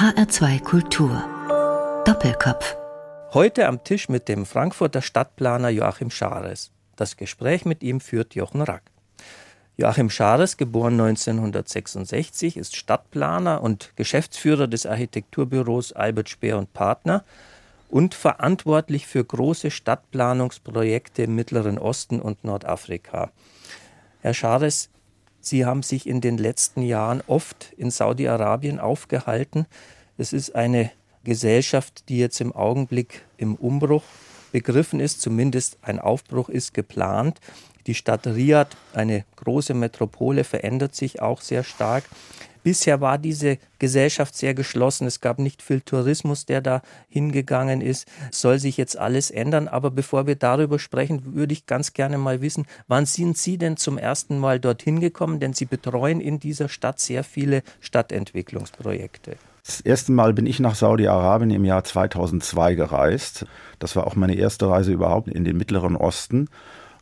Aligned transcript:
HR2 0.00 0.62
Kultur. 0.62 1.22
Doppelkopf. 2.06 2.74
Heute 3.34 3.66
am 3.66 3.84
Tisch 3.84 4.08
mit 4.08 4.28
dem 4.28 4.46
Frankfurter 4.46 5.02
Stadtplaner 5.02 5.68
Joachim 5.68 6.10
Schares. 6.10 6.70
Das 6.96 7.18
Gespräch 7.18 7.66
mit 7.66 7.82
ihm 7.82 8.00
führt 8.00 8.34
Jochen 8.34 8.62
Rack. 8.62 8.84
Joachim 9.76 10.08
Schares, 10.08 10.56
geboren 10.56 10.98
1966, 10.98 12.56
ist 12.56 12.76
Stadtplaner 12.76 13.62
und 13.62 13.92
Geschäftsführer 13.96 14.68
des 14.68 14.86
Architekturbüros 14.86 15.92
Albert 15.92 16.30
Speer 16.30 16.56
und 16.56 16.72
Partner 16.72 17.22
und 17.90 18.14
verantwortlich 18.14 19.06
für 19.06 19.22
große 19.22 19.70
Stadtplanungsprojekte 19.70 21.24
im 21.24 21.34
Mittleren 21.34 21.76
Osten 21.76 22.22
und 22.22 22.42
Nordafrika. 22.42 23.32
Herr 24.22 24.32
Schares, 24.32 24.88
Sie 25.40 25.64
haben 25.64 25.82
sich 25.82 26.06
in 26.06 26.20
den 26.20 26.38
letzten 26.38 26.82
Jahren 26.82 27.22
oft 27.26 27.72
in 27.76 27.90
Saudi-Arabien 27.90 28.78
aufgehalten. 28.78 29.66
Es 30.18 30.32
ist 30.32 30.54
eine 30.54 30.90
Gesellschaft, 31.24 32.08
die 32.08 32.18
jetzt 32.18 32.40
im 32.40 32.54
Augenblick 32.54 33.22
im 33.36 33.54
Umbruch 33.54 34.04
begriffen 34.52 35.00
ist, 35.00 35.20
zumindest 35.20 35.78
ein 35.82 35.98
Aufbruch 35.98 36.48
ist 36.48 36.74
geplant. 36.74 37.40
Die 37.86 37.94
Stadt 37.94 38.26
Riyadh, 38.26 38.76
eine 38.92 39.24
große 39.36 39.74
Metropole, 39.74 40.44
verändert 40.44 40.94
sich 40.94 41.22
auch 41.22 41.40
sehr 41.40 41.64
stark. 41.64 42.04
Bisher 42.62 43.00
war 43.00 43.18
diese 43.18 43.58
Gesellschaft 43.78 44.34
sehr 44.36 44.54
geschlossen. 44.54 45.06
Es 45.06 45.20
gab 45.20 45.38
nicht 45.38 45.62
viel 45.62 45.80
Tourismus, 45.80 46.44
der 46.46 46.60
da 46.60 46.82
hingegangen 47.08 47.80
ist. 47.80 48.06
soll 48.30 48.58
sich 48.58 48.76
jetzt 48.76 48.98
alles 48.98 49.30
ändern. 49.30 49.68
Aber 49.68 49.90
bevor 49.90 50.26
wir 50.26 50.36
darüber 50.36 50.78
sprechen, 50.78 51.34
würde 51.34 51.52
ich 51.52 51.66
ganz 51.66 51.92
gerne 51.92 52.18
mal 52.18 52.42
wissen, 52.42 52.66
wann 52.88 53.06
sind 53.06 53.38
Sie 53.38 53.56
denn 53.56 53.76
zum 53.76 53.96
ersten 53.96 54.38
Mal 54.38 54.60
dorthin 54.60 55.00
gekommen? 55.00 55.40
Denn 55.40 55.54
Sie 55.54 55.64
betreuen 55.64 56.20
in 56.20 56.38
dieser 56.38 56.68
Stadt 56.68 57.00
sehr 57.00 57.24
viele 57.24 57.62
Stadtentwicklungsprojekte. 57.80 59.36
Das 59.64 59.80
erste 59.80 60.12
Mal 60.12 60.32
bin 60.32 60.46
ich 60.46 60.58
nach 60.58 60.74
Saudi-Arabien 60.74 61.50
im 61.50 61.64
Jahr 61.64 61.84
2002 61.84 62.74
gereist. 62.74 63.46
Das 63.78 63.94
war 63.94 64.06
auch 64.06 64.16
meine 64.16 64.34
erste 64.34 64.68
Reise 64.68 64.92
überhaupt 64.92 65.28
in 65.28 65.44
den 65.44 65.56
Mittleren 65.56 65.96
Osten 65.96 66.48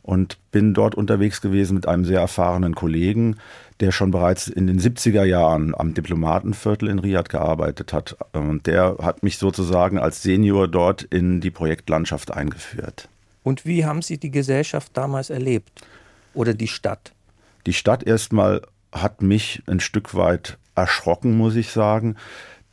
und 0.09 0.39
bin 0.51 0.73
dort 0.73 0.95
unterwegs 0.95 1.39
gewesen 1.39 1.75
mit 1.75 1.87
einem 1.87 2.03
sehr 2.03 2.19
erfahrenen 2.19 2.73
Kollegen, 2.73 3.35
der 3.79 3.91
schon 3.91 4.09
bereits 4.09 4.47
in 4.47 4.65
den 4.65 4.79
70er 4.79 5.23
Jahren 5.23 5.75
am 5.75 5.93
Diplomatenviertel 5.93 6.89
in 6.89 6.97
Riyadh 6.97 7.29
gearbeitet 7.29 7.93
hat. 7.93 8.17
Und 8.33 8.65
der 8.65 8.97
hat 9.03 9.21
mich 9.21 9.37
sozusagen 9.37 9.99
als 9.99 10.23
Senior 10.23 10.67
dort 10.67 11.03
in 11.03 11.41
die 11.41 11.51
Projektlandschaft 11.51 12.31
eingeführt. 12.31 13.07
Und 13.43 13.67
wie 13.67 13.85
haben 13.85 14.01
Sie 14.01 14.17
die 14.17 14.31
Gesellschaft 14.31 14.97
damals 14.97 15.29
erlebt? 15.29 15.69
Oder 16.33 16.55
die 16.55 16.67
Stadt? 16.67 17.11
Die 17.67 17.73
Stadt 17.73 18.01
erstmal 18.01 18.63
hat 18.91 19.21
mich 19.21 19.61
ein 19.67 19.79
Stück 19.79 20.15
weit 20.15 20.57
erschrocken, 20.73 21.37
muss 21.37 21.55
ich 21.55 21.69
sagen. 21.69 22.15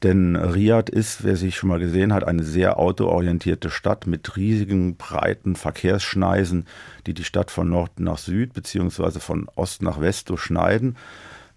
Denn 0.02 0.36
Riyadh 0.36 0.90
ist, 0.90 1.24
wer 1.24 1.36
sich 1.36 1.56
schon 1.56 1.70
mal 1.70 1.78
gesehen 1.78 2.12
hat, 2.12 2.24
eine 2.24 2.42
sehr 2.42 2.78
autoorientierte 2.78 3.70
Stadt 3.70 4.06
mit 4.06 4.36
riesigen, 4.36 4.96
breiten 4.96 5.56
Verkehrsschneisen, 5.56 6.66
die 7.06 7.14
die 7.14 7.24
Stadt 7.24 7.50
von 7.50 7.70
Nord 7.70 7.98
nach 7.98 8.18
Süd 8.18 8.52
bzw. 8.52 9.20
von 9.20 9.48
Ost 9.56 9.82
nach 9.82 10.00
West 10.00 10.28
durchschneiden. 10.28 10.96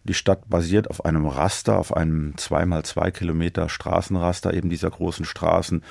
Die 0.06 0.14
Stadt 0.14 0.50
basiert 0.50 0.90
auf 0.90 1.04
einem 1.04 1.26
Raster, 1.28 1.78
auf 1.78 1.96
einem 1.96 2.34
2x2 2.36 3.12
Kilometer 3.12 3.68
Straßenraster 3.68 4.54
eben 4.54 4.70
dieser 4.70 4.90
großen 4.90 5.26
Straßen 5.26 5.84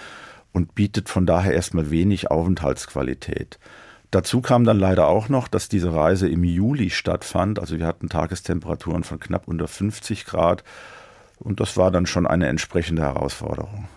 und 0.52 0.74
bietet 0.74 1.10
von 1.10 1.26
daher 1.26 1.52
erstmal 1.52 1.90
wenig 1.90 2.30
Aufenthaltsqualität. 2.30 3.58
Dazu 4.10 4.40
kam 4.40 4.64
dann 4.64 4.78
leider 4.78 5.06
auch 5.06 5.28
noch, 5.28 5.48
dass 5.48 5.68
diese 5.68 5.92
Reise 5.92 6.28
im 6.28 6.42
Juli 6.42 6.88
stattfand. 6.88 7.58
Also 7.58 7.78
wir 7.78 7.86
hatten 7.86 8.08
Tagestemperaturen 8.08 9.04
von 9.04 9.20
knapp 9.20 9.46
unter 9.46 9.68
50 9.68 10.24
Grad 10.24 10.64
und 11.38 11.60
das 11.60 11.76
war 11.76 11.90
dann 11.90 12.06
schon 12.06 12.26
eine 12.26 12.48
entsprechende 12.48 13.02
Herausforderung. 13.02 13.88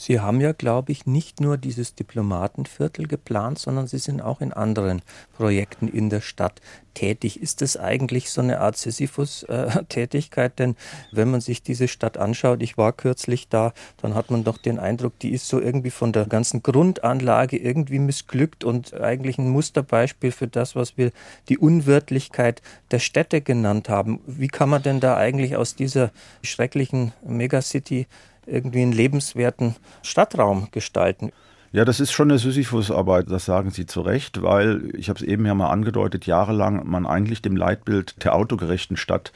Sie 0.00 0.20
haben 0.20 0.40
ja, 0.40 0.52
glaube 0.52 0.92
ich, 0.92 1.06
nicht 1.06 1.40
nur 1.40 1.58
dieses 1.58 1.96
Diplomatenviertel 1.96 3.08
geplant, 3.08 3.58
sondern 3.58 3.88
Sie 3.88 3.98
sind 3.98 4.22
auch 4.22 4.40
in 4.40 4.52
anderen 4.52 5.02
Projekten 5.36 5.88
in 5.88 6.08
der 6.08 6.20
Stadt 6.20 6.60
tätig. 6.94 7.42
Ist 7.42 7.62
das 7.62 7.76
eigentlich 7.76 8.30
so 8.30 8.40
eine 8.40 8.60
Art 8.60 8.76
Sisyphus-Tätigkeit? 8.76 10.56
Denn 10.60 10.76
wenn 11.10 11.32
man 11.32 11.40
sich 11.40 11.64
diese 11.64 11.88
Stadt 11.88 12.16
anschaut, 12.16 12.62
ich 12.62 12.78
war 12.78 12.92
kürzlich 12.92 13.48
da, 13.48 13.72
dann 14.00 14.14
hat 14.14 14.30
man 14.30 14.44
doch 14.44 14.58
den 14.58 14.78
Eindruck, 14.78 15.18
die 15.18 15.32
ist 15.32 15.48
so 15.48 15.60
irgendwie 15.60 15.90
von 15.90 16.12
der 16.12 16.26
ganzen 16.26 16.62
Grundanlage 16.62 17.56
irgendwie 17.56 17.98
missglückt 17.98 18.62
und 18.62 18.94
eigentlich 18.94 19.36
ein 19.38 19.50
Musterbeispiel 19.50 20.30
für 20.30 20.46
das, 20.46 20.76
was 20.76 20.96
wir 20.96 21.10
die 21.48 21.58
Unwirtlichkeit 21.58 22.62
der 22.92 23.00
Städte 23.00 23.40
genannt 23.40 23.88
haben. 23.88 24.20
Wie 24.26 24.48
kann 24.48 24.68
man 24.68 24.84
denn 24.84 25.00
da 25.00 25.16
eigentlich 25.16 25.56
aus 25.56 25.74
dieser 25.74 26.12
schrecklichen 26.42 27.12
Megacity 27.26 28.06
irgendwie 28.48 28.82
einen 28.82 28.92
lebenswerten 28.92 29.76
Stadtraum 30.02 30.68
gestalten. 30.70 31.30
Ja, 31.70 31.84
das 31.84 32.00
ist 32.00 32.12
schon 32.12 32.30
eine 32.30 32.38
Sisyphus-Arbeit, 32.38 33.30
das 33.30 33.44
sagen 33.44 33.70
Sie 33.70 33.84
zu 33.84 34.00
Recht, 34.00 34.42
weil, 34.42 34.90
ich 34.96 35.10
habe 35.10 35.18
es 35.18 35.24
eben 35.24 35.44
ja 35.44 35.54
mal 35.54 35.70
angedeutet, 35.70 36.26
jahrelang 36.26 36.88
man 36.88 37.06
eigentlich 37.06 37.42
dem 37.42 37.56
Leitbild 37.56 38.24
der 38.24 38.34
autogerechten 38.34 38.96
Stadt 38.96 39.32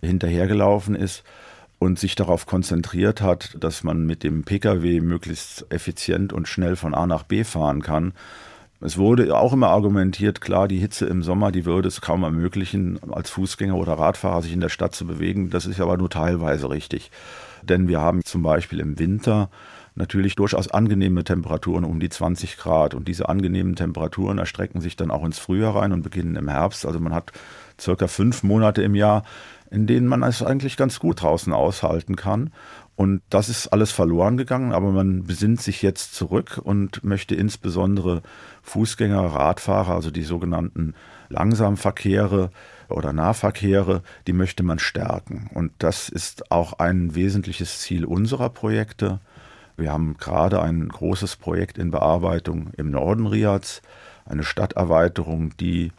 hinterhergelaufen 0.00 0.94
ist 0.94 1.22
und 1.78 1.98
sich 1.98 2.14
darauf 2.14 2.46
konzentriert 2.46 3.20
hat, 3.20 3.56
dass 3.60 3.84
man 3.84 4.06
mit 4.06 4.22
dem 4.22 4.44
Pkw 4.44 5.00
möglichst 5.00 5.66
effizient 5.70 6.32
und 6.32 6.48
schnell 6.48 6.76
von 6.76 6.94
A 6.94 7.06
nach 7.06 7.24
B 7.24 7.44
fahren 7.44 7.82
kann. 7.82 8.14
Es 8.80 8.98
wurde 8.98 9.34
auch 9.34 9.54
immer 9.54 9.68
argumentiert, 9.68 10.42
klar, 10.42 10.68
die 10.68 10.78
Hitze 10.78 11.06
im 11.06 11.22
Sommer, 11.22 11.50
die 11.50 11.64
würde 11.64 11.88
es 11.88 12.02
kaum 12.02 12.24
ermöglichen, 12.24 13.00
als 13.10 13.30
Fußgänger 13.30 13.74
oder 13.74 13.94
Radfahrer 13.94 14.42
sich 14.42 14.52
in 14.52 14.60
der 14.60 14.68
Stadt 14.68 14.94
zu 14.94 15.06
bewegen. 15.06 15.48
Das 15.48 15.64
ist 15.64 15.80
aber 15.80 15.96
nur 15.96 16.10
teilweise 16.10 16.68
richtig. 16.68 17.10
Denn 17.62 17.88
wir 17.88 18.00
haben 18.00 18.22
zum 18.22 18.42
Beispiel 18.42 18.80
im 18.80 18.98
Winter 18.98 19.48
natürlich 19.94 20.34
durchaus 20.36 20.68
angenehme 20.68 21.24
Temperaturen 21.24 21.84
um 21.84 22.00
die 22.00 22.10
20 22.10 22.58
Grad. 22.58 22.94
Und 22.94 23.08
diese 23.08 23.30
angenehmen 23.30 23.76
Temperaturen 23.76 24.36
erstrecken 24.36 24.82
sich 24.82 24.94
dann 24.94 25.10
auch 25.10 25.24
ins 25.24 25.38
Frühjahr 25.38 25.76
rein 25.76 25.92
und 25.92 26.02
beginnen 26.02 26.36
im 26.36 26.48
Herbst. 26.48 26.84
Also 26.84 27.00
man 27.00 27.14
hat 27.14 27.32
circa 27.80 28.06
fünf 28.06 28.42
Monate 28.42 28.82
im 28.82 28.94
Jahr, 28.94 29.24
in 29.70 29.86
denen 29.86 30.06
man 30.06 30.22
es 30.22 30.42
eigentlich 30.42 30.76
ganz 30.76 31.00
gut 31.00 31.22
draußen 31.22 31.52
aushalten 31.52 32.14
kann. 32.14 32.52
Und 32.96 33.20
das 33.28 33.50
ist 33.50 33.68
alles 33.68 33.92
verloren 33.92 34.38
gegangen, 34.38 34.72
aber 34.72 34.90
man 34.90 35.24
besinnt 35.24 35.60
sich 35.60 35.82
jetzt 35.82 36.14
zurück 36.14 36.58
und 36.62 37.04
möchte 37.04 37.34
insbesondere 37.34 38.22
Fußgänger, 38.62 39.20
Radfahrer, 39.20 39.94
also 39.94 40.10
die 40.10 40.22
sogenannten 40.22 40.94
Langsamverkehre 41.28 42.50
oder 42.88 43.12
Nahverkehre, 43.12 44.02
die 44.26 44.32
möchte 44.32 44.62
man 44.62 44.78
stärken. 44.78 45.50
Und 45.52 45.72
das 45.78 46.08
ist 46.08 46.50
auch 46.50 46.74
ein 46.78 47.14
wesentliches 47.14 47.80
Ziel 47.80 48.06
unserer 48.06 48.48
Projekte. 48.48 49.20
Wir 49.76 49.92
haben 49.92 50.16
gerade 50.16 50.62
ein 50.62 50.88
großes 50.88 51.36
Projekt 51.36 51.76
in 51.76 51.90
Bearbeitung 51.90 52.70
im 52.78 52.90
Norden 52.90 53.26
Riads, 53.26 53.82
eine 54.24 54.42
Stadterweiterung, 54.42 55.54
die 55.58 55.92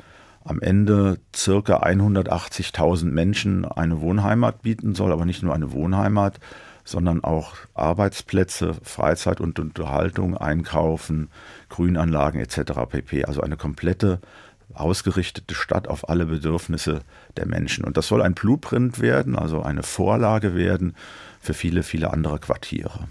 am 0.44 0.62
Ende 0.62 1.20
circa 1.36 1.84
180.000 1.84 3.06
Menschen 3.06 3.66
eine 3.66 4.02
Wohnheimat 4.02 4.64
bieten 4.64 4.96
soll, 4.96 5.12
aber 5.12 5.26
nicht 5.26 5.44
nur 5.44 5.54
eine 5.54 5.74
Wohnheimat, 5.74 6.40
sondern 6.88 7.22
auch 7.22 7.54
Arbeitsplätze, 7.74 8.74
Freizeit 8.82 9.42
und 9.42 9.60
Unterhaltung, 9.60 10.38
Einkaufen, 10.38 11.30
Grünanlagen 11.68 12.40
etc. 12.40 12.72
pp. 12.90 13.26
Also 13.26 13.42
eine 13.42 13.58
komplette 13.58 14.20
ausgerichtete 14.74 15.54
Stadt 15.54 15.90
auf 15.90 16.08
alle 16.08 16.26
Bedürfnisse 16.26 17.02
der 17.36 17.46
Menschen. 17.46 17.84
Und 17.84 17.98
das 17.98 18.08
soll 18.08 18.22
ein 18.22 18.36
Blueprint 18.36 19.02
werden, 19.02 19.38
also 19.38 19.62
eine 19.62 19.84
Vorlage 19.84 20.56
werden 20.56 20.96
für 21.42 21.54
viele, 21.54 21.84
viele 21.84 22.14
andere 22.14 22.40
Quartiere. 22.40 23.10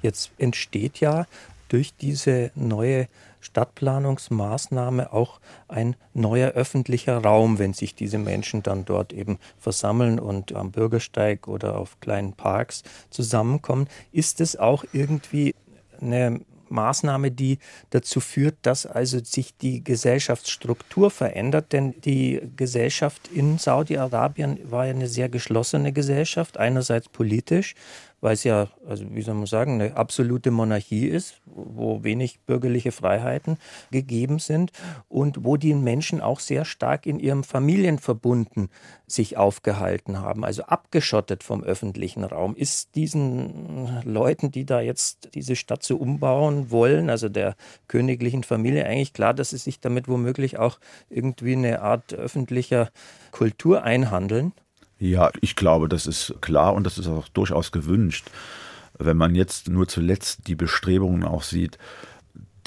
Jetzt 0.00 0.30
entsteht 0.38 1.00
ja 1.00 1.26
durch 1.68 1.94
diese 2.00 2.50
neue 2.54 3.06
Stadtplanungsmaßnahme 3.40 5.12
auch 5.12 5.40
ein 5.68 5.96
neuer 6.14 6.50
öffentlicher 6.52 7.18
Raum, 7.18 7.58
wenn 7.58 7.72
sich 7.72 7.94
diese 7.94 8.18
Menschen 8.18 8.62
dann 8.62 8.84
dort 8.84 9.12
eben 9.12 9.38
versammeln 9.58 10.18
und 10.18 10.54
am 10.54 10.70
Bürgersteig 10.70 11.48
oder 11.48 11.76
auf 11.76 12.00
kleinen 12.00 12.34
Parks 12.34 12.82
zusammenkommen. 13.10 13.88
Ist 14.12 14.40
es 14.40 14.56
auch 14.56 14.84
irgendwie 14.92 15.54
eine 16.00 16.40
Maßnahme, 16.70 17.30
die 17.30 17.58
dazu 17.90 18.20
führt, 18.20 18.56
dass 18.62 18.86
also 18.86 19.18
sich 19.22 19.56
die 19.56 19.82
Gesellschaftsstruktur 19.82 21.10
verändert, 21.10 21.72
denn 21.72 22.00
die 22.02 22.40
Gesellschaft 22.56 23.28
in 23.28 23.58
Saudi-Arabien 23.58 24.58
war 24.70 24.86
ja 24.86 24.92
eine 24.92 25.08
sehr 25.08 25.28
geschlossene 25.28 25.92
Gesellschaft, 25.92 26.56
einerseits 26.56 27.08
politisch, 27.08 27.74
weil 28.20 28.34
es 28.34 28.44
ja, 28.44 28.68
also 28.86 29.04
wie 29.10 29.22
soll 29.22 29.34
man 29.34 29.46
sagen, 29.46 29.80
eine 29.80 29.96
absolute 29.96 30.50
Monarchie 30.50 31.06
ist, 31.06 31.40
wo 31.46 32.04
wenig 32.04 32.40
bürgerliche 32.40 32.92
Freiheiten 32.92 33.58
gegeben 33.90 34.38
sind 34.38 34.72
und 35.08 35.44
wo 35.44 35.56
die 35.56 35.74
Menschen 35.74 36.20
auch 36.20 36.40
sehr 36.40 36.64
stark 36.64 37.06
in 37.06 37.18
ihrem 37.18 37.44
Familienverbunden 37.44 38.68
sich 39.06 39.36
aufgehalten 39.36 40.20
haben, 40.20 40.44
also 40.44 40.62
abgeschottet 40.64 41.42
vom 41.42 41.64
öffentlichen 41.64 42.24
Raum. 42.24 42.54
Ist 42.54 42.94
diesen 42.94 44.02
Leuten, 44.04 44.50
die 44.50 44.64
da 44.64 44.80
jetzt 44.80 45.30
diese 45.34 45.56
Stadt 45.56 45.82
so 45.82 45.96
umbauen 45.96 46.70
wollen, 46.70 47.10
also 47.10 47.28
der 47.28 47.56
königlichen 47.88 48.44
Familie, 48.44 48.86
eigentlich 48.86 49.12
klar, 49.12 49.34
dass 49.34 49.50
sie 49.50 49.58
sich 49.58 49.80
damit 49.80 50.08
womöglich 50.08 50.58
auch 50.58 50.78
irgendwie 51.08 51.54
eine 51.54 51.82
Art 51.82 52.14
öffentlicher 52.14 52.90
Kultur 53.32 53.82
einhandeln? 53.82 54.52
Ja, 55.00 55.30
ich 55.40 55.56
glaube, 55.56 55.88
das 55.88 56.06
ist 56.06 56.34
klar 56.42 56.74
und 56.74 56.84
das 56.84 56.98
ist 56.98 57.08
auch 57.08 57.26
durchaus 57.28 57.72
gewünscht. 57.72 58.30
Wenn 58.98 59.16
man 59.16 59.34
jetzt 59.34 59.70
nur 59.70 59.88
zuletzt 59.88 60.46
die 60.46 60.54
Bestrebungen 60.54 61.24
auch 61.24 61.42
sieht, 61.42 61.78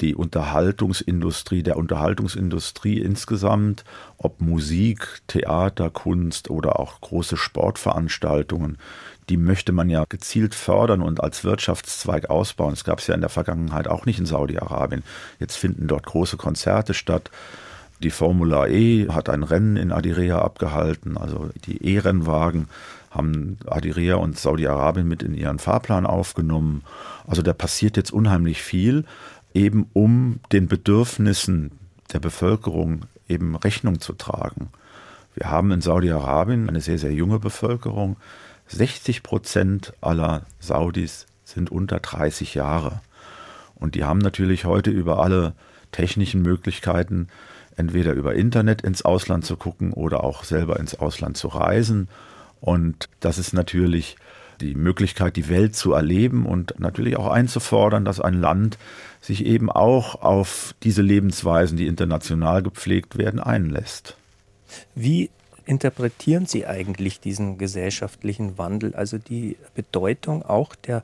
die 0.00 0.16
Unterhaltungsindustrie, 0.16 1.62
der 1.62 1.76
Unterhaltungsindustrie 1.76 2.98
insgesamt, 2.98 3.84
ob 4.18 4.40
Musik, 4.40 5.22
Theater, 5.28 5.90
Kunst 5.90 6.50
oder 6.50 6.80
auch 6.80 7.00
große 7.00 7.36
Sportveranstaltungen, 7.36 8.78
die 9.28 9.36
möchte 9.36 9.70
man 9.70 9.88
ja 9.88 10.04
gezielt 10.08 10.56
fördern 10.56 11.02
und 11.02 11.22
als 11.22 11.44
Wirtschaftszweig 11.44 12.30
ausbauen. 12.30 12.70
Das 12.70 12.82
gab 12.82 12.98
es 12.98 13.06
ja 13.06 13.14
in 13.14 13.20
der 13.20 13.30
Vergangenheit 13.30 13.86
auch 13.86 14.06
nicht 14.06 14.18
in 14.18 14.26
Saudi-Arabien. 14.26 15.04
Jetzt 15.38 15.56
finden 15.56 15.86
dort 15.86 16.04
große 16.04 16.36
Konzerte 16.36 16.94
statt. 16.94 17.30
Die 18.04 18.10
Formula 18.10 18.66
E 18.66 19.08
hat 19.08 19.30
ein 19.30 19.42
Rennen 19.42 19.78
in 19.78 19.90
Adirea 19.90 20.40
abgehalten, 20.40 21.16
also 21.16 21.48
die 21.64 21.82
E-Rennwagen 21.82 22.68
haben 23.10 23.56
Adirea 23.66 24.16
und 24.16 24.38
Saudi-Arabien 24.38 25.08
mit 25.08 25.22
in 25.22 25.32
ihren 25.32 25.58
Fahrplan 25.58 26.04
aufgenommen. 26.04 26.82
Also 27.26 27.40
da 27.40 27.54
passiert 27.54 27.96
jetzt 27.96 28.12
unheimlich 28.12 28.60
viel, 28.60 29.06
eben 29.54 29.88
um 29.94 30.40
den 30.52 30.68
Bedürfnissen 30.68 31.70
der 32.12 32.20
Bevölkerung 32.20 33.06
eben 33.26 33.56
Rechnung 33.56 34.00
zu 34.00 34.12
tragen. 34.12 34.68
Wir 35.34 35.50
haben 35.50 35.72
in 35.72 35.80
Saudi-Arabien 35.80 36.68
eine 36.68 36.82
sehr, 36.82 36.98
sehr 36.98 37.14
junge 37.14 37.38
Bevölkerung. 37.38 38.18
60 38.66 39.22
Prozent 39.22 39.94
aller 40.02 40.42
Saudis 40.60 41.24
sind 41.46 41.72
unter 41.72 42.00
30 42.00 42.52
Jahre. 42.54 43.00
Und 43.76 43.94
die 43.94 44.04
haben 44.04 44.18
natürlich 44.18 44.66
heute 44.66 44.90
über 44.90 45.22
alle 45.22 45.54
technischen 45.90 46.42
Möglichkeiten 46.42 47.28
entweder 47.76 48.12
über 48.12 48.34
Internet 48.34 48.82
ins 48.82 49.02
Ausland 49.02 49.44
zu 49.44 49.56
gucken 49.56 49.92
oder 49.92 50.24
auch 50.24 50.44
selber 50.44 50.78
ins 50.78 50.94
Ausland 50.94 51.36
zu 51.36 51.48
reisen. 51.48 52.08
Und 52.60 53.08
das 53.20 53.38
ist 53.38 53.52
natürlich 53.52 54.16
die 54.60 54.74
Möglichkeit, 54.74 55.36
die 55.36 55.48
Welt 55.48 55.74
zu 55.76 55.92
erleben 55.92 56.46
und 56.46 56.78
natürlich 56.78 57.16
auch 57.16 57.28
einzufordern, 57.28 58.04
dass 58.04 58.20
ein 58.20 58.34
Land 58.34 58.78
sich 59.20 59.44
eben 59.44 59.70
auch 59.70 60.22
auf 60.22 60.74
diese 60.82 61.02
Lebensweisen, 61.02 61.76
die 61.76 61.86
international 61.86 62.62
gepflegt 62.62 63.18
werden, 63.18 63.40
einlässt. 63.40 64.16
Wie 64.94 65.30
interpretieren 65.66 66.46
Sie 66.46 66.66
eigentlich 66.66 67.20
diesen 67.20 67.58
gesellschaftlichen 67.58 68.58
Wandel, 68.58 68.94
also 68.94 69.18
die 69.18 69.56
Bedeutung 69.74 70.42
auch 70.42 70.74
der 70.74 71.02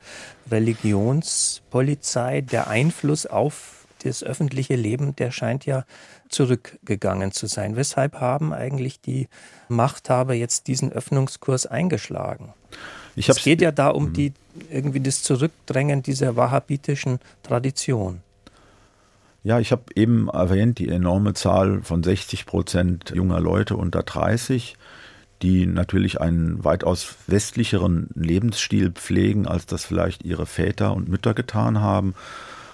Religionspolizei, 0.50 2.42
der 2.42 2.68
Einfluss 2.68 3.26
auf 3.26 3.86
das 4.04 4.22
öffentliche 4.22 4.76
Leben, 4.76 5.16
der 5.16 5.30
scheint 5.30 5.66
ja 5.66 5.84
zurückgegangen 6.30 7.32
zu 7.32 7.46
sein. 7.46 7.76
Weshalb 7.76 8.20
haben 8.20 8.52
eigentlich 8.52 9.00
die 9.00 9.28
Machthaber 9.68 10.34
jetzt 10.34 10.66
diesen 10.66 10.92
Öffnungskurs 10.92 11.66
eingeschlagen? 11.66 12.54
es 13.16 13.42
geht 13.42 13.60
ja 13.60 13.72
da 13.72 13.88
um 13.88 14.06
mhm. 14.06 14.12
die 14.14 14.32
irgendwie 14.70 15.00
das 15.00 15.22
Zurückdrängen 15.22 16.02
dieser 16.02 16.36
wahhabitischen 16.36 17.18
Tradition. 17.42 18.20
Ja, 19.42 19.58
ich 19.58 19.72
habe 19.72 19.84
eben 19.94 20.28
erwähnt, 20.28 20.78
die 20.78 20.88
enorme 20.88 21.34
Zahl 21.34 21.82
von 21.82 22.02
60 22.02 22.44
Prozent 22.46 23.12
junger 23.14 23.40
Leute 23.40 23.76
unter 23.76 24.02
30, 24.02 24.76
die 25.40 25.64
natürlich 25.66 26.20
einen 26.20 26.62
weitaus 26.62 27.14
westlicheren 27.26 28.10
Lebensstil 28.14 28.90
pflegen, 28.90 29.46
als 29.46 29.64
das 29.64 29.86
vielleicht 29.86 30.24
ihre 30.24 30.44
Väter 30.44 30.92
und 30.94 31.08
Mütter 31.08 31.32
getan 31.32 31.80
haben. 31.80 32.14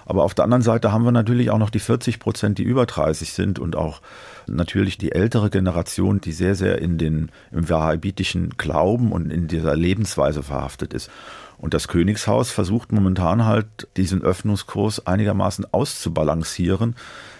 Aber 0.09 0.23
auf 0.23 0.33
der 0.33 0.45
anderen 0.45 0.63
Seite 0.63 0.93
haben 0.93 1.03
wir 1.03 1.11
natürlich 1.11 1.51
auch 1.51 1.57
noch 1.57 1.69
die 1.69 1.81
40 1.81 2.19
Prozent, 2.19 2.59
die 2.59 2.63
über 2.63 2.85
30 2.85 3.33
sind 3.33 3.59
und 3.59 3.75
auch 3.75 4.01
natürlich 4.47 4.97
die 4.97 5.11
ältere 5.11 5.49
Generation, 5.49 6.21
die 6.21 6.31
sehr, 6.31 6.55
sehr 6.55 6.81
in 6.81 6.97
den, 6.97 7.29
im 7.51 7.67
wahhabitischen 7.69 8.51
Glauben 8.57 9.11
und 9.11 9.31
in 9.31 9.49
dieser 9.49 9.75
Lebensweise 9.75 10.43
verhaftet 10.43 10.93
ist. 10.93 11.11
Und 11.57 11.73
das 11.73 11.89
Königshaus 11.89 12.51
versucht 12.51 12.93
momentan 12.93 13.43
halt 13.43 13.67
diesen 13.97 14.21
Öffnungskurs 14.21 15.05
einigermaßen 15.05 15.65
auszubalancieren 15.73 16.95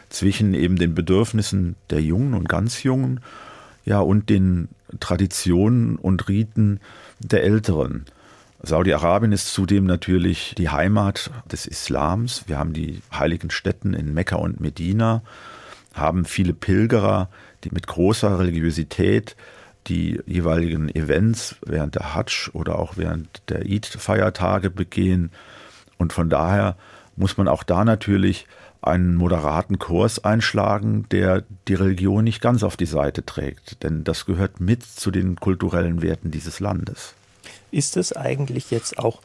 zwischen 0.10 0.54
eben 0.54 0.75
den 0.75 0.94
Bedürfnissen 0.94 1.78
der 1.90 2.02
Jungen 2.02 2.34
und 2.34 2.50
ganz 2.50 2.84
Jungen, 2.84 3.22
ja, 3.86 4.02
und 4.02 4.30
den 4.30 4.68
Traditionen 5.00 5.96
und 5.96 6.28
Riten 6.28 6.81
der 7.19 7.46
Älteren. 7.46 8.06
Saudi-Arabien 8.62 9.31
ist 9.31 9.54
zudem 9.54 9.86
natürlich 9.86 10.56
die 10.57 10.69
Heimat 10.69 11.30
des 11.51 11.68
Islams. 11.68 12.44
Wir 12.48 12.57
haben 12.57 12.74
die 12.74 13.01
heiligen 13.13 13.51
Städten 13.51 13.94
in 13.94 14.13
Mekka 14.13 14.38
und 14.38 14.59
Medina, 14.59 15.21
haben 15.94 16.25
viele 16.25 16.54
Pilgerer, 16.54 17.30
die 17.63 17.69
mit 17.71 17.88
großer 17.88 18.39
Religiosität 18.39 19.36
die 19.88 20.19
jeweiligen 20.25 20.94
Events 20.94 21.56
während 21.65 21.95
der 21.95 22.13
Hajj 22.13 22.50
oder 22.54 22.77
auch 22.77 22.98
während 22.98 23.42
der 23.50 23.62
Eid-Feiertage 23.62 24.69
begehen. 24.69 25.31
Und 25.98 26.12
von 26.12 26.30
daher 26.30 26.75
muss 27.15 27.38
man 27.38 27.48
auch 27.48 27.63
da 27.63 27.86
natürlich 27.86 28.48
einen 28.81 29.15
moderaten 29.15 29.80
Kurs 29.80 30.24
einschlagen, 30.24 31.07
der 31.12 31.44
die 31.68 31.74
Religion 31.74 32.24
nicht 32.24 32.42
ganz 32.42 32.63
auf 32.63 32.77
die 32.77 32.86
Seite 32.86 33.25
trägt. 33.25 33.83
Denn 33.83 34.04
das 34.04 34.25
gehört 34.25 34.59
mit 34.59 34.83
zu 34.83 35.12
den 35.12 35.36
kulturellen 35.36 36.01
Werten 36.01 36.31
dieses 36.31 36.59
Landes. 36.59 37.17
Ist 37.72 37.98
es 37.98 38.14
eigentlich 38.14 38.72
jetzt 38.72 38.98
auch 39.00 39.22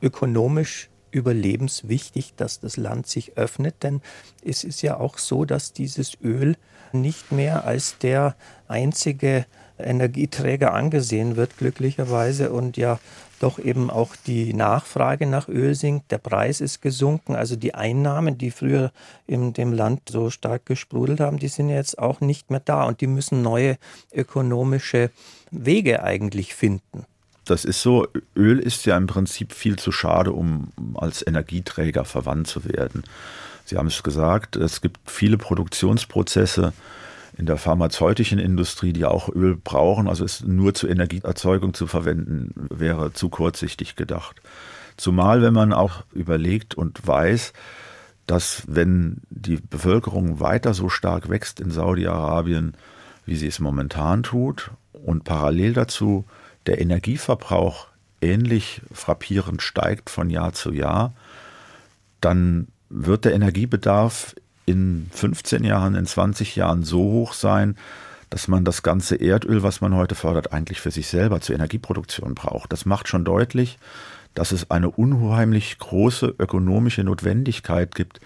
ökonomisch 0.00 0.88
überlebenswichtig, 1.10 2.34
dass 2.36 2.60
das 2.60 2.76
Land 2.76 3.06
sich 3.06 3.36
öffnet? 3.36 3.82
Denn 3.82 4.00
es 4.44 4.64
ist 4.64 4.82
ja 4.82 4.98
auch 4.98 5.18
so, 5.18 5.44
dass 5.44 5.72
dieses 5.72 6.16
Öl 6.22 6.56
nicht 6.92 7.32
mehr 7.32 7.64
als 7.64 7.98
der 7.98 8.36
einzige 8.68 9.46
Energieträger 9.78 10.74
angesehen 10.74 11.36
wird, 11.36 11.56
glücklicherweise, 11.56 12.52
und 12.52 12.76
ja 12.76 12.98
doch 13.40 13.58
eben 13.58 13.90
auch 13.90 14.14
die 14.14 14.54
Nachfrage 14.54 15.26
nach 15.26 15.48
Öl 15.48 15.74
sinkt, 15.74 16.12
der 16.12 16.18
Preis 16.18 16.60
ist 16.60 16.80
gesunken, 16.80 17.34
also 17.34 17.56
die 17.56 17.74
Einnahmen, 17.74 18.38
die 18.38 18.52
früher 18.52 18.92
in 19.26 19.52
dem 19.52 19.72
Land 19.72 20.02
so 20.08 20.30
stark 20.30 20.64
gesprudelt 20.66 21.18
haben, 21.18 21.38
die 21.38 21.48
sind 21.48 21.68
jetzt 21.68 21.98
auch 21.98 22.20
nicht 22.20 22.50
mehr 22.50 22.60
da 22.60 22.84
und 22.84 23.00
die 23.00 23.08
müssen 23.08 23.42
neue 23.42 23.78
ökonomische 24.12 25.10
Wege 25.50 26.04
eigentlich 26.04 26.54
finden. 26.54 27.04
Das 27.44 27.64
ist 27.64 27.82
so, 27.82 28.06
Öl 28.36 28.58
ist 28.58 28.86
ja 28.86 28.96
im 28.96 29.06
Prinzip 29.06 29.52
viel 29.52 29.76
zu 29.76 29.90
schade, 29.90 30.32
um 30.32 30.68
als 30.94 31.26
Energieträger 31.26 32.04
verwandt 32.04 32.46
zu 32.46 32.64
werden. 32.64 33.02
Sie 33.64 33.76
haben 33.76 33.88
es 33.88 34.02
gesagt, 34.02 34.56
es 34.56 34.80
gibt 34.80 34.98
viele 35.06 35.38
Produktionsprozesse 35.38 36.72
in 37.36 37.46
der 37.46 37.56
pharmazeutischen 37.56 38.38
Industrie, 38.38 38.92
die 38.92 39.04
auch 39.04 39.28
Öl 39.28 39.56
brauchen. 39.56 40.08
Also 40.08 40.24
es 40.24 40.42
nur 40.42 40.74
zur 40.74 40.90
Energieerzeugung 40.90 41.74
zu 41.74 41.86
verwenden, 41.86 42.52
wäre 42.70 43.12
zu 43.12 43.28
kurzsichtig 43.28 43.96
gedacht. 43.96 44.40
Zumal, 44.96 45.42
wenn 45.42 45.54
man 45.54 45.72
auch 45.72 46.04
überlegt 46.12 46.74
und 46.74 47.06
weiß, 47.06 47.52
dass 48.26 48.62
wenn 48.66 49.22
die 49.30 49.56
Bevölkerung 49.56 50.38
weiter 50.38 50.74
so 50.74 50.88
stark 50.88 51.28
wächst 51.28 51.58
in 51.60 51.70
Saudi-Arabien, 51.70 52.74
wie 53.26 53.36
sie 53.36 53.48
es 53.48 53.58
momentan 53.58 54.22
tut, 54.22 54.70
und 54.92 55.24
parallel 55.24 55.72
dazu 55.72 56.24
der 56.66 56.80
Energieverbrauch 56.80 57.88
ähnlich 58.20 58.82
frappierend 58.92 59.62
steigt 59.62 60.10
von 60.10 60.30
Jahr 60.30 60.52
zu 60.52 60.72
Jahr, 60.72 61.12
dann 62.20 62.68
wird 62.88 63.24
der 63.24 63.34
Energiebedarf 63.34 64.34
in 64.66 65.10
15 65.12 65.64
Jahren, 65.64 65.94
in 65.94 66.06
20 66.06 66.54
Jahren 66.56 66.84
so 66.84 67.00
hoch 67.00 67.32
sein, 67.32 67.76
dass 68.30 68.48
man 68.48 68.64
das 68.64 68.82
ganze 68.82 69.16
Erdöl, 69.16 69.62
was 69.62 69.80
man 69.80 69.94
heute 69.94 70.14
fördert, 70.14 70.52
eigentlich 70.52 70.80
für 70.80 70.90
sich 70.90 71.08
selber 71.08 71.40
zur 71.40 71.54
Energieproduktion 71.54 72.34
braucht. 72.34 72.72
Das 72.72 72.86
macht 72.86 73.08
schon 73.08 73.24
deutlich, 73.24 73.78
dass 74.34 74.52
es 74.52 74.70
eine 74.70 74.90
unheimlich 74.90 75.78
große 75.78 76.34
ökonomische 76.38 77.04
Notwendigkeit 77.04 77.94
gibt, 77.94 78.20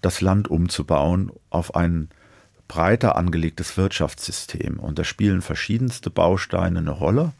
das 0.00 0.22
Land 0.22 0.48
umzubauen 0.48 1.30
auf 1.50 1.74
ein 1.74 2.08
breiter 2.68 3.16
angelegtes 3.16 3.76
Wirtschaftssystem. 3.76 4.78
Und 4.78 4.98
da 4.98 5.04
spielen 5.04 5.42
verschiedenste 5.42 6.08
Bausteine 6.08 6.78
eine 6.78 6.92
Rolle. 6.92 7.32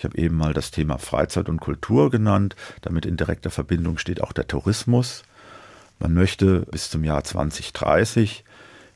Ich 0.00 0.04
habe 0.04 0.16
eben 0.16 0.34
mal 0.34 0.54
das 0.54 0.70
Thema 0.70 0.96
Freizeit 0.96 1.50
und 1.50 1.60
Kultur 1.60 2.08
genannt. 2.08 2.56
Damit 2.80 3.04
in 3.04 3.18
direkter 3.18 3.50
Verbindung 3.50 3.98
steht 3.98 4.22
auch 4.22 4.32
der 4.32 4.46
Tourismus. 4.46 5.24
Man 5.98 6.14
möchte 6.14 6.60
bis 6.60 6.88
zum 6.88 7.04
Jahr 7.04 7.22
2030 7.22 8.42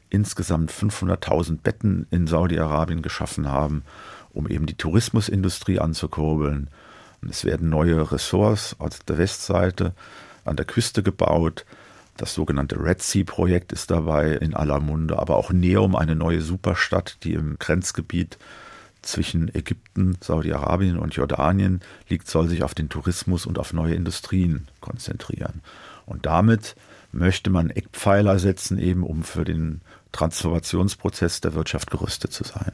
insgesamt 0.09 0.73
500.000 0.73 1.59
Betten 1.59 2.07
in 2.11 2.27
Saudi-Arabien 2.27 3.03
geschaffen 3.03 3.51
haben, 3.51 3.85
um 4.33 4.49
eben 4.49 4.65
die 4.65 4.79
Tourismusindustrie 4.79 5.79
anzukurbeln. 5.79 6.71
Es 7.29 7.45
werden 7.45 7.69
neue 7.69 8.11
Ressorts 8.11 8.75
aus 8.79 9.01
der 9.07 9.19
Westseite 9.19 9.93
an 10.47 10.57
der 10.57 10.65
Küste 10.65 11.03
gebaut. 11.03 11.67
Das 12.17 12.33
sogenannte 12.33 12.83
Red 12.83 13.03
Sea-Projekt 13.03 13.75
ist 13.75 13.91
dabei 13.91 14.37
in 14.37 14.55
aller 14.55 14.81
Munde, 14.81 15.19
aber 15.19 15.37
auch 15.37 15.53
Neum, 15.53 15.97
eine 15.97 16.17
neue 16.17 16.41
Superstadt, 16.41 17.19
die 17.25 17.35
im 17.35 17.59
Grenzgebiet 17.59 18.39
zwischen 19.07 19.55
Ägypten, 19.55 20.17
Saudi-Arabien 20.21 20.99
und 20.99 21.15
Jordanien 21.15 21.81
liegt, 22.09 22.29
soll 22.29 22.49
sich 22.49 22.63
auf 22.63 22.75
den 22.75 22.89
Tourismus 22.89 23.47
und 23.47 23.59
auf 23.59 23.73
neue 23.73 23.95
Industrien 23.95 24.69
konzentrieren. 24.81 25.63
Und 26.07 26.27
damit 26.27 26.77
möchte 27.13 27.51
man 27.51 27.71
Eckpfeiler 27.71 28.39
setzen, 28.39 28.79
eben 28.79 29.03
um 29.03 29.23
für 29.23 29.45
den 29.45 29.81
Transformationsprozess 30.13 31.41
der 31.41 31.55
Wirtschaft 31.55 31.91
gerüstet 31.91 32.33
zu 32.33 32.45
sein. 32.45 32.73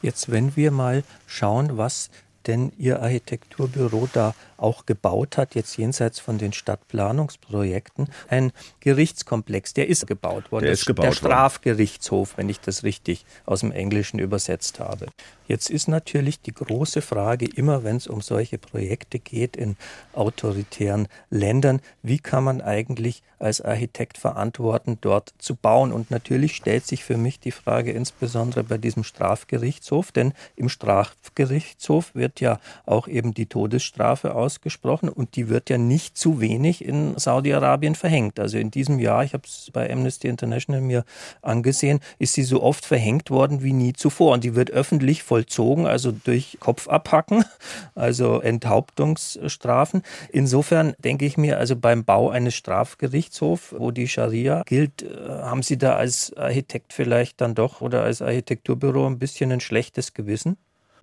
Jetzt, 0.00 0.30
wenn 0.30 0.56
wir 0.56 0.70
mal 0.70 1.04
schauen, 1.26 1.76
was 1.76 2.10
denn 2.46 2.72
Ihr 2.78 3.00
Architekturbüro 3.02 4.08
da 4.12 4.34
auch 4.56 4.86
gebaut 4.86 5.36
hat, 5.36 5.54
jetzt 5.54 5.76
jenseits 5.76 6.20
von 6.20 6.38
den 6.38 6.52
Stadtplanungsprojekten, 6.52 8.08
ein 8.28 8.52
Gerichtskomplex. 8.80 9.74
Der 9.74 9.88
ist 9.88 10.06
gebaut 10.06 10.52
worden. 10.52 10.64
Der 10.64 10.72
ist 10.72 10.86
gebaut 10.86 11.06
Der 11.06 11.12
Strafgerichtshof, 11.12 12.36
wenn 12.36 12.48
ich 12.48 12.60
das 12.60 12.84
richtig 12.84 13.24
aus 13.44 13.60
dem 13.60 13.72
Englischen 13.72 14.18
übersetzt 14.18 14.78
habe. 14.78 15.06
Jetzt 15.48 15.68
ist 15.68 15.88
natürlich 15.88 16.40
die 16.40 16.54
große 16.54 17.02
Frage 17.02 17.46
immer, 17.46 17.84
wenn 17.84 17.96
es 17.96 18.06
um 18.06 18.20
solche 18.20 18.58
Projekte 18.58 19.18
geht 19.18 19.56
in 19.56 19.76
autoritären 20.14 21.08
Ländern, 21.28 21.80
wie 22.02 22.18
kann 22.18 22.44
man 22.44 22.60
eigentlich 22.60 23.22
als 23.38 23.60
Architekt 23.60 24.16
verantworten, 24.18 24.98
dort 25.00 25.34
zu 25.38 25.56
bauen? 25.56 25.92
Und 25.92 26.10
natürlich 26.10 26.54
stellt 26.54 26.86
sich 26.86 27.04
für 27.04 27.16
mich 27.16 27.40
die 27.40 27.50
Frage 27.50 27.90
insbesondere 27.90 28.62
bei 28.62 28.78
diesem 28.78 29.02
Strafgerichtshof, 29.02 30.12
denn 30.12 30.32
im 30.56 30.68
Strafgerichtshof 30.68 32.14
wird 32.14 32.31
ja 32.40 32.58
auch 32.86 33.08
eben 33.08 33.34
die 33.34 33.46
Todesstrafe 33.46 34.34
aus 34.34 34.52
ausgesprochen 34.52 35.08
und 35.08 35.36
die 35.36 35.48
wird 35.48 35.70
ja 35.70 35.78
nicht 35.78 36.18
zu 36.18 36.40
wenig 36.40 36.84
in 36.84 37.16
Saudi-Arabien 37.16 37.94
verhängt. 37.94 38.38
Also 38.38 38.58
in 38.58 38.70
diesem 38.70 38.98
Jahr, 38.98 39.24
ich 39.24 39.32
habe 39.32 39.44
es 39.46 39.70
bei 39.72 39.90
Amnesty 39.90 40.28
International 40.28 40.82
mir 40.82 41.04
angesehen, 41.40 42.00
ist 42.18 42.34
sie 42.34 42.42
so 42.42 42.62
oft 42.62 42.84
verhängt 42.84 43.30
worden 43.30 43.62
wie 43.62 43.72
nie 43.72 43.92
zuvor. 43.92 44.34
Und 44.34 44.44
die 44.44 44.54
wird 44.54 44.70
öffentlich 44.70 45.22
vollzogen, 45.22 45.86
also 45.86 46.12
durch 46.12 46.58
Kopf 46.60 46.88
abhacken, 46.88 47.44
also 47.94 48.40
Enthauptungsstrafen. 48.40 50.02
Insofern 50.30 50.94
denke 50.98 51.24
ich 51.24 51.36
mir, 51.38 51.58
also 51.58 51.74
beim 51.76 52.04
Bau 52.04 52.28
eines 52.28 52.54
Strafgerichtshofs, 52.54 53.74
wo 53.78 53.90
die 53.90 54.08
Scharia 54.08 54.62
gilt, 54.66 55.02
äh, 55.02 55.28
haben 55.28 55.62
Sie 55.62 55.78
da 55.78 55.96
als 55.96 56.36
Architekt 56.36 56.92
vielleicht 56.92 57.40
dann 57.40 57.54
doch 57.54 57.80
oder 57.80 58.02
als 58.02 58.20
Architekturbüro 58.20 59.06
ein 59.06 59.18
bisschen 59.18 59.50
ein 59.50 59.60
schlechtes 59.60 60.14
Gewissen? 60.14 60.56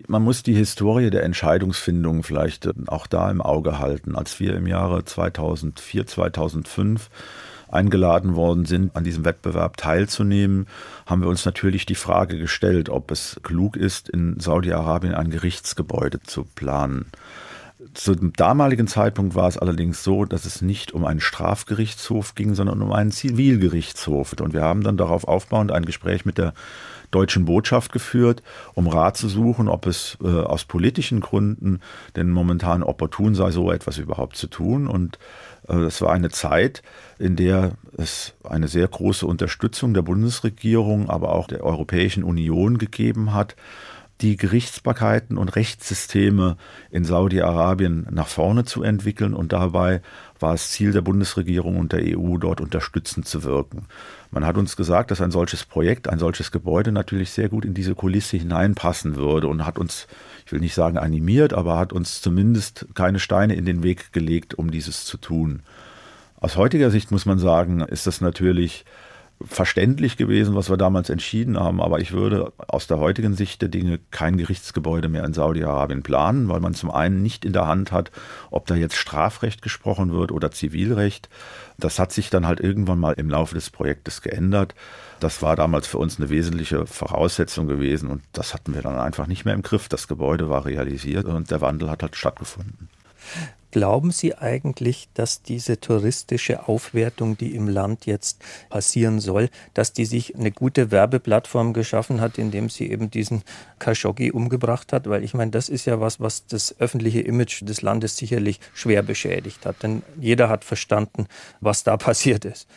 Man 0.08 0.24
muss 0.24 0.44
die 0.44 0.54
Historie 0.54 1.10
der 1.10 1.24
Entscheidungsfindung 1.24 2.24
vielleicht 2.24 2.66
äh, 2.66 2.74
auch 2.88 3.08
da 3.08 3.30
im 3.30 3.42
Auge 3.42 3.80
halten. 3.80 4.16
Als 4.16 4.40
wir 4.40 4.56
im 4.56 4.68
Jahre 4.68 5.06
2004, 5.06 6.08
2005 6.08 7.10
eingeladen 7.68 8.36
worden 8.36 8.66
sind, 8.66 8.96
an 8.96 9.04
diesem 9.04 9.26
Wettbewerb 9.26 9.78
teilzunehmen, 9.78 10.68
haben 11.06 11.22
wir 11.22 11.30
uns 11.30 11.46
natürlich 11.46 11.86
die 11.86 11.96
Frage 11.96 12.38
gestellt, 12.38 12.90
ob 12.90 13.12
es 13.12 13.40
klug 13.44 13.76
ist, 13.76 14.10
in 14.10 14.40
Saudi-Arabien 14.40 15.14
ein 15.14 15.30
Gerichtsgebäude 15.30 16.22
zu 16.22 16.46
planen. 16.56 17.06
Zum 17.94 18.34
damaligen 18.34 18.88
Zeitpunkt 18.88 19.36
war 19.36 19.48
es 19.48 19.58
allerdings 19.58 20.04
so, 20.04 20.26
dass 20.26 20.46
es 20.46 20.62
nicht 20.62 20.92
um 20.92 21.06
einen 21.06 21.22
Strafgerichtshof 21.22 22.36
ging, 22.36 22.54
sondern 22.54 22.82
um 22.82 22.92
einen 22.92 23.12
Zivilgerichtshof. 23.12 24.34
Und 24.34 24.54
wir 24.54 24.62
haben 24.62 24.84
dann 24.84 24.98
darauf 24.98 25.26
aufbauend 25.26 25.72
ein 25.72 25.86
Gespräch 25.86 26.26
mit 26.26 26.38
der 26.38 26.54
deutschen 27.12 27.46
Botschaft 27.46 27.92
geführt, 27.92 28.44
um 28.74 28.88
Rat 28.88 29.18
zu 29.18 29.28
suchen, 29.28 29.68
ob 29.68 29.88
es 29.88 30.18
äh, 30.24 30.28
aus 30.28 30.66
politischen 30.66 31.20
Gründen 31.22 31.80
denn 32.16 32.30
momentan 32.30 32.84
opportun 32.84 33.36
sei, 33.36 33.52
so 33.52 33.72
etwas 33.72 33.98
überhaupt 33.98 34.36
zu 34.36 34.48
tun. 34.48 34.88
Und 34.88 35.18
es 35.64 36.02
äh, 36.02 36.06
war 36.06 36.14
eine 36.14 36.30
Zeit, 36.30 36.84
in 37.18 37.36
der 37.36 37.74
es 37.98 38.34
eine 38.44 38.68
sehr 38.68 38.88
große 38.88 39.26
Unterstützung 39.26 39.94
der 39.94 40.02
Bundesregierung, 40.02 41.10
aber 41.10 41.34
auch 41.34 41.48
der 41.48 41.64
Europäischen 41.64 42.24
Union 42.24 42.78
gegeben 42.78 43.34
hat, 43.34 43.56
die 44.22 44.36
Gerichtsbarkeiten 44.36 45.38
und 45.38 45.56
Rechtssysteme 45.56 46.58
in 46.92 47.06
Saudi-Arabien 47.06 48.08
nach 48.12 48.28
vorne 48.28 48.66
zu 48.66 48.84
entwickeln 48.84 49.34
und 49.34 49.54
dabei 49.54 50.02
war 50.40 50.54
es 50.54 50.72
Ziel 50.72 50.92
der 50.92 51.02
Bundesregierung 51.02 51.78
und 51.78 51.92
der 51.92 52.02
EU, 52.18 52.38
dort 52.38 52.62
unterstützend 52.62 53.28
zu 53.28 53.44
wirken. 53.44 53.86
Man 54.32 54.46
hat 54.46 54.58
uns 54.58 54.76
gesagt, 54.76 55.12
dass 55.12 55.22
ein 55.22 55.32
solches 55.32 55.66
Projekt, 55.66 56.08
ein 56.08 56.20
solches 56.20 56.52
Gebäude 56.52 56.92
natürlich 56.92 57.32
sehr 57.32 57.50
gut 57.50 57.66
in 57.66 57.74
diese 57.74 57.96
Kulisse 57.96 58.38
hineinpassen 58.38 59.16
würde 59.16 59.48
und 59.48 59.66
hat 59.66 59.80
uns, 59.80 60.08
ich 60.46 60.52
will 60.52 60.60
nicht 60.60 60.76
sagen 60.76 60.98
animiert, 60.98 61.54
aber 61.54 61.78
hat 61.78 61.94
uns 61.94 62.22
zumindest 62.22 62.88
keine 62.94 63.20
Steine 63.20 63.56
in 63.56 63.66
den 63.66 63.84
Weg 63.84 64.14
gelegt, 64.14 64.54
um 64.54 64.72
dieses 64.72 65.06
zu 65.06 65.18
tun. 65.18 65.62
Aus 66.40 66.56
heutiger 66.56 66.90
Sicht 66.90 67.12
muss 67.12 67.26
man 67.26 67.40
sagen, 67.40 67.82
ist 67.82 68.08
das 68.08 68.22
natürlich 68.22 68.86
verständlich 69.42 70.18
gewesen, 70.18 70.56
was 70.56 70.70
wir 70.70 70.78
damals 70.78 71.10
entschieden 71.10 71.58
haben. 71.60 71.82
Aber 71.82 72.00
ich 72.00 72.12
würde 72.12 72.52
aus 72.68 72.88
der 72.88 73.00
heutigen 73.00 73.36
Sicht 73.36 73.62
der 73.62 73.70
Dinge 73.70 74.00
kein 74.12 74.38
Gerichtsgebäude 74.38 75.08
mehr 75.08 75.24
in 75.24 75.34
Saudi-Arabien 75.34 76.04
planen, 76.04 76.50
weil 76.50 76.60
man 76.60 76.74
zum 76.74 76.92
einen 76.92 77.22
nicht 77.22 77.46
in 77.46 77.54
der 77.54 77.66
Hand 77.66 77.92
hat, 77.92 78.12
ob 78.52 78.68
da 78.68 78.76
jetzt 78.76 78.96
Strafrecht 78.96 79.62
gesprochen 79.62 80.12
wird 80.12 80.32
oder 80.32 80.52
Zivilrecht. 80.52 81.30
Das 81.78 82.00
hat 82.00 82.12
sich 82.12 82.30
dann 82.30 82.46
halt 82.46 82.60
irgendwann 82.60 83.00
mal 83.00 83.14
im 83.14 83.30
Laufe 83.30 83.56
des 83.56 83.70
Projektes 83.70 84.22
geändert. 84.22 84.76
Das 85.22 85.42
war 85.42 85.56
damals 85.56 85.88
für 85.88 85.98
uns 85.98 86.20
eine 86.20 86.30
wesentliche 86.30 86.86
Voraussetzung 86.86 87.68
gewesen 87.68 88.10
und 88.10 88.22
das 88.34 88.54
hatten 88.54 88.74
wir 88.74 88.82
dann 88.82 88.98
einfach 88.98 89.28
nicht 89.28 89.46
mehr 89.46 89.54
im 89.54 89.62
Griff. 89.62 89.88
Das 89.88 90.08
Gebäude 90.08 90.50
war 90.50 90.66
realisiert 90.66 91.26
und 91.26 91.50
der 91.50 91.62
Wandel 91.62 91.90
hat 91.90 92.04
halt 92.04 92.16
stattgefunden. 92.18 92.90
Glauben 93.72 94.10
Sie 94.10 94.36
eigentlich, 94.36 95.10
dass 95.14 95.44
diese 95.44 95.80
touristische 95.80 96.68
Aufwertung, 96.68 97.38
die 97.38 97.54
im 97.54 97.68
Land 97.68 98.08
jetzt 98.08 98.42
passieren 98.70 99.20
soll, 99.20 99.50
dass 99.76 99.94
die 99.94 100.06
sich 100.06 100.36
eine 100.36 100.52
gute 100.52 100.90
Werbeplattform 100.90 101.74
geschaffen 101.74 102.20
hat, 102.20 102.40
indem 102.40 102.70
sie 102.70 102.90
eben 102.90 103.12
diesen 103.12 103.44
Khashoggi 103.78 104.32
umgebracht 104.32 104.92
hat? 104.92 105.08
Weil 105.08 105.24
ich 105.24 105.36
meine, 105.36 105.52
das 105.52 105.70
ist 105.70 105.86
ja 105.86 106.02
was, 106.02 106.20
was 106.20 106.48
das 106.48 106.80
öffentliche 106.80 107.22
Image 107.22 107.62
des 107.62 107.84
Landes 107.84 108.18
sicherlich 108.18 108.60
schwer 108.74 109.04
beschädigt 109.04 109.68
hat. 109.68 109.84
Denn 109.84 110.02
jeder 110.20 110.50
hat 110.50 110.66
verstanden, 110.66 111.28
was 111.62 111.84
da 111.84 111.96
passiert 111.98 112.46
ist. 112.46 112.68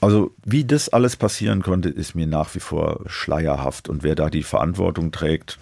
Also 0.00 0.30
wie 0.44 0.64
das 0.64 0.88
alles 0.88 1.16
passieren 1.16 1.62
konnte, 1.62 1.88
ist 1.88 2.14
mir 2.14 2.28
nach 2.28 2.54
wie 2.54 2.60
vor 2.60 3.00
schleierhaft. 3.06 3.88
Und 3.88 4.04
wer 4.04 4.14
da 4.14 4.30
die 4.30 4.44
Verantwortung 4.44 5.10
trägt, 5.10 5.58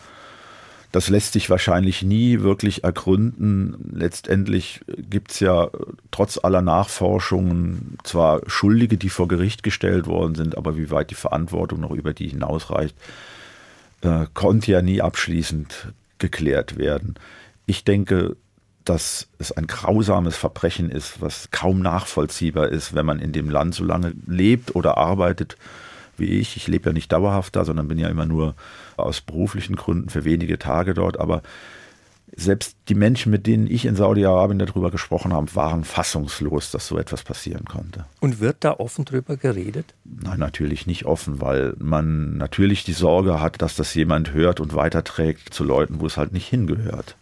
das 0.93 1.09
lässt 1.09 1.35
sich 1.35 1.51
wahrscheinlich 1.51 2.03
nie 2.03 2.41
wirklich 2.41 2.83
ergründen. 2.83 3.77
Letztendlich 3.93 4.81
gibt 4.87 5.31
es 5.31 5.41
ja 5.41 5.69
trotz 6.11 6.39
aller 6.43 6.63
Nachforschungen 6.63 7.99
zwar 8.03 8.41
Schuldige, 8.47 8.97
die 8.97 9.11
vor 9.11 9.29
Gericht 9.29 9.63
gestellt 9.63 10.07
worden 10.07 10.35
sind, 10.35 10.59
aber 10.59 10.77
wie 10.77 10.91
weit 10.91 11.11
die 11.11 11.17
Verantwortung 11.17 11.81
noch 11.81 11.93
über 11.93 12.13
die 12.13 12.29
hinausreicht, 12.29 12.97
äh, 14.01 14.27
konnte 14.35 14.73
ja 14.73 14.83
nie 14.83 15.01
abschließend 15.01 15.93
geklärt 16.19 16.77
werden. 16.77 17.15
Ich 17.67 17.85
denke, 17.85 18.37
dass 18.85 19.29
es 19.39 19.53
ein 19.53 19.69
grausames 19.69 20.37
Verbrechen 20.37 20.91
ist, 20.91 21.21
was 21.21 21.51
kaum 21.53 21.81
nachvollziehbar 21.81 22.69
ist, 22.69 22.95
wenn 22.95 23.07
man 23.07 23.21
in 23.21 23.33
dem 23.33 23.49
Land 23.49 23.75
so 23.75 23.85
lange 23.85 24.15
lebt 24.27 24.75
oder 24.75 24.97
arbeitet 24.99 25.57
wie 26.21 26.39
ich. 26.39 26.57
Ich 26.57 26.69
lebe 26.69 26.91
ja 26.91 26.93
nicht 26.93 27.11
dauerhaft 27.11 27.57
da, 27.57 27.65
sondern 27.65 27.89
bin 27.89 27.99
ja 27.99 28.09
immer 28.09 28.27
nur 28.27 28.55
aus 28.97 29.21
beruflichen 29.21 29.77
Gründen 29.77 30.11
für 30.11 30.25
wenige 30.25 30.59
Tage 30.59 30.95
dort. 30.95 31.19
Aber 31.19 31.43
selbst 32.37 32.77
die 32.89 32.95
Menschen, 32.95 33.31
mit 33.31 33.47
denen 33.47 33.67
ich 33.67 33.85
in 33.85 33.97
Saudi-Arabien 33.97 34.59
darüber 34.59 34.91
gesprochen 34.91 35.33
habe, 35.33 35.55
waren 35.55 35.85
fassungslos, 35.85 36.71
dass 36.71 36.87
so 36.87 36.97
etwas 36.97 37.23
passieren 37.25 37.65
konnte. 37.65 38.07
Und 38.21 38.41
wird 38.41 38.59
da 38.61 38.73
offen 38.75 39.05
drüber 39.05 39.37
geredet? 39.37 39.95
Nein, 40.05 40.39
natürlich 40.39 40.87
nicht 40.87 41.07
offen, 41.07 41.41
weil 41.41 41.75
man 41.79 42.37
natürlich 42.37 42.85
die 42.85 42.93
Sorge 42.93 43.41
hat, 43.41 43.61
dass 43.63 43.75
das 43.75 43.95
jemand 43.95 44.33
hört 44.33 44.61
und 44.61 44.75
weiterträgt 44.75 45.53
zu 45.53 45.65
Leuten, 45.65 46.01
wo 46.01 46.07
es 46.07 46.17
halt 46.17 46.33
nicht 46.33 46.47
hingehört. 46.47 47.17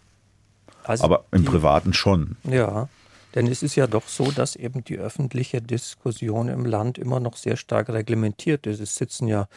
Also 0.84 1.04
Aber 1.04 1.24
im 1.32 1.44
Privaten 1.44 1.92
schon. 1.92 2.36
Ja. 2.44 2.88
Denn 3.35 3.47
es 3.47 3.62
ist 3.62 3.76
ja 3.76 3.87
doch 3.87 4.08
so, 4.08 4.30
dass 4.30 4.56
eben 4.56 4.85
die 4.85 4.99
öffentliche 4.99 5.61
Diskussion 5.61 6.49
im 6.49 6.64
Land 6.64 6.99
immer 6.99 7.20
noch 7.20 7.37
sehr 7.37 7.56
stark 7.56 7.90
reglementiert 7.90 8.66
ist. 8.66 8.80
Es 8.80 8.97
sitzen 8.97 9.28
ja 9.28 9.49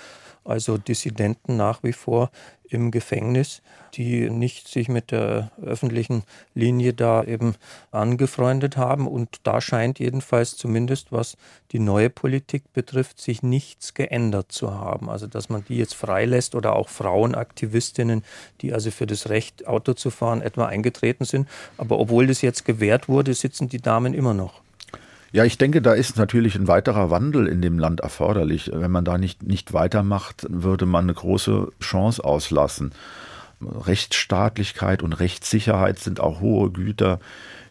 also 0.44 0.78
Dissidenten 0.78 1.56
nach 1.58 1.84
wie 1.84 1.94
vor 1.94 2.32
im 2.72 2.92
Gefängnis, 2.92 3.62
die 3.94 4.30
nicht 4.30 4.68
sich 4.68 4.88
mit 4.88 5.12
der 5.12 5.52
öffentlichen 5.62 6.24
Linie 6.56 6.94
da 6.94 7.24
eben 7.24 7.56
angefreundet 7.92 8.78
haben. 8.78 9.08
Und 9.08 9.42
da 9.44 9.60
scheint 9.62 10.00
jedenfalls 10.00 10.56
zumindest, 10.56 11.12
was 11.12 11.38
die 11.72 11.80
neue 11.80 12.10
Politik 12.10 12.72
betrifft, 12.74 13.20
sich 13.20 13.44
nichts 13.44 13.94
geändert 13.94 14.52
zu 14.52 14.74
haben. 14.74 15.10
Also 15.10 15.28
dass 15.28 15.50
man 15.50 15.66
die 15.68 15.78
jetzt 15.78 15.96
freilässt 15.96 16.56
oder 16.56 16.76
auch 16.76 16.90
Frauenaktivistinnen, 16.90 18.24
die 18.62 18.74
also 18.74 18.92
für 18.92 19.08
das 19.08 19.30
Recht, 19.30 19.68
Auto 19.68 19.94
zu 19.94 20.10
fahren, 20.10 20.42
etwa 20.42 20.66
eingetreten 20.66 21.26
sind. 21.26 21.48
Aber 21.78 22.00
obwohl 22.00 22.28
das 22.28 22.42
jetzt 22.42 22.66
gewährt 22.66 23.10
wurde, 23.10 23.34
sitzen 23.34 23.68
die 23.68 23.82
Damen 23.82 24.14
immer 24.14 24.34
noch. 24.34 24.62
Ja, 25.34 25.46
ich 25.46 25.58
denke, 25.58 25.82
da 25.82 25.94
ist 25.94 26.18
natürlich 26.18 26.56
ein 26.56 26.68
weiterer 26.68 27.10
Wandel 27.10 27.48
in 27.48 27.62
dem 27.62 27.80
Land 27.80 28.02
erforderlich. 28.02 28.72
Wenn 28.74 28.92
man 28.92 29.06
da 29.06 29.18
nicht, 29.18 29.44
nicht 29.44 29.72
weitermacht, 29.72 30.46
würde 30.50 30.86
man 30.86 31.06
eine 31.06 31.14
große 31.14 31.70
Chance 31.80 32.24
auslassen. 32.24 32.92
Rechtsstaatlichkeit 33.62 35.02
und 35.04 35.14
Rechtssicherheit 35.14 36.00
sind 36.00 36.20
auch 36.20 36.42
hohe 36.42 36.70
Güter, 36.72 37.20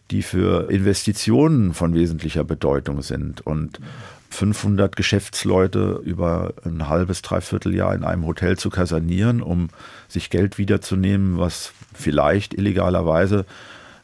die 0.09 0.23
für 0.23 0.71
Investitionen 0.71 1.73
von 1.73 1.93
wesentlicher 1.93 2.43
Bedeutung 2.43 3.03
sind. 3.03 3.45
Und 3.45 3.79
500 4.31 4.95
Geschäftsleute 4.95 6.01
über 6.03 6.53
ein 6.65 6.87
halbes, 6.87 7.21
dreiviertel 7.21 7.75
Jahr 7.75 7.93
in 7.93 8.03
einem 8.03 8.25
Hotel 8.25 8.57
zu 8.57 8.69
kasernieren, 8.69 9.41
um 9.41 9.69
sich 10.07 10.29
Geld 10.29 10.57
wiederzunehmen, 10.57 11.37
was 11.37 11.73
vielleicht 11.93 12.53
illegalerweise 12.53 13.45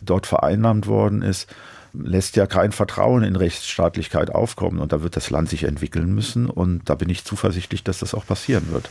dort 0.02 0.28
vereinnahmt 0.28 0.86
worden 0.86 1.24
ist, 1.24 1.48
lässt 1.94 2.36
ja 2.36 2.48
kein 2.48 2.72
Vertrauen 2.72 3.24
in 3.24 3.36
Rechtsstaatlichkeit 3.36 4.30
aufkommen 4.34 4.80
und 4.80 4.92
da 4.92 5.02
wird 5.02 5.16
das 5.16 5.30
Land 5.30 5.50
sich 5.50 5.64
entwickeln 5.64 6.14
müssen 6.14 6.50
und 6.50 6.90
da 6.90 6.96
bin 6.96 7.10
ich 7.10 7.24
zuversichtlich, 7.24 7.84
dass 7.84 8.00
das 8.00 8.14
auch 8.14 8.26
passieren 8.26 8.72
wird. 8.72 8.90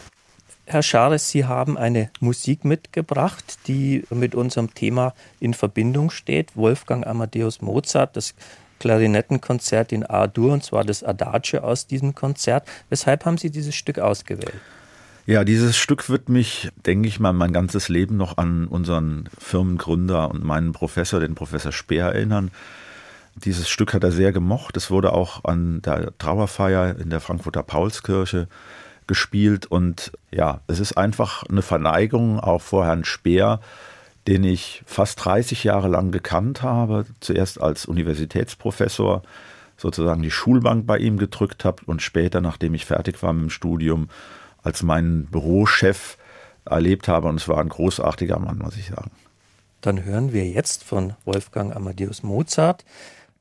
Herr 0.68 0.82
Schares, 0.82 1.30
Sie 1.30 1.44
haben 1.44 1.78
eine 1.78 2.10
Musik 2.18 2.64
mitgebracht, 2.64 3.58
die 3.68 4.04
mit 4.10 4.34
unserem 4.34 4.74
Thema 4.74 5.14
in 5.38 5.54
Verbindung 5.54 6.10
steht. 6.10 6.56
Wolfgang 6.56 7.06
Amadeus 7.06 7.62
Mozart, 7.62 8.16
das 8.16 8.34
Klarinettenkonzert 8.80 9.92
in 9.92 10.04
A-Dur, 10.04 10.52
und 10.52 10.64
zwar 10.64 10.84
das 10.84 11.04
Adagio 11.04 11.60
aus 11.60 11.86
diesem 11.86 12.16
Konzert. 12.16 12.68
Weshalb 12.88 13.24
haben 13.24 13.38
Sie 13.38 13.50
dieses 13.50 13.76
Stück 13.76 14.00
ausgewählt? 14.00 14.60
Ja, 15.24 15.44
dieses 15.44 15.76
Stück 15.76 16.08
wird 16.08 16.28
mich, 16.28 16.70
denke 16.84 17.08
ich 17.08 17.18
mal, 17.18 17.32
mein 17.32 17.52
ganzes 17.52 17.88
Leben 17.88 18.16
noch 18.16 18.36
an 18.36 18.66
unseren 18.66 19.28
Firmengründer 19.38 20.30
und 20.30 20.44
meinen 20.44 20.72
Professor, 20.72 21.18
den 21.20 21.34
Professor 21.34 21.72
Speer, 21.72 22.06
erinnern. 22.06 22.50
Dieses 23.44 23.68
Stück 23.68 23.92
hat 23.92 24.02
er 24.02 24.12
sehr 24.12 24.32
gemocht. 24.32 24.76
Es 24.76 24.90
wurde 24.90 25.12
auch 25.12 25.44
an 25.44 25.82
der 25.82 26.16
Trauerfeier 26.18 26.98
in 26.98 27.10
der 27.10 27.20
Frankfurter 27.20 27.62
Paulskirche 27.62 28.48
gespielt 29.06 29.66
und 29.66 30.12
ja, 30.32 30.60
es 30.66 30.80
ist 30.80 30.96
einfach 30.96 31.44
eine 31.44 31.62
Verneigung 31.62 32.40
auch 32.40 32.60
vor 32.60 32.86
Herrn 32.86 33.04
Speer, 33.04 33.60
den 34.26 34.42
ich 34.42 34.82
fast 34.86 35.24
30 35.24 35.62
Jahre 35.64 35.88
lang 35.88 36.10
gekannt 36.10 36.62
habe, 36.62 37.06
zuerst 37.20 37.60
als 37.60 37.86
Universitätsprofessor 37.86 39.22
sozusagen 39.76 40.22
die 40.22 40.30
Schulbank 40.30 40.86
bei 40.86 40.98
ihm 40.98 41.18
gedrückt 41.18 41.64
habe 41.64 41.82
und 41.86 42.02
später, 42.02 42.40
nachdem 42.40 42.74
ich 42.74 42.86
fertig 42.86 43.22
war 43.22 43.32
mit 43.32 43.42
dem 43.42 43.50
Studium, 43.50 44.08
als 44.62 44.82
meinen 44.82 45.26
Bürochef 45.26 46.16
erlebt 46.64 47.06
habe 47.06 47.28
und 47.28 47.36
es 47.36 47.48
war 47.48 47.58
ein 47.58 47.68
großartiger 47.68 48.38
Mann, 48.38 48.58
muss 48.58 48.76
ich 48.76 48.86
sagen. 48.86 49.12
Dann 49.82 50.02
hören 50.02 50.32
wir 50.32 50.46
jetzt 50.48 50.82
von 50.82 51.14
Wolfgang 51.24 51.76
Amadeus 51.76 52.24
Mozart 52.24 52.84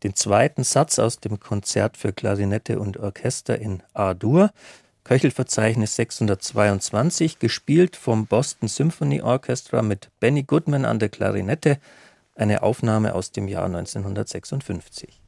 den 0.06 0.14
zweiten 0.14 0.64
Satz 0.64 1.00
aus 1.00 1.20
dem 1.20 1.40
Konzert 1.40 1.98
für 1.98 2.14
Klarinette 2.14 2.80
und 2.80 2.98
Orchester 2.98 3.58
in 3.58 3.82
A-Dur. 3.96 4.52
Köchelverzeichnis 5.04 5.96
622, 5.96 7.40
gespielt 7.40 7.96
vom 7.96 8.28
Boston 8.28 8.68
Symphony 8.68 9.24
Orchestra 9.24 9.82
mit 9.82 10.12
Benny 10.20 10.44
Goodman 10.44 10.86
an 10.86 11.00
der 11.00 11.10
Klarinette, 11.10 11.80
eine 12.36 12.62
Aufnahme 12.62 13.16
aus 13.16 13.32
dem 13.32 13.48
Jahr 13.48 13.66
1956. 13.66 15.25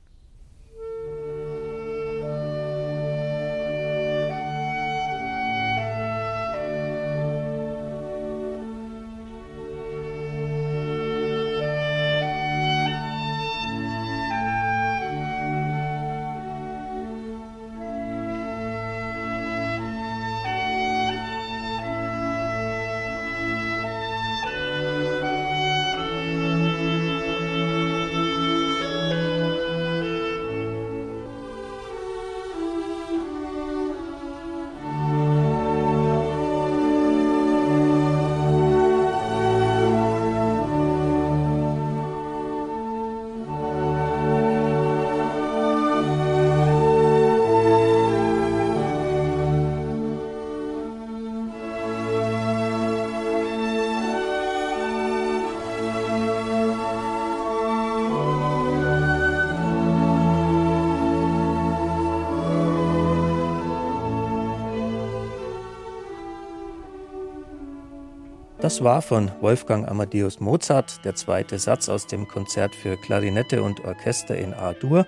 Das 68.59 68.83
war 68.83 69.03
von 69.03 69.31
Wolfgang 69.39 69.87
Amadeus 69.87 70.39
Mozart 70.39 71.05
der 71.05 71.13
zweite 71.13 71.59
Satz 71.59 71.89
aus 71.89 72.07
dem 72.07 72.27
Konzert 72.27 72.73
für 72.73 72.97
Klarinette 72.97 73.61
und 73.61 73.85
Orchester 73.85 74.35
in 74.35 74.55
A-Dur, 74.55 75.05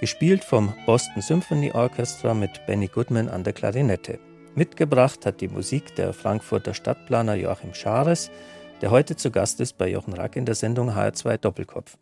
gespielt 0.00 0.42
vom 0.42 0.74
Boston 0.84 1.22
Symphony 1.22 1.70
Orchestra 1.70 2.34
mit 2.34 2.66
Benny 2.66 2.88
Goodman 2.88 3.28
an 3.28 3.44
der 3.44 3.52
Klarinette. 3.52 4.18
Mitgebracht 4.56 5.24
hat 5.26 5.40
die 5.40 5.46
Musik 5.46 5.94
der 5.94 6.12
Frankfurter 6.12 6.74
Stadtplaner 6.74 7.36
Joachim 7.36 7.72
Schares, 7.72 8.32
der 8.80 8.90
heute 8.90 9.14
zu 9.14 9.30
Gast 9.30 9.60
ist 9.60 9.78
bei 9.78 9.88
Jochen 9.88 10.14
Rack 10.14 10.34
in 10.34 10.44
der 10.44 10.56
Sendung 10.56 10.90
HR2 10.90 11.36
Doppelkopf. 11.36 11.98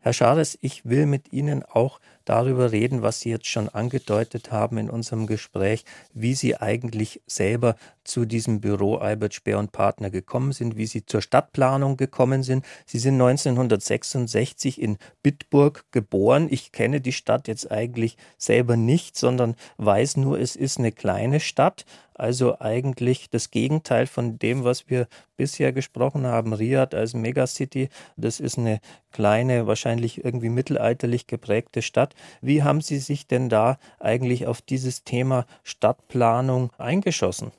Herr 0.00 0.12
Schares, 0.12 0.58
ich 0.60 0.84
will 0.84 1.06
mit 1.06 1.32
Ihnen 1.32 1.62
auch 1.62 2.00
darüber 2.24 2.72
reden, 2.72 3.02
was 3.02 3.20
Sie 3.20 3.30
jetzt 3.30 3.46
schon 3.46 3.68
angedeutet 3.68 4.50
haben 4.50 4.78
in 4.78 4.90
unserem 4.90 5.26
Gespräch, 5.26 5.84
wie 6.12 6.34
Sie 6.34 6.56
eigentlich 6.56 7.20
selber 7.26 7.76
zu 8.04 8.24
diesem 8.24 8.60
Büro 8.60 8.96
Albert 8.96 9.34
Speer 9.34 9.58
und 9.58 9.72
Partner 9.72 10.10
gekommen 10.10 10.52
sind, 10.52 10.76
wie 10.76 10.86
Sie 10.86 11.06
zur 11.06 11.22
Stadtplanung 11.22 11.96
gekommen 11.96 12.42
sind. 12.42 12.64
Sie 12.86 12.98
sind 12.98 13.14
1966 13.14 14.80
in 14.80 14.98
Bitburg 15.22 15.84
geboren. 15.92 16.48
Ich 16.50 16.72
kenne 16.72 17.00
die 17.00 17.12
Stadt 17.12 17.48
jetzt 17.48 17.70
eigentlich 17.70 18.16
selber 18.38 18.76
nicht, 18.76 19.16
sondern 19.16 19.54
weiß 19.76 20.16
nur, 20.16 20.38
es 20.40 20.56
ist 20.56 20.78
eine 20.78 20.92
kleine 20.92 21.40
Stadt. 21.40 21.84
Also 22.14 22.60
eigentlich 22.60 23.30
das 23.30 23.50
Gegenteil 23.50 24.06
von 24.06 24.38
dem, 24.38 24.64
was 24.64 24.90
wir 24.90 25.08
bisher 25.36 25.72
gesprochen 25.72 26.26
haben. 26.26 26.52
Riyadh 26.52 26.94
als 26.94 27.14
Megacity, 27.14 27.88
das 28.16 28.38
ist 28.38 28.58
eine 28.58 28.80
kleine, 29.12 29.66
wahrscheinlich 29.66 30.24
irgendwie 30.24 30.50
mittelalterlich 30.50 31.26
geprägte 31.26 31.82
Stadt. 31.82 32.11
Wie 32.40 32.62
haben 32.62 32.80
Sie 32.80 32.98
sich 32.98 33.26
denn 33.26 33.48
da 33.48 33.78
eigentlich 34.00 34.46
auf 34.46 34.62
dieses 34.62 35.04
Thema 35.04 35.46
Stadtplanung 35.62 36.70
eingeschossen? 36.78 37.52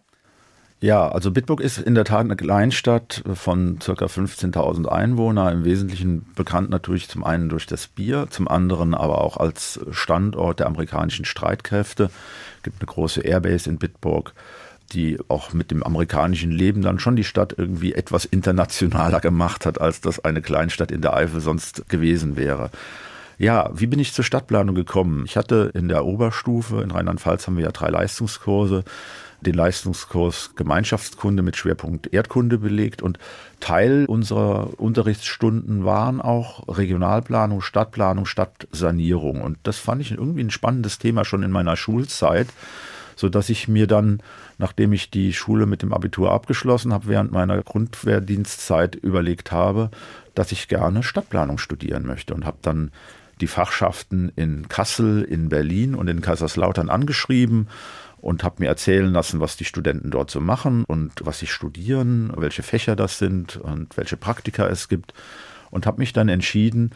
Ja, 0.84 1.08
also 1.08 1.32
Bitburg 1.32 1.62
ist 1.62 1.78
in 1.78 1.96
der 1.96 2.04
Tat 2.04 2.26
eine 2.26 2.36
Kleinstadt 2.36 3.24
von 3.36 3.80
ca. 3.80 3.94
15.000 3.94 4.86
Einwohnern, 4.88 5.54
im 5.54 5.64
Wesentlichen 5.64 6.26
bekannt 6.36 6.70
natürlich 6.70 7.08
zum 7.08 7.24
einen 7.24 7.48
durch 7.48 7.66
das 7.66 7.88
Bier, 7.88 8.28
zum 8.30 8.50
anderen 8.50 8.94
aber 8.94 9.22
auch 9.22 9.38
als 9.38 9.80
Standort 9.92 10.60
der 10.60 10.68
amerikanischen 10.68 11.24
Streitkräfte. 11.24 12.10
Es 12.58 12.64
gibt 12.64 12.82
eine 12.82 12.88
große 12.88 13.22
Airbase 13.22 13.70
in 13.70 13.78
Bitburg, 13.78 14.34
die 14.92 15.18
auch 15.30 15.54
mit 15.54 15.72
dem 15.72 15.84
amerikanischen 15.84 16.52
Leben 16.52 16.82
dann 16.82 17.00
schon 17.00 17.16
die 17.16 17.24
Stadt 17.24 17.56
irgendwie 17.58 17.94
etwas 17.94 18.26
internationaler 18.26 19.20
gemacht 19.22 19.66
hat, 19.66 19.80
als 19.80 20.02
das 20.02 20.20
eine 20.26 20.42
Kleinstadt 20.42 20.92
in 20.92 21.02
der 21.02 21.14
Eifel 21.14 21.40
sonst 21.40 21.88
gewesen 21.88 22.36
wäre. 22.36 22.72
Ja, 23.38 23.72
wie 23.74 23.88
bin 23.88 24.00
ich 24.00 24.14
zur 24.14 24.24
Stadtplanung 24.24 24.76
gekommen? 24.76 25.24
Ich 25.26 25.38
hatte 25.38 25.72
in 25.74 25.88
der 25.88 26.06
Oberstufe, 26.06 26.82
in 26.82 26.92
Rheinland-Pfalz 26.92 27.48
haben 27.48 27.58
wir 27.58 27.66
ja 27.66 27.72
drei 27.72 27.90
Leistungskurse, 27.90 28.84
den 29.44 29.56
Leistungskurs 29.56 30.52
Gemeinschaftskunde 30.56 31.44
mit 31.44 31.58
Schwerpunkt 31.58 32.14
Erdkunde 32.14 32.58
belegt 32.58 33.02
und 33.02 33.20
Teil 33.60 34.06
unserer 34.08 34.80
Unterrichtsstunden 34.80 35.84
waren 35.86 36.22
auch 36.22 36.78
Regionalplanung, 36.78 37.62
Stadtplanung, 37.62 38.26
Stadtsanierung. 38.26 39.42
Und 39.42 39.58
das 39.64 39.78
fand 39.78 40.02
ich 40.02 40.12
irgendwie 40.12 40.44
ein 40.44 40.52
spannendes 40.52 40.98
Thema 40.98 41.26
schon 41.26 41.44
in 41.44 41.52
meiner 41.52 41.76
Schulzeit, 41.76 42.48
so 43.16 43.30
dass 43.30 43.50
ich 43.50 43.68
mir 43.68 43.88
dann, 43.88 44.22
nachdem 44.58 44.94
ich 44.94 45.12
die 45.12 45.34
Schule 45.34 45.66
mit 45.66 45.82
dem 45.82 45.94
Abitur 45.94 46.32
abgeschlossen 46.32 46.94
habe, 46.94 47.08
während 47.08 47.32
meiner 47.32 47.62
Grundwehrdienstzeit 47.62 48.96
überlegt 48.96 49.52
habe, 49.52 49.92
dass 50.36 50.52
ich 50.52 50.68
gerne 50.68 51.04
Stadtplanung 51.04 51.58
studieren 51.58 52.06
möchte 52.06 52.34
und 52.34 52.46
habe 52.46 52.58
dann 52.62 52.92
die 53.44 53.48
Fachschaften 53.48 54.32
in 54.38 54.70
Kassel, 54.70 55.22
in 55.22 55.50
Berlin 55.50 55.96
und 55.96 56.08
in 56.08 56.22
Kaiserslautern 56.22 56.90
angeschrieben 56.90 57.68
und 58.22 58.42
habe 58.46 58.56
mir 58.60 58.68
erzählen 58.70 59.12
lassen, 59.12 59.42
was 59.42 59.58
die 59.58 59.66
Studenten 59.66 60.12
dort 60.12 60.32
so 60.32 60.40
machen 60.40 60.86
und 60.86 61.12
was 61.24 61.40
sie 61.40 61.48
studieren, 61.48 62.32
welche 62.38 62.64
Fächer 62.64 62.96
das 62.96 63.18
sind 63.18 63.58
und 63.58 63.98
welche 63.98 64.16
Praktika 64.16 64.68
es 64.68 64.88
gibt. 64.88 65.14
Und 65.72 65.86
habe 65.86 66.00
mich 66.00 66.14
dann 66.14 66.30
entschieden, 66.30 66.92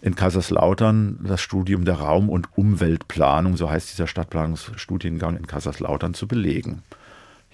in 0.00 0.16
Kaiserslautern 0.16 1.20
das 1.22 1.40
Studium 1.40 1.84
der 1.84 1.96
Raum- 2.00 2.30
und 2.30 2.48
Umweltplanung, 2.56 3.56
so 3.56 3.70
heißt 3.70 3.92
dieser 3.92 4.08
Stadtplanungsstudiengang 4.08 5.36
in 5.36 5.46
Kaiserslautern, 5.46 6.14
zu 6.14 6.26
belegen. 6.26 6.82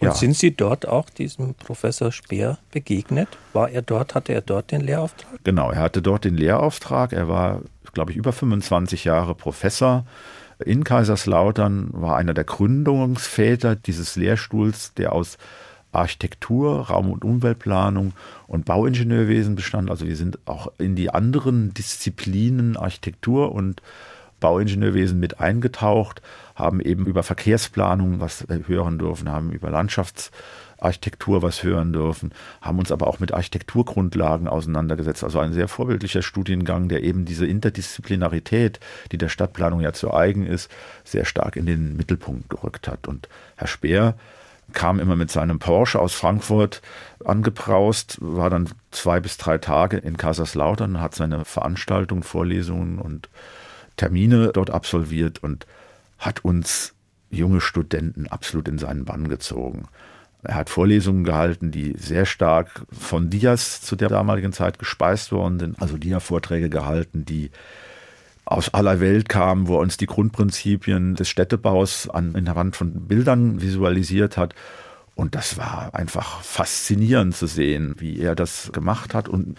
Und 0.01 0.09
ja. 0.09 0.15
sind 0.15 0.37
Sie 0.37 0.55
dort 0.55 0.87
auch 0.87 1.11
diesem 1.11 1.55
Professor 1.55 2.13
Speer 2.13 2.59
begegnet? 2.71 3.29
War 3.53 3.69
er 3.69 3.83
dort, 3.83 4.15
hatte 4.15 4.33
er 4.33 4.43
dort 4.43 4.71
den 4.71 4.81
Lehrauftrag? 4.81 5.41
Genau, 5.43 5.73
er 5.73 5.81
hatte 5.81 6.03
dort 6.03 6.25
den 6.25 6.37
Lehrauftrag. 6.37 7.13
Er 7.13 7.29
war, 7.29 7.63
glaube 7.93 8.13
ich, 8.13 8.17
über 8.17 8.33
25 8.33 9.05
Jahre 9.05 9.35
Professor 9.35 10.05
in 10.65 10.85
Kaiserslautern, 10.85 11.91
war 11.93 12.17
einer 12.17 12.35
der 12.35 12.45
Gründungsväter 12.45 13.77
dieses 13.77 14.17
Lehrstuhls, 14.17 14.95
der 14.95 15.13
aus 15.13 15.39
Architektur, 15.93 16.89
Raum- 16.89 17.11
und 17.11 17.25
Umweltplanung 17.25 18.13
und 18.47 18.65
Bauingenieurwesen 18.65 19.55
bestand. 19.55 19.91
Also 19.91 20.07
wir 20.07 20.17
sind 20.17 20.39
auch 20.47 20.73
in 20.79 20.97
die 20.97 21.11
anderen 21.11 21.73
Disziplinen 21.75 22.77
Architektur 22.77 23.53
und 23.53 23.83
Bauingenieurwesen 24.41 25.19
mit 25.19 25.41
eingetaucht, 25.41 26.23
haben 26.55 26.81
eben 26.81 27.07
über 27.07 27.23
Verkehrsplanung 27.23 28.21
was 28.21 28.47
hören 28.67 28.99
dürfen, 28.99 29.31
haben 29.31 29.51
über 29.51 29.71
Landschafts 29.71 30.31
Architektur 30.79 31.43
was 31.43 31.63
hören 31.63 31.93
dürfen, 31.93 32.33
haben 32.61 32.79
uns 32.79 32.93
aber 32.93 33.07
auch 33.07 33.19
mit 33.19 33.33
Architekturgrundlagen 33.33 34.49
auseinandergesetzt. 34.49 35.25
Also 35.25 35.39
ein 35.41 35.53
sehr 35.53 35.69
vorbildlicher 35.69 36.23
Studiengang, 36.23 36.89
der 36.89 37.03
eben 37.03 37.25
diese 37.25 37.47
Interdisziplinarität, 37.47 38.81
die 39.13 39.19
der 39.19 39.29
Stadtplanung 39.29 39.81
ja 39.81 39.93
zu 39.93 40.13
eigen 40.13 40.47
ist, 40.47 40.71
sehr 41.05 41.25
stark 41.25 41.57
in 41.57 41.67
den 41.67 41.97
Mittelpunkt 41.97 42.49
gerückt 42.49 42.89
hat. 42.89 43.09
Und 43.09 43.29
Herr 43.57 43.67
Speer 43.69 44.15
kam 44.73 45.01
immer 45.01 45.17
mit 45.17 45.31
seinem 45.31 45.59
Porsche 45.59 45.99
aus 45.99 46.15
Frankfurt 46.15 46.83
angebraust, 47.25 48.19
war 48.21 48.51
dann 48.51 48.69
zwei 48.91 49.19
bis 49.21 49.39
drei 49.39 49.59
Tage 49.59 49.97
in 49.97 50.17
Kaiserslautern, 50.17 51.01
hat 51.01 51.15
seine 51.15 51.45
Veranstaltungen, 51.45 52.23
Vorlesungen 52.23 52.99
und 52.99 53.29
Termine 53.97 54.51
dort 54.53 54.71
absolviert 54.71 55.43
und 55.43 55.67
hat 56.19 56.45
uns 56.45 56.95
junge 57.31 57.61
Studenten 57.61 58.27
absolut 58.29 58.69
in 58.69 58.79
seinen 58.79 59.05
Bann 59.05 59.29
gezogen. 59.29 59.89
Er 60.43 60.55
hat 60.55 60.71
Vorlesungen 60.71 61.25
gehalten, 61.25 61.71
die 61.71 61.95
sehr 61.99 62.25
stark 62.25 62.83
von 62.93 63.29
Dias 63.29 63.81
zu 63.81 63.97
der 63.97 64.09
damaligen 64.09 64.53
Zeit 64.53 64.79
gespeist 64.79 65.33
worden 65.33 65.59
sind. 65.59 65.83
Also 65.83 65.97
Dia-Vorträge 65.97 66.71
gehalten, 66.71 67.25
die 67.25 67.51
aus 68.45 68.73
aller 68.73 69.01
Welt 69.01 69.29
kamen, 69.29 69.69
wo 69.69 69.77
er 69.77 69.81
uns 69.81 69.97
die 69.97 70.07
Grundprinzipien 70.07 71.17
des 71.17 71.29
Städtebaus 71.29 72.09
an, 72.09 72.35
in 72.35 72.45
der 72.45 72.57
Wand 72.57 72.77
von 72.77 73.07
Bildern 73.07 73.61
visualisiert 73.61 74.37
hat. 74.37 74.55
Und 75.15 75.35
das 75.35 75.59
war 75.59 75.91
einfach 75.95 76.41
faszinierend 76.43 77.35
zu 77.37 77.47
sehen, 77.47 77.97
wie 77.99 78.21
er 78.21 78.35
das 78.35 78.71
gemacht 78.73 79.15
hat 79.15 79.29
und 79.29 79.59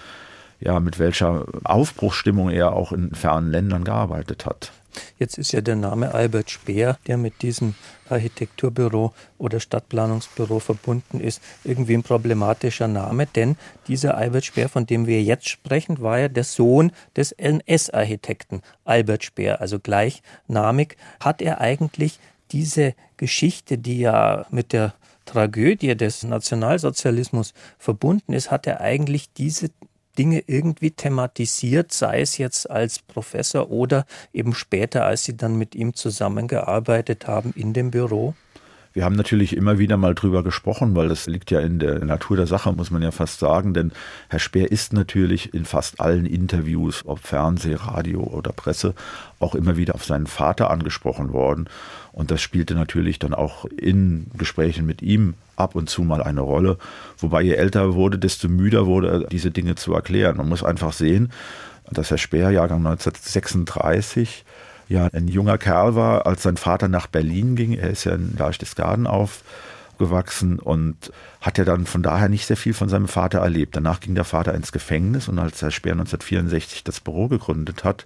ja, 0.61 0.79
mit 0.79 0.99
welcher 0.99 1.45
Aufbruchsstimmung 1.63 2.49
er 2.49 2.73
auch 2.73 2.91
in 2.91 3.13
fernen 3.13 3.51
Ländern 3.51 3.83
gearbeitet 3.83 4.45
hat. 4.45 4.71
Jetzt 5.17 5.38
ist 5.38 5.52
ja 5.52 5.62
der 5.62 5.75
Name 5.75 6.13
Albert 6.13 6.49
Speer, 6.49 6.97
der 7.08 7.17
mit 7.17 7.41
diesem 7.41 7.75
Architekturbüro 8.10 9.13
oder 9.38 9.60
Stadtplanungsbüro 9.60 10.60
verbunden 10.60 11.19
ist, 11.19 11.41
irgendwie 11.63 11.93
ein 11.93 12.04
problematischer 12.04 12.88
Name, 12.88 13.28
denn 13.28 13.56
dieser 13.88 14.17
Albert 14.17 14.45
Speer, 14.45 14.69
von 14.69 14.86
dem 14.86 15.08
wir 15.08 15.21
jetzt 15.21 15.49
sprechen, 15.49 16.02
war 16.02 16.19
ja 16.19 16.28
der 16.28 16.43
Sohn 16.43 16.91
des 17.15 17.32
NS-Architekten 17.34 18.62
Albert 18.86 19.23
Speer, 19.23 19.62
also 19.62 19.80
gleichnamig. 19.80 20.97
Hat 21.19 21.41
er 21.41 21.62
eigentlich 21.62 22.19
diese 22.52 22.95
Geschichte, 23.17 23.78
die 23.78 23.99
ja 23.99 24.45
mit 24.49 24.73
der 24.73 24.93
Tragödie 25.25 25.95
des 25.95 26.23
Nationalsozialismus 26.23 27.54
verbunden 27.78 28.34
ist, 28.34 28.49
hat 28.49 28.65
er 28.65 28.82
eigentlich 28.82 29.32
diese 29.34 29.69
Dinge 30.19 30.43
irgendwie 30.47 30.91
thematisiert, 30.91 31.93
sei 31.93 32.19
es 32.19 32.38
jetzt 32.38 32.69
als 32.69 32.99
Professor 32.99 33.71
oder 33.71 34.05
eben 34.34 34.53
später, 34.53 35.05
als 35.05 35.23
Sie 35.23 35.38
dann 35.38 35.58
mit 35.58 35.75
ihm 35.75 35.93
zusammengearbeitet 35.93 37.25
haben 37.25 37.53
in 37.55 37.71
dem 37.71 37.89
Büro? 37.89 38.36
Wir 38.91 39.06
haben 39.06 39.15
natürlich 39.15 39.56
immer 39.56 39.78
wieder 39.78 39.97
mal 39.97 40.15
drüber 40.15 40.43
gesprochen, 40.43 40.95
weil 40.95 41.10
das 41.10 41.28
liegt 41.28 41.52
ja 41.52 41.60
in 41.60 41.78
der 41.78 42.04
Natur 42.04 42.38
der 42.38 42.47
Sache, 42.47 42.73
muss 42.73 42.89
man 42.89 43.04
ja 43.04 43.12
fast 43.12 43.39
sagen. 43.39 43.73
Denn 43.75 43.91
Herr 44.30 44.39
Speer 44.39 44.71
ist 44.71 44.93
natürlich 44.93 45.54
in 45.54 45.65
fast 45.65 45.99
allen 45.99 46.25
Interviews, 46.25 47.04
ob 47.06 47.19
Fernseh, 47.19 47.75
Radio 47.75 48.21
oder 48.21 48.52
Presse, 48.52 48.95
auch 49.39 49.54
immer 49.54 49.78
wieder 49.78 49.93
auf 49.93 50.06
seinen 50.06 50.25
Vater 50.25 50.71
angesprochen 50.71 51.34
worden. 51.34 51.69
Und 52.12 52.32
das 52.32 52.41
spielte 52.41 52.73
natürlich 52.73 53.19
dann 53.19 53.36
auch 53.36 53.65
in 53.65 54.28
Gesprächen 54.36 54.88
mit 54.88 55.04
ihm 55.04 55.36
ab 55.56 55.75
und 55.75 55.89
zu 55.89 56.02
mal 56.02 56.23
eine 56.23 56.41
Rolle. 56.41 56.78
Wobei 57.19 57.43
je 57.43 57.54
älter 57.54 57.82
er 57.82 57.93
wurde, 57.93 58.17
desto 58.17 58.49
müder 58.49 58.88
wurde 58.88 59.10
er, 59.10 59.19
diese 59.28 59.52
Dinge 59.52 59.75
zu 59.75 59.93
erklären. 59.93 60.38
Man 60.38 60.49
muss 60.49 60.63
einfach 60.63 60.93
sehen, 60.93 61.32
dass 61.91 62.10
Herr 62.10 62.17
Speer, 62.17 62.49
Jahrgang 62.49 62.80
1936, 62.80 64.45
ja 64.89 65.08
ein 65.13 65.28
junger 65.28 65.58
Kerl 65.58 65.95
war, 65.95 66.25
als 66.28 66.43
sein 66.43 66.58
Vater 66.58 66.88
nach 66.88 67.08
Berlin 67.08 67.56
ging. 67.56 67.73
Er 67.73 67.89
ist 67.89 68.04
ja 68.04 68.13
in 68.13 68.36
Berchtesgaden 68.36 69.08
aufgewachsen 69.08 70.60
und 70.60 71.13
hat 71.39 71.58
ja 71.58 71.63
dann 71.63 71.86
von 71.86 72.04
daher 72.04 72.28
nicht 72.28 72.47
sehr 72.47 72.58
viel 72.58 72.73
von 72.73 72.89
seinem 72.89 73.08
Vater 73.08 73.39
erlebt. 73.39 73.75
Danach 73.75 73.99
ging 73.99 74.15
der 74.15 74.25
Vater 74.25 74.54
ins 74.54 74.71
Gefängnis 74.71 75.28
und 75.28 75.39
als 75.39 75.62
Herr 75.62 75.71
Speer 75.71 75.93
1964 75.93 76.84
das 76.84 76.99
Büro 76.99 77.28
gegründet 77.28 77.84
hat, 77.84 78.06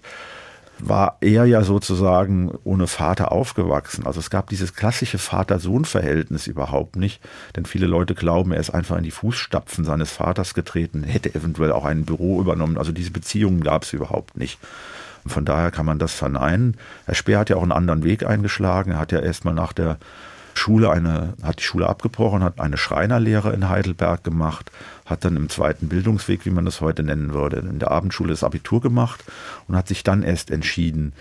war 0.78 1.18
er 1.20 1.44
ja 1.44 1.62
sozusagen 1.62 2.52
ohne 2.64 2.86
Vater 2.86 3.32
aufgewachsen. 3.32 4.06
Also 4.06 4.20
es 4.20 4.28
gab 4.28 4.50
dieses 4.50 4.74
klassische 4.74 5.18
Vater-Sohn-Verhältnis 5.18 6.46
überhaupt 6.46 6.96
nicht, 6.96 7.20
denn 7.56 7.64
viele 7.64 7.86
Leute 7.86 8.14
glauben, 8.14 8.52
er 8.52 8.60
ist 8.60 8.70
einfach 8.70 8.98
in 8.98 9.04
die 9.04 9.12
Fußstapfen 9.12 9.84
seines 9.84 10.10
Vaters 10.10 10.52
getreten, 10.52 11.04
hätte 11.04 11.34
eventuell 11.34 11.72
auch 11.72 11.84
ein 11.84 12.04
Büro 12.04 12.40
übernommen. 12.40 12.76
Also 12.76 12.92
diese 12.92 13.12
Beziehungen 13.12 13.62
gab 13.62 13.84
es 13.84 13.92
überhaupt 13.92 14.36
nicht. 14.36 14.58
Von 15.26 15.44
daher 15.44 15.70
kann 15.70 15.86
man 15.86 15.98
das 15.98 16.12
verneinen. 16.12 16.76
Herr 17.06 17.14
Speer 17.14 17.38
hat 17.38 17.50
ja 17.50 17.56
auch 17.56 17.62
einen 17.62 17.72
anderen 17.72 18.04
Weg 18.04 18.26
eingeschlagen. 18.26 18.92
Er 18.92 18.98
hat 18.98 19.12
ja 19.12 19.20
erstmal 19.20 19.54
nach 19.54 19.72
der 19.72 19.98
Schule 20.54 20.90
eine, 20.90 21.34
hat 21.42 21.58
die 21.58 21.64
Schule 21.64 21.88
abgebrochen, 21.88 22.42
hat 22.42 22.60
eine 22.60 22.76
Schreinerlehre 22.76 23.52
in 23.52 23.68
Heidelberg 23.68 24.22
gemacht, 24.22 24.70
hat 25.04 25.24
dann 25.24 25.36
im 25.36 25.48
zweiten 25.48 25.88
Bildungsweg, 25.88 26.44
wie 26.46 26.50
man 26.50 26.64
das 26.64 26.80
heute 26.80 27.02
nennen 27.02 27.32
würde, 27.34 27.58
in 27.58 27.78
der 27.78 27.90
Abendschule 27.90 28.30
das 28.30 28.44
Abitur 28.44 28.80
gemacht 28.80 29.24
und 29.66 29.76
hat 29.76 29.88
sich 29.88 30.04
dann 30.04 30.22
erst 30.22 30.50
entschieden, 30.50 31.12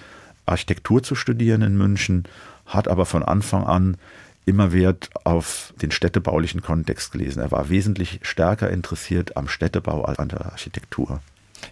Architektur 0.45 1.01
zu 1.01 1.15
studieren 1.15 1.61
in 1.61 1.77
München, 1.77 2.25
hat 2.65 2.87
aber 2.87 3.05
von 3.05 3.23
Anfang 3.23 3.63
an 3.63 3.97
immer 4.45 4.73
Wert 4.73 5.09
auf 5.23 5.73
den 5.81 5.91
städtebaulichen 5.91 6.61
Kontext 6.61 7.13
gelesen. 7.13 7.39
Er 7.39 7.51
war 7.51 7.69
wesentlich 7.69 8.19
stärker 8.23 8.69
interessiert 8.69 9.37
am 9.37 9.47
Städtebau 9.47 10.03
als 10.03 10.19
an 10.19 10.29
der 10.29 10.45
Architektur. 10.45 11.21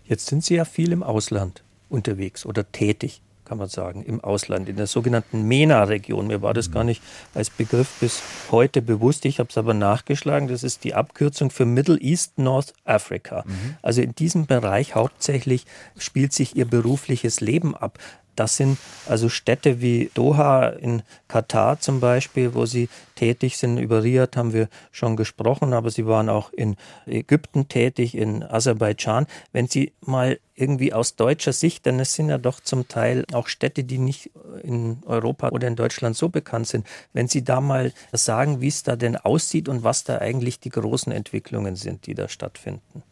Jetzt 0.06 0.28
sind 0.28 0.44
Sie 0.44 0.56
ja 0.56 0.66
viel 0.66 0.94
im 0.94 1.04
Ausland 1.04 1.64
unterwegs 1.92 2.46
oder 2.46 2.72
tätig, 2.72 3.22
kann 3.46 3.58
man 3.58 3.68
sagen, 3.68 4.04
im 4.04 4.22
Ausland, 4.22 4.70
in 4.70 4.78
der 4.78 4.88
sogenannten 4.88 5.44
MENA-Region. 5.44 6.28
Mir 6.28 6.42
war 6.42 6.54
das 6.54 6.70
mhm. 6.70 6.74
gar 6.74 6.84
nicht 6.86 7.02
als 7.34 7.50
Begriff 7.50 8.00
bis 8.00 8.22
heute 8.50 8.82
bewusst. 8.82 9.26
Ich 9.26 9.40
habe 9.40 9.50
es 9.50 9.58
aber 9.58 9.74
nachgeschlagen. 9.74 10.48
Das 10.48 10.64
ist 10.64 10.86
die 10.86 10.94
Abkürzung 10.94 11.50
für 11.50 11.66
Middle 11.66 12.00
East 12.00 12.38
North 12.38 12.74
Africa. 12.86 13.44
Mhm. 13.46 13.76
Also 13.82 14.02
in 14.02 14.16
diesem 14.16 14.46
Bereich 14.46 14.96
hauptsächlich 14.96 15.66
spielt 15.98 16.32
sich 16.32 16.56
Ihr 16.56 16.66
berufliches 16.66 17.42
Leben 17.42 17.76
ab. 17.76 18.00
Das 18.36 18.58
sind 18.58 18.78
also 19.08 19.30
Städte 19.30 19.82
wie 19.82 20.10
Doha 20.14 20.70
in 20.70 21.04
Katar 21.28 21.80
zum 21.80 22.00
Beispiel, 22.00 22.54
wo 22.54 22.66
sie 22.66 22.90
tätig 23.16 23.58
sind. 23.58 23.78
Über 23.78 24.04
Riyadh 24.04 24.38
haben 24.38 24.54
wir 24.54 24.68
schon 24.92 25.16
gesprochen, 25.16 25.74
aber 25.74 25.92
sie 25.92 26.06
waren 26.06 26.30
auch 26.30 26.52
in 26.54 26.76
Ägypten 27.06 27.68
tätig, 27.68 28.16
in 28.16 28.44
Aserbaidschan. 28.44 29.28
Wenn 29.52 29.68
Sie 29.68 29.94
mal 30.02 30.40
irgendwie 30.56 30.94
aus 30.94 31.16
deutscher 31.16 31.54
Sicht, 31.54 31.86
denn 31.86 32.00
es 32.00 32.14
sind 32.14 32.30
ja 32.30 32.38
doch 32.38 32.60
zum 32.60 32.88
Teil 32.88 33.26
auch 33.34 33.48
Städte, 33.48 33.84
die 33.84 33.98
nicht 33.98 34.32
in 34.64 35.02
Europa 35.06 35.50
oder 35.50 35.68
in 35.68 35.76
Deutschland 35.76 36.16
so 36.16 36.30
bekannt 36.30 36.68
sind, 36.68 36.88
wenn 37.14 37.28
Sie 37.28 37.44
da 37.44 37.62
mal 37.62 37.94
sagen, 38.12 38.62
wie 38.62 38.68
es 38.68 38.84
da 38.84 38.96
denn 38.96 39.18
aussieht 39.18 39.68
und 39.70 39.84
was 39.84 40.04
da 40.04 40.20
eigentlich 40.20 40.60
die 40.60 40.70
großen 40.70 41.12
Entwicklungen 41.12 41.76
sind, 41.76 42.08
die 42.08 42.16
da 42.16 42.28
stattfinden. 42.28 43.04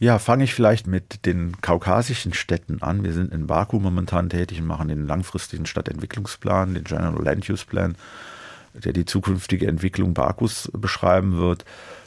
Ja, 0.00 0.20
fange 0.20 0.44
ich 0.44 0.54
vielleicht 0.54 0.86
mit 0.86 1.26
den 1.26 1.60
kaukasischen 1.60 2.32
Städten 2.32 2.82
an. 2.82 3.02
Wir 3.02 3.12
sind 3.12 3.32
in 3.32 3.48
Baku 3.48 3.80
momentan 3.80 4.30
tätig 4.30 4.60
und 4.60 4.66
machen 4.68 4.88
den 4.88 5.06
langfristigen 5.08 5.66
Stadtentwicklungsplan, 5.66 6.74
den 6.74 6.84
General 6.84 7.20
Land 7.20 7.50
Use 7.50 7.66
Plan, 7.66 7.96
der 8.74 8.92
die 8.92 9.06
zukünftige 9.06 9.66
Entwicklung 9.66 10.14
Bakus 10.14 10.70
beschreiben 10.72 11.36
wird. 11.36 11.64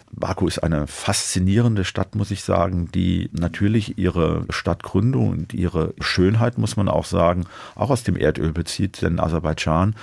Baku 0.10 0.48
ist 0.48 0.60
eine 0.60 0.88
faszinierende 0.88 1.84
Stadt, 1.84 2.16
muss 2.16 2.32
ich 2.32 2.44
sagen, 2.44 2.90
die 2.94 3.30
natürlich 3.34 3.98
ihre 3.98 4.46
Stadtgründung 4.50 5.30
und 5.30 5.54
ihre 5.54 5.94
Schönheit, 6.00 6.58
muss 6.58 6.78
man 6.78 6.88
auch 6.88 7.06
sagen, 7.06 7.46
auch 7.76 7.90
aus 7.90 8.04
dem 8.04 8.16
Erdöl 8.16 8.54
bezieht. 8.54 9.02
Denn 9.02 9.20
Aserbaidschan 9.20 9.96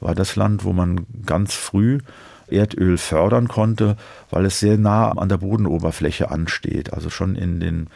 war 0.00 0.16
das 0.16 0.34
Land, 0.34 0.64
wo 0.64 0.72
man 0.72 1.06
ganz 1.24 1.54
früh 1.54 1.98
Erdöl 2.48 2.98
fördern 2.98 3.48
konnte, 3.48 3.96
weil 4.30 4.46
es 4.46 4.60
sehr 4.60 4.78
nah 4.78 5.10
an 5.10 5.28
der 5.28 5.38
Bodenoberfläche 5.38 6.30
ansteht. 6.30 6.92
Also 6.92 7.10
schon 7.10 7.34
in 7.34 7.60
den 7.60 7.88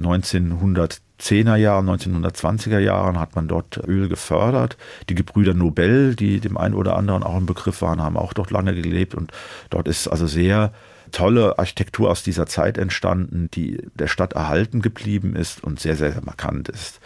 1910er 0.00 1.56
Jahren, 1.56 1.88
1920er 1.88 2.78
Jahren 2.78 3.18
hat 3.18 3.36
man 3.36 3.48
dort 3.48 3.80
Öl 3.86 4.08
gefördert. 4.08 4.76
Die 5.08 5.14
Gebrüder 5.14 5.54
Nobel, 5.54 6.14
die 6.14 6.40
dem 6.40 6.56
einen 6.56 6.74
oder 6.74 6.96
anderen 6.96 7.22
auch 7.22 7.36
ein 7.36 7.46
Begriff 7.46 7.82
waren, 7.82 8.02
haben 8.02 8.16
auch 8.16 8.32
dort 8.32 8.50
lange 8.50 8.74
gelebt 8.74 9.14
und 9.14 9.32
dort 9.68 9.88
ist 9.88 10.08
also 10.08 10.26
sehr 10.26 10.72
tolle 11.12 11.58
Architektur 11.58 12.10
aus 12.10 12.22
dieser 12.22 12.46
Zeit 12.46 12.78
entstanden, 12.78 13.48
die 13.52 13.82
der 13.94 14.06
Stadt 14.06 14.34
erhalten 14.34 14.80
geblieben 14.80 15.36
ist 15.36 15.62
und 15.62 15.80
sehr, 15.80 15.96
sehr 15.96 16.14
markant 16.24 16.68
ist. 16.68 17.00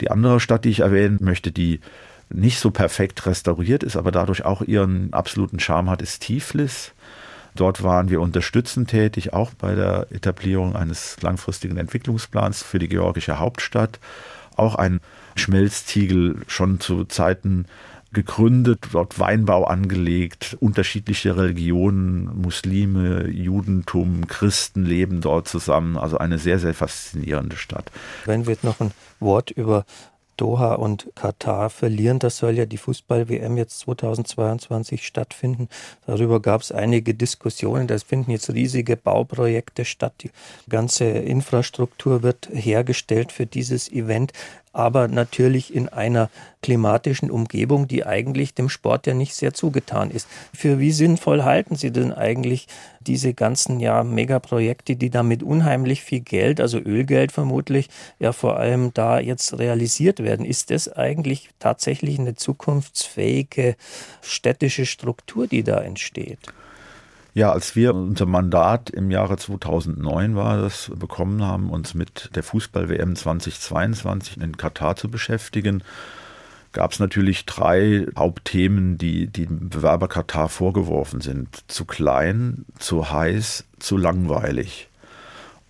Die 0.00 0.10
andere 0.10 0.40
Stadt, 0.40 0.64
die 0.64 0.70
ich 0.70 0.80
erwähnen 0.80 1.18
möchte, 1.20 1.52
die 1.52 1.80
nicht 2.32 2.60
so 2.60 2.70
perfekt 2.70 3.26
restauriert 3.26 3.82
ist, 3.82 3.96
aber 3.96 4.12
dadurch 4.12 4.44
auch 4.44 4.62
ihren 4.62 5.12
absoluten 5.12 5.60
Charme 5.60 5.90
hat, 5.90 6.02
ist 6.02 6.22
Tiflis. 6.22 6.92
Dort 7.56 7.82
waren 7.82 8.08
wir 8.10 8.20
unterstützend 8.20 8.90
tätig, 8.90 9.32
auch 9.32 9.52
bei 9.54 9.74
der 9.74 10.06
Etablierung 10.10 10.76
eines 10.76 11.20
langfristigen 11.20 11.76
Entwicklungsplans 11.76 12.62
für 12.62 12.78
die 12.78 12.88
georgische 12.88 13.38
Hauptstadt. 13.38 13.98
Auch 14.56 14.76
ein 14.76 15.00
Schmelztiegel 15.34 16.36
schon 16.46 16.80
zu 16.80 17.04
Zeiten 17.04 17.66
gegründet, 18.12 18.88
dort 18.92 19.18
Weinbau 19.18 19.64
angelegt, 19.64 20.56
unterschiedliche 20.60 21.36
Religionen, 21.36 22.24
Muslime, 22.40 23.28
Judentum, 23.28 24.26
Christen 24.26 24.84
leben 24.84 25.20
dort 25.20 25.48
zusammen. 25.48 25.96
Also 25.96 26.18
eine 26.18 26.38
sehr, 26.38 26.58
sehr 26.58 26.74
faszinierende 26.74 27.56
Stadt. 27.56 27.90
Wenn 28.24 28.46
wir 28.46 28.56
noch 28.62 28.80
ein 28.80 28.90
Wort 29.20 29.50
über 29.50 29.84
Doha 30.40 30.74
und 30.74 31.10
Katar 31.14 31.68
verlieren. 31.68 32.18
Das 32.18 32.38
soll 32.38 32.56
ja 32.56 32.64
die 32.64 32.78
Fußball-WM 32.78 33.58
jetzt 33.58 33.80
2022 33.80 35.06
stattfinden. 35.06 35.68
Darüber 36.06 36.40
gab 36.40 36.62
es 36.62 36.72
einige 36.72 37.14
Diskussionen. 37.14 37.86
Da 37.86 37.98
finden 37.98 38.30
jetzt 38.30 38.48
riesige 38.50 38.96
Bauprojekte 38.96 39.84
statt. 39.84 40.14
Die 40.22 40.30
ganze 40.70 41.04
Infrastruktur 41.04 42.22
wird 42.22 42.48
hergestellt 42.52 43.32
für 43.32 43.44
dieses 43.44 43.92
Event 43.92 44.32
aber 44.72 45.08
natürlich 45.08 45.74
in 45.74 45.88
einer 45.88 46.30
klimatischen 46.62 47.30
Umgebung, 47.30 47.88
die 47.88 48.04
eigentlich 48.04 48.54
dem 48.54 48.68
Sport 48.68 49.06
ja 49.06 49.14
nicht 49.14 49.34
sehr 49.34 49.52
zugetan 49.54 50.10
ist. 50.10 50.28
Für 50.54 50.78
wie 50.78 50.92
sinnvoll 50.92 51.42
halten 51.42 51.76
Sie 51.76 51.90
denn 51.90 52.12
eigentlich 52.12 52.68
diese 53.00 53.34
ganzen 53.34 53.80
ja 53.80 54.04
Megaprojekte, 54.04 54.96
die 54.96 55.10
damit 55.10 55.42
unheimlich 55.42 56.02
viel 56.02 56.20
Geld, 56.20 56.60
also 56.60 56.78
Ölgeld 56.78 57.32
vermutlich, 57.32 57.88
ja 58.18 58.32
vor 58.32 58.58
allem 58.58 58.92
da 58.94 59.18
jetzt 59.18 59.58
realisiert 59.58 60.20
werden? 60.22 60.44
Ist 60.44 60.70
das 60.70 60.92
eigentlich 60.92 61.48
tatsächlich 61.58 62.18
eine 62.18 62.34
zukunftsfähige 62.34 63.76
städtische 64.20 64.86
Struktur, 64.86 65.46
die 65.46 65.64
da 65.64 65.80
entsteht? 65.80 66.38
Ja, 67.32 67.52
als 67.52 67.76
wir 67.76 67.94
unser 67.94 68.26
Mandat 68.26 68.90
im 68.90 69.10
Jahre 69.10 69.36
2009 69.36 70.34
war 70.34 70.60
das 70.60 70.90
bekommen 70.94 71.42
haben, 71.44 71.70
uns 71.70 71.94
mit 71.94 72.30
der 72.34 72.42
Fußball-WM 72.42 73.14
2022 73.14 74.40
in 74.40 74.56
Katar 74.56 74.96
zu 74.96 75.08
beschäftigen, 75.08 75.84
gab 76.72 76.92
es 76.92 76.98
natürlich 76.98 77.46
drei 77.46 78.06
Hauptthemen, 78.16 78.98
die, 78.98 79.28
die 79.28 79.46
dem 79.46 79.68
Bewerber 79.68 80.08
Katar 80.08 80.48
vorgeworfen 80.48 81.20
sind. 81.20 81.48
Zu 81.68 81.84
klein, 81.84 82.64
zu 82.78 83.10
heiß, 83.10 83.64
zu 83.78 83.96
langweilig. 83.96 84.89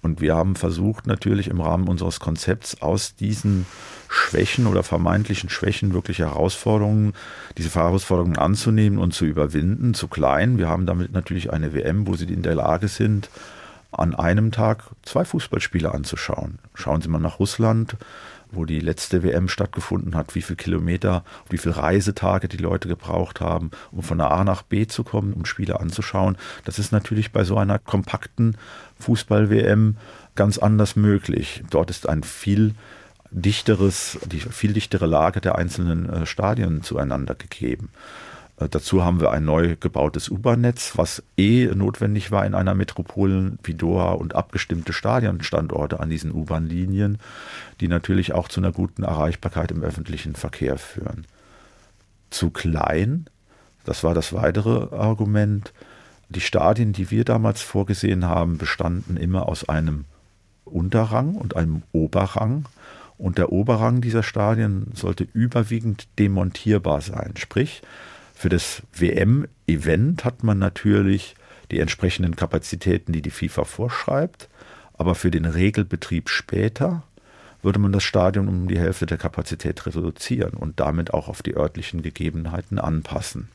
Und 0.02 0.20
wir 0.20 0.34
haben 0.34 0.56
versucht, 0.56 1.06
natürlich 1.06 1.48
im 1.48 1.60
Rahmen 1.60 1.86
unseres 1.86 2.20
Konzepts 2.20 2.80
aus 2.80 3.14
diesen 3.16 3.66
Schwächen 4.08 4.66
oder 4.66 4.82
vermeintlichen 4.82 5.50
Schwächen 5.50 5.92
wirklich 5.92 6.20
Herausforderungen, 6.20 7.12
diese 7.58 7.72
Herausforderungen 7.74 8.38
anzunehmen 8.38 8.98
und 8.98 9.12
zu 9.12 9.26
überwinden, 9.26 9.92
zu 9.94 10.08
klein. 10.08 10.58
Wir 10.58 10.68
haben 10.68 10.86
damit 10.86 11.12
natürlich 11.12 11.52
eine 11.52 11.74
WM, 11.74 12.06
wo 12.06 12.16
sie 12.16 12.24
in 12.24 12.42
der 12.42 12.54
Lage 12.54 12.88
sind, 12.88 13.28
an 13.92 14.14
einem 14.14 14.52
Tag 14.52 14.84
zwei 15.02 15.24
Fußballspiele 15.24 15.92
anzuschauen. 15.92 16.58
Schauen 16.74 17.02
Sie 17.02 17.08
mal 17.08 17.18
nach 17.18 17.38
Russland, 17.38 17.96
wo 18.52 18.64
die 18.64 18.80
letzte 18.80 19.22
WM 19.22 19.48
stattgefunden 19.48 20.14
hat, 20.14 20.34
wie 20.34 20.42
viele 20.42 20.56
Kilometer, 20.56 21.24
wie 21.48 21.58
viele 21.58 21.76
Reisetage 21.76 22.48
die 22.48 22.56
Leute 22.56 22.88
gebraucht 22.88 23.40
haben, 23.40 23.70
um 23.90 24.02
von 24.02 24.20
A 24.20 24.44
nach 24.44 24.62
B 24.62 24.86
zu 24.86 25.04
kommen, 25.04 25.32
um 25.32 25.44
Spiele 25.44 25.80
anzuschauen. 25.80 26.36
Das 26.64 26.78
ist 26.78 26.92
natürlich 26.92 27.32
bei 27.32 27.44
so 27.44 27.56
einer 27.56 27.78
kompakten 27.78 28.56
Fußball-WM 28.98 29.96
ganz 30.34 30.58
anders 30.58 30.96
möglich. 30.96 31.62
Dort 31.70 31.90
ist 31.90 32.08
ein 32.08 32.22
viel 32.22 32.74
dichteres, 33.30 34.18
die 34.26 34.40
viel 34.40 34.72
dichtere 34.72 35.06
Lage 35.06 35.40
der 35.40 35.56
einzelnen 35.56 36.08
äh, 36.08 36.26
Stadien 36.26 36.82
zueinander 36.82 37.34
gegeben. 37.34 37.90
Äh, 38.60 38.68
dazu 38.68 39.04
haben 39.04 39.20
wir 39.20 39.30
ein 39.30 39.44
neu 39.44 39.76
gebautes 39.80 40.28
U-Bahn-Netz, 40.28 40.92
was 40.96 41.22
eh 41.36 41.66
notwendig 41.66 42.30
war 42.30 42.46
in 42.46 42.54
einer 42.54 42.74
Metropole 42.74 43.54
wie 43.64 43.74
Doha 43.74 44.12
und 44.12 44.34
abgestimmte 44.34 44.92
Stadionstandorte 44.92 45.98
an 45.98 46.10
diesen 46.10 46.32
U-Bahn-Linien, 46.32 47.18
die 47.80 47.88
natürlich 47.88 48.32
auch 48.32 48.48
zu 48.48 48.60
einer 48.60 48.72
guten 48.72 49.02
Erreichbarkeit 49.02 49.72
im 49.72 49.82
öffentlichen 49.82 50.34
Verkehr 50.34 50.78
führen. 50.78 51.26
Zu 52.28 52.50
klein, 52.50 53.26
das 53.84 54.04
war 54.04 54.14
das 54.14 54.32
weitere 54.32 54.94
Argument. 54.94 55.72
Die 56.28 56.40
Stadien, 56.40 56.92
die 56.92 57.10
wir 57.10 57.24
damals 57.24 57.60
vorgesehen 57.60 58.24
haben, 58.24 58.56
bestanden 58.56 59.16
immer 59.16 59.48
aus 59.48 59.68
einem 59.68 60.04
Unterrang 60.64 61.34
und 61.34 61.56
einem 61.56 61.82
Oberrang. 61.90 62.66
Und 63.18 63.36
der 63.36 63.50
Oberrang 63.50 64.00
dieser 64.00 64.22
Stadien 64.22 64.92
sollte 64.94 65.26
überwiegend 65.32 66.06
demontierbar 66.18 67.00
sein. 67.00 67.34
Sprich, 67.36 67.82
für 68.40 68.48
das 68.48 68.80
WM-Event 68.94 70.24
hat 70.24 70.44
man 70.44 70.58
natürlich 70.58 71.34
die 71.70 71.78
entsprechenden 71.78 72.36
Kapazitäten, 72.36 73.12
die 73.12 73.20
die 73.20 73.28
FIFA 73.28 73.64
vorschreibt. 73.64 74.48
Aber 74.94 75.14
für 75.14 75.30
den 75.30 75.44
Regelbetrieb 75.44 76.30
später 76.30 77.02
würde 77.60 77.78
man 77.78 77.92
das 77.92 78.02
Stadion 78.02 78.48
um 78.48 78.66
die 78.66 78.78
Hälfte 78.78 79.04
der 79.04 79.18
Kapazität 79.18 79.84
reduzieren 79.84 80.54
und 80.54 80.80
damit 80.80 81.12
auch 81.12 81.28
auf 81.28 81.42
die 81.42 81.54
örtlichen 81.54 82.00
Gegebenheiten 82.00 82.78
anpassen. 82.78 83.50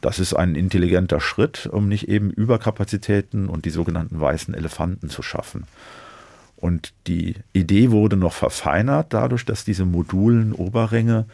Das 0.00 0.18
ist 0.18 0.34
ein 0.34 0.56
intelligenter 0.56 1.20
Schritt, 1.20 1.66
um 1.66 1.86
nicht 1.86 2.08
eben 2.08 2.32
Überkapazitäten 2.32 3.48
und 3.48 3.66
die 3.66 3.70
sogenannten 3.70 4.20
weißen 4.20 4.52
Elefanten 4.52 5.10
zu 5.10 5.22
schaffen. 5.22 5.62
Und 6.56 6.92
die 7.06 7.36
Idee 7.52 7.92
wurde 7.92 8.16
noch 8.16 8.32
verfeinert 8.32 9.14
dadurch, 9.14 9.44
dass 9.44 9.64
diese 9.64 9.84
modulen 9.84 10.52
Oberränge 10.54 11.26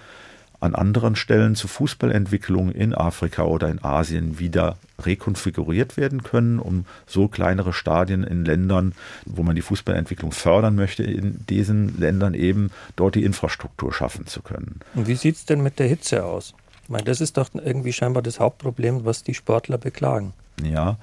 an 0.63 0.75
anderen 0.75 1.17
Stellen 1.17 1.57
zur 1.57 1.69
Fußballentwicklung 1.69 2.71
in 2.71 2.95
Afrika 2.95 3.43
oder 3.43 3.69
in 3.69 3.83
Asien 3.83 4.39
wieder 4.39 4.77
rekonfiguriert 5.05 5.97
werden 5.97 6.23
können, 6.23 6.61
um 6.61 6.85
so 7.07 7.27
kleinere 7.27 7.73
Stadien 7.73 8.23
in 8.23 8.45
Ländern, 8.45 8.95
wo 9.27 9.43
man 9.43 9.57
die 9.57 9.63
Fußballentwicklung 9.63 10.31
fördern 10.31 10.77
möchte, 10.77 11.03
in 11.03 11.45
diesen 11.49 11.99
Ländern 11.99 12.35
eben 12.35 12.71
dort 12.95 13.17
die 13.17 13.25
Infrastruktur 13.25 13.93
schaffen 13.93 14.27
zu 14.27 14.41
können. 14.41 14.81
Und 14.95 15.09
wie 15.09 15.17
sieht 15.17 15.35
es 15.35 15.45
denn 15.45 15.63
mit 15.63 15.81
der 15.81 15.89
Hitze 15.89 16.25
aus? 16.25 16.55
Ich 16.85 16.89
meine, 16.89 17.05
das 17.05 17.21
ist 17.21 17.37
doch 17.37 17.49
irgendwie 17.55 17.93
scheinbar 17.93 18.23
das 18.23 18.39
Hauptproblem, 18.39 19.05
was 19.05 19.25
die 19.25 19.35
Sportler 19.35 19.79
beklagen. 19.79 20.33
Ja, 20.63 20.97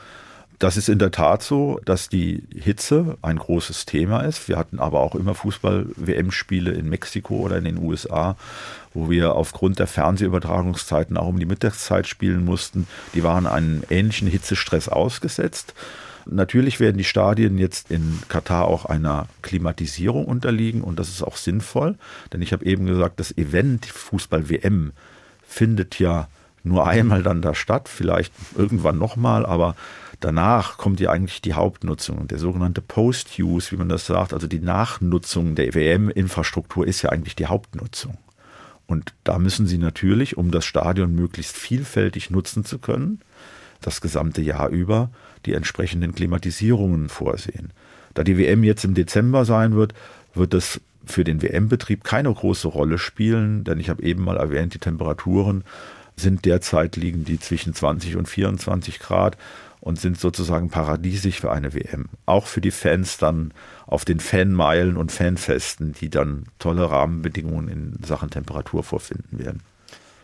das 0.59 0.75
ist 0.75 0.89
in 0.89 0.99
der 0.99 1.11
Tat 1.11 1.41
so, 1.41 1.79
dass 1.85 2.09
die 2.09 2.43
Hitze 2.53 3.17
ein 3.21 3.37
großes 3.37 3.85
Thema 3.85 4.21
ist. 4.21 4.49
Wir 4.49 4.57
hatten 4.57 4.79
aber 4.79 4.99
auch 4.99 5.15
immer 5.15 5.33
Fußball-WM-Spiele 5.33 6.71
in 6.71 6.89
Mexiko 6.89 7.37
oder 7.37 7.57
in 7.57 7.63
den 7.63 7.77
USA, 7.77 8.35
wo 8.93 9.09
wir 9.09 9.35
aufgrund 9.35 9.79
der 9.79 9.87
Fernsehübertragungszeiten 9.87 11.15
auch 11.15 11.27
um 11.27 11.39
die 11.39 11.45
Mittagszeit 11.45 12.07
spielen 12.07 12.43
mussten. 12.43 12.87
Die 13.13 13.23
waren 13.23 13.47
einem 13.47 13.83
ähnlichen 13.89 14.27
Hitzestress 14.27 14.89
ausgesetzt. 14.89 15.73
Natürlich 16.25 16.81
werden 16.81 16.97
die 16.97 17.05
Stadien 17.05 17.57
jetzt 17.57 17.89
in 17.89 18.19
Katar 18.27 18.65
auch 18.65 18.83
einer 18.83 19.27
Klimatisierung 19.41 20.25
unterliegen 20.25 20.81
und 20.81 20.99
das 20.99 21.07
ist 21.07 21.23
auch 21.23 21.37
sinnvoll, 21.37 21.95
denn 22.33 22.41
ich 22.41 22.51
habe 22.51 22.65
eben 22.65 22.85
gesagt, 22.85 23.19
das 23.19 23.35
Event 23.37 23.85
Fußball-WM 23.85 24.91
findet 25.47 25.97
ja 25.99 26.27
nur 26.63 26.85
einmal 26.85 27.23
dann 27.23 27.41
da 27.41 27.55
statt, 27.55 27.89
vielleicht 27.89 28.33
irgendwann 28.55 28.97
nochmal, 28.97 29.45
aber 29.45 29.75
Danach 30.19 30.77
kommt 30.77 30.99
ja 30.99 31.11
eigentlich 31.11 31.41
die 31.41 31.53
Hauptnutzung. 31.53 32.27
Der 32.27 32.39
sogenannte 32.39 32.81
Post-Use, 32.81 33.71
wie 33.71 33.77
man 33.77 33.87
das 33.87 34.05
sagt, 34.05 34.33
also 34.33 34.47
die 34.47 34.59
Nachnutzung 34.59 35.55
der 35.55 35.73
WM-Infrastruktur 35.73 36.85
ist 36.85 37.01
ja 37.01 37.09
eigentlich 37.09 37.35
die 37.35 37.45
Hauptnutzung. 37.45 38.17
Und 38.85 39.13
da 39.23 39.39
müssen 39.39 39.67
sie 39.67 39.77
natürlich, 39.77 40.35
um 40.35 40.51
das 40.51 40.65
Stadion 40.65 41.15
möglichst 41.15 41.55
vielfältig 41.55 42.31
nutzen 42.31 42.65
zu 42.65 42.79
können, 42.79 43.21
das 43.81 44.01
gesamte 44.01 44.41
Jahr 44.41 44.69
über 44.69 45.09
die 45.45 45.53
entsprechenden 45.53 46.13
Klimatisierungen 46.13 47.07
vorsehen. 47.07 47.71
Da 48.13 48.23
die 48.23 48.37
WM 48.37 48.63
jetzt 48.63 48.83
im 48.83 48.95
Dezember 48.95 49.45
sein 49.45 49.75
wird, 49.75 49.93
wird 50.33 50.53
es 50.53 50.81
für 51.05 51.23
den 51.23 51.41
WM-Betrieb 51.41 52.03
keine 52.03 52.33
große 52.33 52.67
Rolle 52.67 52.97
spielen, 52.97 53.63
denn 53.63 53.79
ich 53.79 53.89
habe 53.89 54.03
eben 54.03 54.23
mal 54.23 54.37
erwähnt, 54.37 54.73
die 54.73 54.79
Temperaturen 54.79 55.63
sind 56.15 56.45
derzeit 56.45 56.97
liegen 56.97 57.23
die 57.23 57.39
zwischen 57.39 57.73
20 57.73 58.17
und 58.17 58.27
24 58.27 58.99
Grad 58.99 59.37
und 59.81 59.99
sind 59.99 60.19
sozusagen 60.19 60.69
paradiesisch 60.69 61.39
für 61.39 61.51
eine 61.51 61.73
WM. 61.73 62.09
Auch 62.25 62.47
für 62.47 62.61
die 62.61 62.71
Fans 62.71 63.17
dann 63.17 63.53
auf 63.85 64.05
den 64.05 64.19
Fanmeilen 64.19 64.97
und 64.97 65.11
Fanfesten, 65.11 65.93
die 65.93 66.09
dann 66.09 66.45
tolle 66.59 66.89
Rahmenbedingungen 66.89 67.69
in 67.69 68.03
Sachen 68.03 68.29
Temperatur 68.29 68.83
vorfinden 68.83 69.39
werden. 69.39 69.61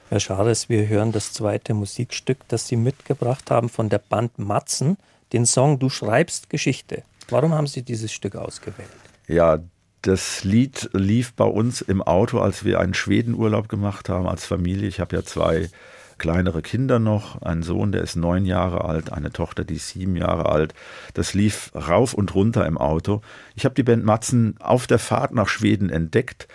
Herr 0.10 0.20
Schares, 0.20 0.70
wir 0.70 0.88
hören 0.88 1.12
das 1.12 1.34
zweite 1.34 1.74
Musikstück, 1.74 2.39
das 2.48 2.68
Sie 2.68 2.76
mitgebracht 2.76 3.50
haben 3.50 3.70
von 3.70 3.89
der 3.89 3.98
Band 4.00 4.38
Matzen, 4.38 4.98
den 5.34 5.46
Song 5.46 5.80
Du 5.80 5.89
schreibst 5.89 6.50
Geschichte. 6.50 7.04
Warum 7.30 7.54
haben 7.54 7.68
Sie 7.68 7.82
dieses 7.82 8.12
Stück 8.12 8.36
ausgewählt? 8.36 8.89
Ja, 9.28 9.60
das 10.04 10.44
Lied 10.44 10.89
lief 10.94 11.34
bei 11.34 11.46
uns 11.46 11.82
im 11.82 12.04
Auto, 12.04 12.39
als 12.39 12.63
wir 12.63 12.80
einen 12.80 12.94
Schwedenurlaub 12.94 13.68
gemacht 13.68 14.08
haben 14.08 14.28
als 14.28 14.46
Familie. 14.46 14.88
Ich 14.88 15.00
habe 15.00 15.15
ja 15.15 15.24
zwei 15.24 15.70
kleinere 16.17 16.62
Kinder 16.62 16.99
noch, 16.99 17.41
ein 17.41 17.63
Sohn, 17.63 17.91
der 17.91 18.01
ist 18.01 18.15
neun 18.15 18.45
Jahre 18.45 18.86
alt, 18.86 19.12
eine 19.12 19.32
Tochter, 19.32 19.63
die 19.63 19.75
ist 19.75 19.89
sieben 19.89 20.15
Jahre 20.15 20.47
alt. 20.47 20.73
Das 21.13 21.34
lief 21.34 21.71
rauf 21.75 22.13
und 22.13 22.34
runter 22.36 22.65
im 22.65 22.78
Auto. 22.78 23.21
Ich 23.56 23.65
habe 23.65 23.75
die 23.75 23.84
Band 23.84 24.06
Matzen 24.06 24.56
auf 24.60 24.88
der 24.88 24.99
Fahrt 24.99 25.34
nach 25.34 25.47
Schweden 25.47 25.89
entdeckt, 25.89 26.47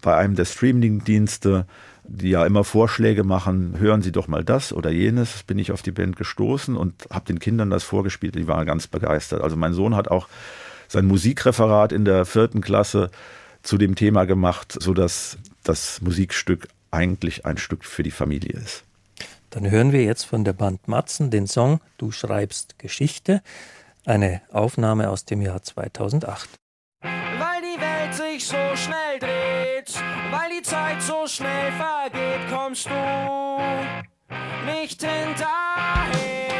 bei 0.00 0.16
einem 0.16 0.34
der 0.34 0.46
Streaming-Dienste, 0.46 1.66
die 2.04 2.30
ja 2.30 2.44
immer 2.44 2.64
Vorschläge 2.64 3.24
machen, 3.24 3.78
hören 3.78 4.02
Sie 4.02 4.12
doch 4.12 4.26
mal 4.26 4.44
das 4.44 4.72
oder 4.72 4.90
jenes, 4.90 5.44
bin 5.44 5.58
ich 5.58 5.70
auf 5.70 5.82
die 5.82 5.92
Band 5.92 6.16
gestoßen 6.16 6.76
und 6.76 7.06
habe 7.10 7.26
den 7.26 7.38
Kindern 7.38 7.70
das 7.70 7.84
vorgespielt. 7.84 8.34
Die 8.34 8.48
waren 8.48 8.66
ganz 8.66 8.86
begeistert. 8.86 9.42
Also 9.42 9.56
mein 9.56 9.74
Sohn 9.74 9.94
hat 9.94 10.08
auch 10.08 10.28
sein 10.88 11.06
Musikreferat 11.06 11.92
in 11.92 12.04
der 12.04 12.24
vierten 12.24 12.60
Klasse 12.60 13.10
zu 13.62 13.78
dem 13.78 13.94
Thema 13.94 14.24
gemacht, 14.24 14.76
sodass 14.80 15.38
das 15.62 16.00
Musikstück 16.02 16.68
eigentlich 16.90 17.46
ein 17.46 17.58
Stück 17.58 17.84
für 17.84 18.02
die 18.02 18.10
Familie 18.10 18.58
ist. 18.58 18.84
Dann 19.52 19.70
hören 19.70 19.92
wir 19.92 20.02
jetzt 20.02 20.24
von 20.24 20.44
der 20.44 20.54
Band 20.54 20.88
Matzen 20.88 21.30
den 21.30 21.46
Song 21.46 21.80
Du 21.98 22.10
schreibst 22.10 22.78
Geschichte, 22.78 23.42
eine 24.06 24.40
Aufnahme 24.50 25.10
aus 25.10 25.26
dem 25.26 25.42
Jahr 25.42 25.62
2008. 25.62 26.48
Weil 27.02 27.60
die 27.60 27.78
Welt 27.78 28.14
sich 28.14 28.46
so 28.46 28.56
schnell 28.74 29.18
dreht, 29.20 29.92
Weil 30.30 30.56
die 30.56 30.62
Zeit 30.62 31.02
so 31.02 31.26
schnell 31.26 31.70
vergeht, 31.72 32.48
kommst 32.50 32.86
du 32.86 33.60
nicht 34.64 35.02
hinterher. 35.02 36.51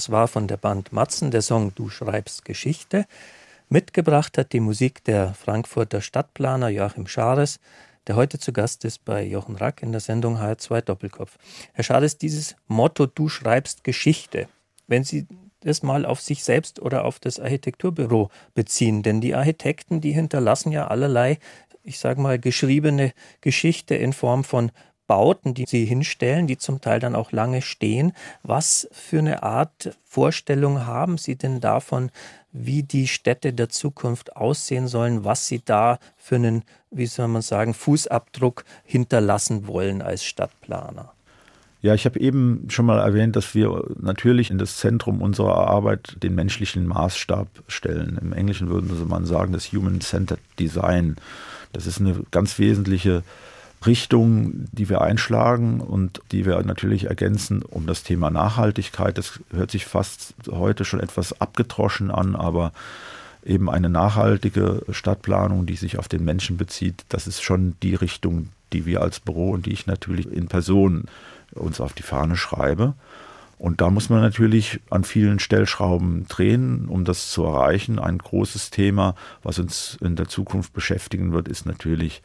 Das 0.00 0.08
war 0.08 0.28
von 0.28 0.48
der 0.48 0.56
Band 0.56 0.94
Matzen 0.94 1.30
der 1.30 1.42
Song 1.42 1.74
Du 1.74 1.90
schreibst 1.90 2.46
Geschichte. 2.46 3.04
Mitgebracht 3.68 4.38
hat 4.38 4.54
die 4.54 4.60
Musik 4.60 5.04
der 5.04 5.34
Frankfurter 5.34 6.00
Stadtplaner 6.00 6.70
Joachim 6.70 7.06
Schares, 7.06 7.60
der 8.06 8.16
heute 8.16 8.38
zu 8.38 8.54
Gast 8.54 8.86
ist 8.86 9.04
bei 9.04 9.22
Jochen 9.22 9.56
Rack 9.56 9.82
in 9.82 9.92
der 9.92 10.00
Sendung 10.00 10.38
HR2 10.38 10.80
Doppelkopf. 10.80 11.36
Herr 11.74 11.84
Schares, 11.84 12.16
dieses 12.16 12.56
Motto 12.66 13.04
Du 13.04 13.28
schreibst 13.28 13.84
Geschichte, 13.84 14.48
wenn 14.86 15.04
Sie 15.04 15.26
das 15.60 15.82
mal 15.82 16.06
auf 16.06 16.22
sich 16.22 16.44
selbst 16.44 16.80
oder 16.80 17.04
auf 17.04 17.18
das 17.18 17.38
Architekturbüro 17.38 18.30
beziehen, 18.54 19.02
denn 19.02 19.20
die 19.20 19.34
Architekten, 19.34 20.00
die 20.00 20.12
hinterlassen 20.12 20.72
ja 20.72 20.86
allerlei, 20.86 21.38
ich 21.82 21.98
sage 21.98 22.22
mal, 22.22 22.38
geschriebene 22.38 23.12
Geschichte 23.42 23.96
in 23.96 24.14
Form 24.14 24.44
von 24.44 24.72
Bauten, 25.10 25.54
die 25.54 25.64
Sie 25.66 25.86
hinstellen, 25.86 26.46
die 26.46 26.56
zum 26.56 26.80
Teil 26.80 27.00
dann 27.00 27.16
auch 27.16 27.32
lange 27.32 27.62
stehen. 27.62 28.12
Was 28.44 28.88
für 28.92 29.18
eine 29.18 29.42
Art 29.42 29.98
Vorstellung 30.04 30.86
haben 30.86 31.18
Sie 31.18 31.34
denn 31.34 31.60
davon, 31.60 32.12
wie 32.52 32.84
die 32.84 33.08
Städte 33.08 33.52
der 33.52 33.68
Zukunft 33.70 34.36
aussehen 34.36 34.86
sollen, 34.86 35.24
was 35.24 35.48
Sie 35.48 35.62
da 35.64 35.98
für 36.16 36.36
einen, 36.36 36.62
wie 36.92 37.06
soll 37.06 37.26
man 37.26 37.42
sagen, 37.42 37.74
Fußabdruck 37.74 38.64
hinterlassen 38.84 39.66
wollen 39.66 40.00
als 40.00 40.22
Stadtplaner? 40.22 41.12
Ja, 41.82 41.94
ich 41.94 42.04
habe 42.04 42.20
eben 42.20 42.68
schon 42.68 42.86
mal 42.86 43.00
erwähnt, 43.00 43.34
dass 43.34 43.52
wir 43.52 43.86
natürlich 43.98 44.52
in 44.52 44.58
das 44.58 44.76
Zentrum 44.76 45.22
unserer 45.22 45.66
Arbeit 45.66 46.18
den 46.22 46.36
menschlichen 46.36 46.86
Maßstab 46.86 47.48
stellen. 47.66 48.16
Im 48.22 48.32
Englischen 48.32 48.68
würde 48.68 48.86
man 49.06 49.26
sagen, 49.26 49.52
das 49.52 49.72
Human-Centered 49.72 50.38
Design. 50.60 51.16
Das 51.72 51.88
ist 51.88 51.98
eine 51.98 52.22
ganz 52.30 52.60
wesentliche 52.60 53.24
Richtung, 53.86 54.66
die 54.72 54.88
wir 54.88 55.00
einschlagen 55.00 55.80
und 55.80 56.20
die 56.32 56.44
wir 56.44 56.60
natürlich 56.62 57.04
ergänzen 57.04 57.62
um 57.62 57.86
das 57.86 58.02
Thema 58.02 58.30
Nachhaltigkeit. 58.30 59.16
Das 59.16 59.40
hört 59.52 59.70
sich 59.70 59.86
fast 59.86 60.34
heute 60.50 60.84
schon 60.84 61.00
etwas 61.00 61.40
abgetroschen 61.40 62.10
an, 62.10 62.36
aber 62.36 62.72
eben 63.44 63.70
eine 63.70 63.88
nachhaltige 63.88 64.82
Stadtplanung, 64.90 65.66
die 65.66 65.76
sich 65.76 65.98
auf 65.98 66.08
den 66.08 66.24
Menschen 66.24 66.56
bezieht, 66.56 67.04
das 67.08 67.26
ist 67.26 67.42
schon 67.42 67.74
die 67.82 67.94
Richtung, 67.94 68.48
die 68.72 68.84
wir 68.86 69.00
als 69.00 69.20
Büro 69.20 69.50
und 69.50 69.66
die 69.66 69.72
ich 69.72 69.86
natürlich 69.86 70.30
in 70.30 70.48
Person 70.48 71.04
uns 71.52 71.80
auf 71.80 71.92
die 71.92 72.02
Fahne 72.02 72.36
schreibe. 72.36 72.94
Und 73.58 73.82
da 73.82 73.90
muss 73.90 74.08
man 74.08 74.22
natürlich 74.22 74.80
an 74.88 75.04
vielen 75.04 75.38
Stellschrauben 75.38 76.26
drehen, 76.28 76.86
um 76.88 77.04
das 77.04 77.30
zu 77.30 77.44
erreichen. 77.44 77.98
Ein 77.98 78.16
großes 78.16 78.70
Thema, 78.70 79.14
was 79.42 79.58
uns 79.58 79.98
in 80.00 80.16
der 80.16 80.28
Zukunft 80.28 80.72
beschäftigen 80.72 81.32
wird, 81.32 81.46
ist 81.46 81.66
natürlich 81.66 82.22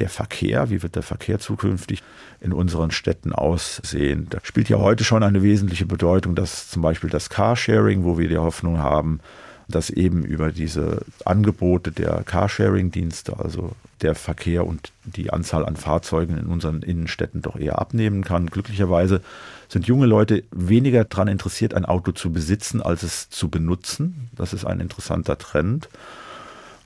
der 0.00 0.08
Verkehr, 0.08 0.70
wie 0.70 0.82
wird 0.82 0.96
der 0.96 1.02
Verkehr 1.02 1.38
zukünftig 1.38 2.02
in 2.40 2.52
unseren 2.52 2.90
Städten 2.90 3.32
aussehen. 3.32 4.26
Da 4.30 4.38
spielt 4.42 4.68
ja 4.68 4.78
heute 4.78 5.04
schon 5.04 5.22
eine 5.22 5.42
wesentliche 5.42 5.86
Bedeutung, 5.86 6.34
dass 6.34 6.68
zum 6.68 6.82
Beispiel 6.82 7.10
das 7.10 7.30
Carsharing, 7.30 8.04
wo 8.04 8.18
wir 8.18 8.28
die 8.28 8.38
Hoffnung 8.38 8.78
haben, 8.78 9.20
dass 9.68 9.90
eben 9.90 10.24
über 10.24 10.52
diese 10.52 11.02
Angebote 11.24 11.90
der 11.90 12.22
Carsharing-Dienste, 12.24 13.38
also 13.38 13.72
der 14.02 14.14
Verkehr 14.14 14.66
und 14.66 14.92
die 15.04 15.30
Anzahl 15.32 15.64
an 15.64 15.76
Fahrzeugen 15.76 16.38
in 16.38 16.46
unseren 16.46 16.82
Innenstädten 16.82 17.42
doch 17.42 17.56
eher 17.56 17.78
abnehmen 17.80 18.22
kann. 18.22 18.46
Glücklicherweise 18.46 19.22
sind 19.68 19.86
junge 19.86 20.06
Leute 20.06 20.44
weniger 20.52 21.04
daran 21.04 21.28
interessiert, 21.28 21.74
ein 21.74 21.84
Auto 21.84 22.12
zu 22.12 22.32
besitzen, 22.32 22.80
als 22.80 23.02
es 23.02 23.28
zu 23.30 23.48
benutzen. 23.48 24.30
Das 24.36 24.52
ist 24.52 24.64
ein 24.64 24.80
interessanter 24.80 25.38
Trend. 25.38 25.88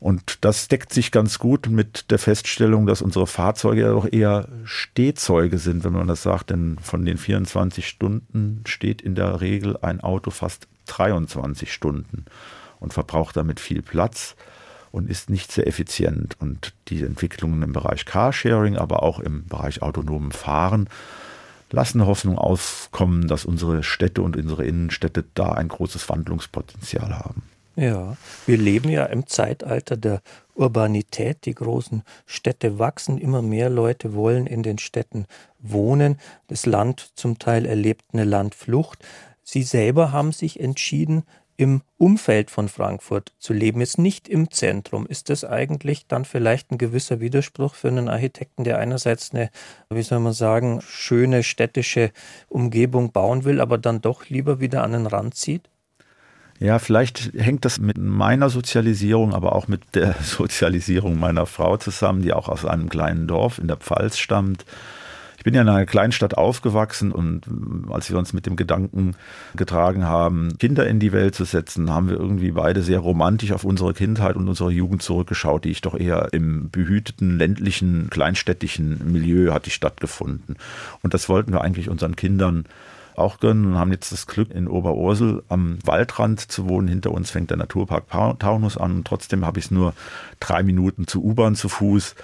Und 0.01 0.45
das 0.47 0.69
deckt 0.69 0.95
sich 0.95 1.13
ganz 1.13 1.39
gut 1.39 1.69
mit 1.69 2.11
der 2.11 2.19
Feststellung, 2.19 2.87
dass 2.87 3.03
unsere 3.03 3.27
Fahrzeuge 3.27 3.83
ja 3.83 3.91
doch 3.91 4.11
eher 4.11 4.49
Stehzeuge 4.65 5.59
sind, 5.59 5.85
wenn 5.85 5.93
man 5.93 6.09
das 6.09 6.23
sagt. 6.23 6.49
Denn 6.49 6.79
von 6.81 7.05
den 7.05 7.19
24 7.19 7.87
Stunden 7.87 8.63
steht 8.67 9.03
in 9.03 9.15
der 9.15 9.43
Regel 9.43 9.77
ein 9.83 10.01
Auto 10.01 10.31
fast 10.31 10.69
23 10.87 11.71
Stunden 11.71 12.25
und 12.81 12.95
verbraucht 12.95 13.37
damit 13.37 13.61
viel 13.61 13.83
Platz 13.83 14.37
und 14.91 15.11
ist 15.11 15.29
nicht 15.29 15.53
sehr 15.53 15.67
effizient. 15.67 16.35
Und 16.41 16.73
die 16.89 17.03
Entwicklungen 17.03 17.63
im 17.63 17.73
Bereich 17.75 18.07
Carsharing, 18.07 18.77
aber 18.77 19.03
auch 19.03 19.21
im 19.21 19.47
Bereich 19.47 19.83
autonomen 19.83 20.33
Fahren 20.33 20.89
lassen 21.71 22.07
Hoffnung 22.07 22.39
aufkommen, 22.39 23.29
dass 23.29 23.45
unsere 23.45 23.83
Städte 23.83 24.23
und 24.23 24.37
unsere 24.37 24.65
Innenstädte 24.65 25.25
da 25.35 25.53
ein 25.53 25.69
großes 25.69 26.09
Wandlungspotenzial 26.09 27.19
haben. 27.19 27.43
Ja, 27.81 28.19
wir 28.45 28.59
leben 28.59 28.91
ja 28.91 29.07
im 29.07 29.27
Zeitalter 29.27 29.97
der 29.97 30.21
Urbanität. 30.55 31.47
Die 31.47 31.55
großen 31.55 32.03
Städte 32.27 32.79
wachsen, 32.79 33.17
immer 33.17 33.41
mehr 33.41 33.71
Leute 33.71 34.13
wollen 34.13 34.47
in 34.47 34.63
den 34.63 34.77
Städten 34.77 35.25
wohnen. 35.59 36.19
Das 36.49 36.67
Land 36.67 37.13
zum 37.15 37.39
Teil 37.39 37.65
erlebt 37.65 38.05
eine 38.13 38.25
Landflucht. 38.25 38.99
Sie 39.43 39.63
selber 39.63 40.13
haben 40.13 40.33
sich 40.33 40.61
entschieden, 40.61 41.23
im 41.57 41.81
Umfeld 41.97 42.51
von 42.51 42.69
Frankfurt 42.69 43.33
zu 43.39 43.55
leben, 43.55 43.81
jetzt 43.81 43.97
nicht 43.97 44.29
im 44.29 44.51
Zentrum. 44.51 45.07
Ist 45.07 45.31
das 45.31 45.47
eigentlich 45.47 46.07
dann 46.07 46.27
vielleicht 46.27 46.71
ein 46.73 46.77
gewisser 46.77 47.21
Widerspruch 47.21 47.75
für 47.75 47.89
einen 47.89 48.11
Architekten, 48.11 48.65
der 48.65 48.79
einerseits 48.79 49.33
eine, 49.33 49.49
wie 49.89 50.03
soll 50.03 50.21
man 50.21 50.35
sagen, 50.35 50.83
schöne 50.83 51.43
städtische 51.43 52.13
Umgebung 52.51 53.11
bauen 53.11 53.45
will, 53.45 53.59
aber 53.59 53.79
dann 53.79 54.03
doch 54.03 54.29
lieber 54.29 54.61
wieder 54.61 54.83
an 54.83 54.93
den 54.93 55.07
Rand 55.07 55.35
zieht? 55.35 55.71
Ja, 56.61 56.79
vielleicht 56.79 57.33
hängt 57.39 57.65
das 57.65 57.81
mit 57.81 57.97
meiner 57.97 58.51
Sozialisierung, 58.51 59.33
aber 59.35 59.55
auch 59.57 59.67
mit 59.67 59.81
der 59.95 60.15
Sozialisierung 60.23 61.19
meiner 61.19 61.47
Frau 61.47 61.79
zusammen, 61.79 62.21
die 62.21 62.35
auch 62.35 62.49
aus 62.49 62.67
einem 62.67 62.91
kleinen 62.91 63.27
Dorf 63.27 63.59
in 63.59 63.67
der 63.67 63.79
Pfalz 63.79 64.19
stammt. 64.19 64.67
Ich 65.39 65.45
bin 65.45 65.55
ja 65.55 65.63
in 65.63 65.71
einer 65.71 65.87
Kleinstadt 65.87 66.37
aufgewachsen 66.37 67.13
und 67.13 67.47
als 67.89 68.11
wir 68.11 68.19
uns 68.19 68.35
mit 68.35 68.45
dem 68.45 68.57
Gedanken 68.57 69.17
getragen 69.57 70.05
haben, 70.05 70.59
Kinder 70.59 70.87
in 70.87 71.01
die 71.01 71.13
Welt 71.13 71.35
zu 71.35 71.45
setzen, 71.45 71.89
haben 71.89 72.11
wir 72.11 72.19
irgendwie 72.19 72.51
beide 72.51 72.83
sehr 72.83 72.99
romantisch 72.99 73.53
auf 73.53 73.65
unsere 73.65 73.95
Kindheit 73.95 74.37
und 74.37 74.47
unsere 74.47 74.71
Jugend 74.71 75.01
zurückgeschaut, 75.01 75.65
die 75.65 75.71
ich 75.71 75.81
doch 75.81 75.99
eher 75.99 76.29
im 76.33 76.69
behüteten, 76.69 77.39
ländlichen, 77.39 78.11
kleinstädtischen 78.11 79.11
Milieu 79.11 79.55
hatte 79.55 79.71
stattgefunden. 79.71 80.57
Und 81.01 81.15
das 81.15 81.31
wollten 81.31 81.55
wir 81.55 81.63
eigentlich 81.63 81.89
unseren 81.89 82.17
Kindern 82.17 82.67
auch 83.21 83.41
gönnen 83.41 83.67
und 83.67 83.79
haben 83.79 83.93
jetzt 83.93 84.13
das 84.13 84.27
Glück, 84.27 84.51
in 84.51 84.69
Oberursel 84.69 85.43
am 85.49 85.79
Waldrand 85.85 86.41
zu 86.41 86.69
wohnen. 86.69 86.89
Hinter 86.89 87.13
uns 87.13 87.31
fängt 87.31 87.51
der 87.51 87.57
Naturpark 87.57 88.09
Taunus 88.39 88.77
an 88.77 88.97
und 88.97 89.07
trotzdem 89.07 89.45
habe 89.45 89.59
ich 89.59 89.67
es 89.67 89.71
nur 89.71 89.95
drei 90.41 90.63
Minuten 90.63 91.07
zu 91.07 91.23
U-Bahn 91.23 91.55
zu 91.55 91.69
Fuß 91.69 92.15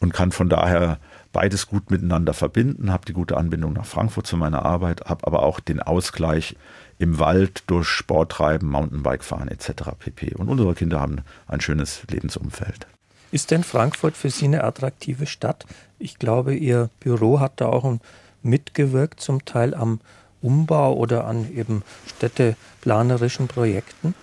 und 0.00 0.12
kann 0.12 0.32
von 0.32 0.48
daher 0.48 0.98
beides 1.32 1.68
gut 1.68 1.90
miteinander 1.90 2.34
verbinden, 2.34 2.92
habe 2.92 3.06
die 3.06 3.12
gute 3.12 3.36
Anbindung 3.36 3.74
nach 3.74 3.86
Frankfurt 3.86 4.26
zu 4.26 4.36
meiner 4.36 4.64
Arbeit, 4.64 5.02
habe 5.06 5.26
aber 5.26 5.42
auch 5.42 5.60
den 5.60 5.80
Ausgleich 5.80 6.56
im 6.98 7.18
Wald 7.18 7.64
durch 7.66 7.88
Sport 7.88 8.32
treiben, 8.32 8.68
Mountainbike 8.68 9.24
fahren 9.24 9.48
etc. 9.48 9.90
pp. 9.98 10.34
Und 10.34 10.48
unsere 10.48 10.74
Kinder 10.74 11.00
haben 11.00 11.18
ein 11.46 11.60
schönes 11.60 12.02
Lebensumfeld. 12.10 12.86
Ist 13.32 13.52
denn 13.52 13.62
Frankfurt 13.62 14.16
für 14.16 14.30
Sie 14.30 14.46
eine 14.46 14.64
attraktive 14.64 15.26
Stadt? 15.26 15.64
Ich 15.98 16.18
glaube, 16.18 16.54
Ihr 16.54 16.90
Büro 16.98 17.38
hat 17.38 17.60
da 17.60 17.66
auch 17.66 17.98
mitgewirkt, 18.42 19.20
zum 19.20 19.44
Teil 19.44 19.74
am 19.74 20.00
Umbau 20.42 20.94
oder 20.94 21.26
an 21.26 21.48
eben 21.54 21.82
städteplanerischen 22.06 23.48
Projekten? 23.48 24.14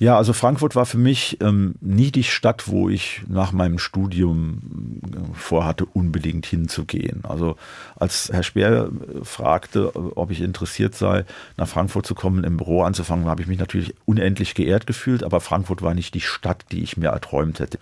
Ja, 0.00 0.16
also 0.16 0.32
Frankfurt 0.32 0.74
war 0.74 0.86
für 0.86 0.98
mich 0.98 1.38
ähm, 1.40 1.76
nie 1.80 2.10
die 2.10 2.24
Stadt, 2.24 2.66
wo 2.66 2.88
ich 2.88 3.22
nach 3.28 3.52
meinem 3.52 3.78
Studium 3.78 5.00
äh, 5.04 5.34
vorhatte, 5.34 5.86
unbedingt 5.86 6.46
hinzugehen. 6.46 7.22
Also 7.22 7.56
als 7.94 8.28
Herr 8.32 8.42
Speer 8.42 8.90
äh, 8.90 9.24
fragte, 9.24 9.94
ob 10.16 10.32
ich 10.32 10.40
interessiert 10.40 10.96
sei, 10.96 11.24
nach 11.56 11.68
Frankfurt 11.68 12.06
zu 12.06 12.16
kommen, 12.16 12.42
im 12.42 12.56
Büro 12.56 12.82
anzufangen, 12.82 13.26
habe 13.26 13.42
ich 13.42 13.48
mich 13.48 13.60
natürlich 13.60 13.94
unendlich 14.04 14.54
geehrt 14.54 14.88
gefühlt, 14.88 15.22
aber 15.22 15.40
Frankfurt 15.40 15.80
war 15.80 15.94
nicht 15.94 16.12
die 16.14 16.20
Stadt, 16.20 16.64
die 16.72 16.82
ich 16.82 16.96
mir 16.96 17.10
erträumt 17.10 17.60
hätte. 17.60 17.78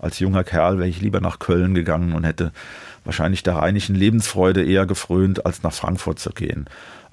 Als 0.00 0.18
junger 0.18 0.42
Kerl 0.42 0.78
wäre 0.78 0.88
ich 0.88 1.00
lieber 1.00 1.20
nach 1.20 1.38
Köln 1.38 1.74
gegangen 1.74 2.12
und 2.12 2.24
hätte 2.24 2.50
wahrscheinlich 3.04 3.44
der 3.44 3.54
rheinischen 3.54 3.94
Lebensfreude 3.94 4.64
eher 4.64 4.84
gefrönt, 4.84 5.46
als 5.46 5.62
nach 5.62 5.72
Frankfurt 5.72 6.18
zu 6.18 6.30
gehen. 6.30 6.66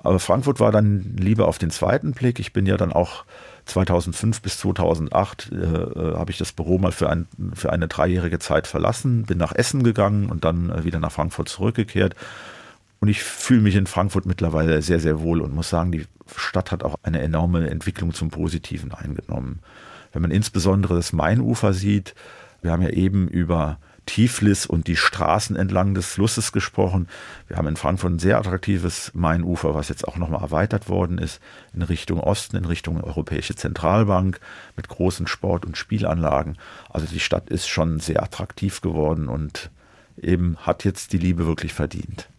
Aber 0.04 0.20
Frankfurt 0.20 0.60
war 0.60 0.72
dann 0.72 1.16
lieber 1.18 1.48
auf 1.48 1.58
den 1.58 1.72
zweiten 1.72 2.14
Blick. 2.14 2.40
Ich 2.40 2.54
bin 2.54 2.66
ja 2.66 2.78
dann 2.78 2.94
auch 2.94 3.26
2005 3.66 4.42
bis 4.42 4.58
2008 4.60 5.52
äh, 5.52 5.56
äh, 5.56 6.16
habe 6.16 6.32
ich 6.32 6.38
das 6.38 6.54
Büro 6.54 6.78
mal 6.78 6.92
für, 6.92 7.10
ein, 7.10 7.28
für 7.54 7.72
eine 7.72 7.88
dreijährige 7.88 8.40
Zeit 8.40 8.68
verlassen, 8.68 9.24
bin 9.24 9.38
nach 9.38 9.54
Essen 9.54 9.84
gegangen 9.84 10.30
und 10.30 10.46
dann 10.46 10.70
äh, 10.70 10.84
wieder 10.84 11.00
nach 11.00 11.12
Frankfurt 11.12 11.50
zurückgekehrt. 11.50 12.16
Und 13.00 13.08
ich 13.08 13.24
fühle 13.24 13.62
mich 13.62 13.76
in 13.76 13.88
Frankfurt 13.88 14.26
mittlerweile 14.26 14.82
sehr, 14.82 15.00
sehr 15.00 15.22
wohl 15.22 15.42
und 15.42 15.54
muss 15.54 15.70
sagen, 15.70 15.92
die 15.92 16.06
Stadt 16.36 16.72
hat 16.72 16.84
auch 16.84 16.96
eine 17.04 17.22
enorme 17.22 17.70
Entwicklung 17.70 18.14
zum 18.14 18.30
Positiven 18.30 18.94
eingenommen. 18.94 19.60
Wenn 20.12 20.22
man 20.22 20.32
insbesondere 20.32 20.96
das 20.96 21.14
Mainufer 21.14 21.74
sieht, 21.74 22.14
wir 22.62 22.72
haben 22.72 22.82
ja 22.82 22.90
eben 22.90 23.28
über 23.28 23.80
Tiflis 24.10 24.66
und 24.66 24.88
die 24.88 24.96
Straßen 24.96 25.56
entlang 25.56 25.94
des 25.94 26.08
Flusses 26.08 26.52
gesprochen. 26.52 27.08
Wir 27.48 27.58
haben 27.58 27.68
in 27.68 27.76
Frankfurt 27.76 28.14
ein 28.14 28.20
sehr 28.20 28.40
attraktives 28.40 29.12
Mainufer, 29.14 29.76
was 29.76 29.88
jetzt 29.88 30.08
auch 30.08 30.18
nochmal 30.18 30.42
erweitert 30.42 30.90
worden 30.90 31.20
ist, 31.20 31.40
in 31.76 31.84
Richtung 31.84 32.20
Osten, 32.20 32.58
in 32.58 32.66
Richtung 32.66 33.04
Europäische 33.04 33.56
Zentralbank 33.56 34.40
mit 34.76 34.90
großen 34.90 35.28
Sport- 35.28 35.64
und 35.64 35.78
Spielanlagen. 35.78 36.58
Also 36.90 37.06
die 37.06 37.20
Stadt 37.20 37.50
ist 37.50 37.68
schon 37.68 38.00
sehr 38.00 38.24
attraktiv 38.24 38.82
geworden 38.82 39.28
und 39.28 39.70
eben 40.20 40.58
hat 40.58 40.86
jetzt 40.86 41.14
die 41.14 41.20
Liebe 41.20 41.46
wirklich 41.46 41.76
verdient. 41.76 42.30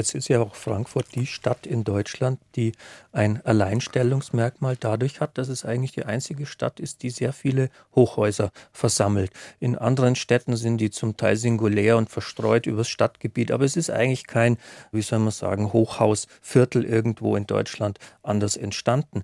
Jetzt 0.00 0.14
ist 0.14 0.28
ja 0.28 0.40
auch 0.40 0.54
Frankfurt 0.54 1.14
die 1.14 1.26
Stadt 1.26 1.66
in 1.66 1.84
Deutschland, 1.84 2.40
die 2.56 2.72
ein 3.12 3.44
Alleinstellungsmerkmal 3.44 4.74
dadurch 4.80 5.20
hat, 5.20 5.36
dass 5.36 5.50
es 5.50 5.66
eigentlich 5.66 5.92
die 5.92 6.06
einzige 6.06 6.46
Stadt 6.46 6.80
ist, 6.80 7.02
die 7.02 7.10
sehr 7.10 7.34
viele 7.34 7.68
Hochhäuser 7.94 8.50
versammelt. 8.72 9.30
In 9.58 9.76
anderen 9.76 10.16
Städten 10.16 10.56
sind 10.56 10.78
die 10.78 10.90
zum 10.90 11.18
Teil 11.18 11.36
singulär 11.36 11.98
und 11.98 12.08
verstreut 12.08 12.64
übers 12.64 12.88
Stadtgebiet, 12.88 13.52
aber 13.52 13.66
es 13.66 13.76
ist 13.76 13.90
eigentlich 13.90 14.26
kein, 14.26 14.56
wie 14.90 15.02
soll 15.02 15.18
man 15.18 15.32
sagen, 15.32 15.70
Hochhausviertel 15.74 16.86
irgendwo 16.86 17.36
in 17.36 17.46
Deutschland 17.46 17.98
anders 18.22 18.56
entstanden. 18.56 19.22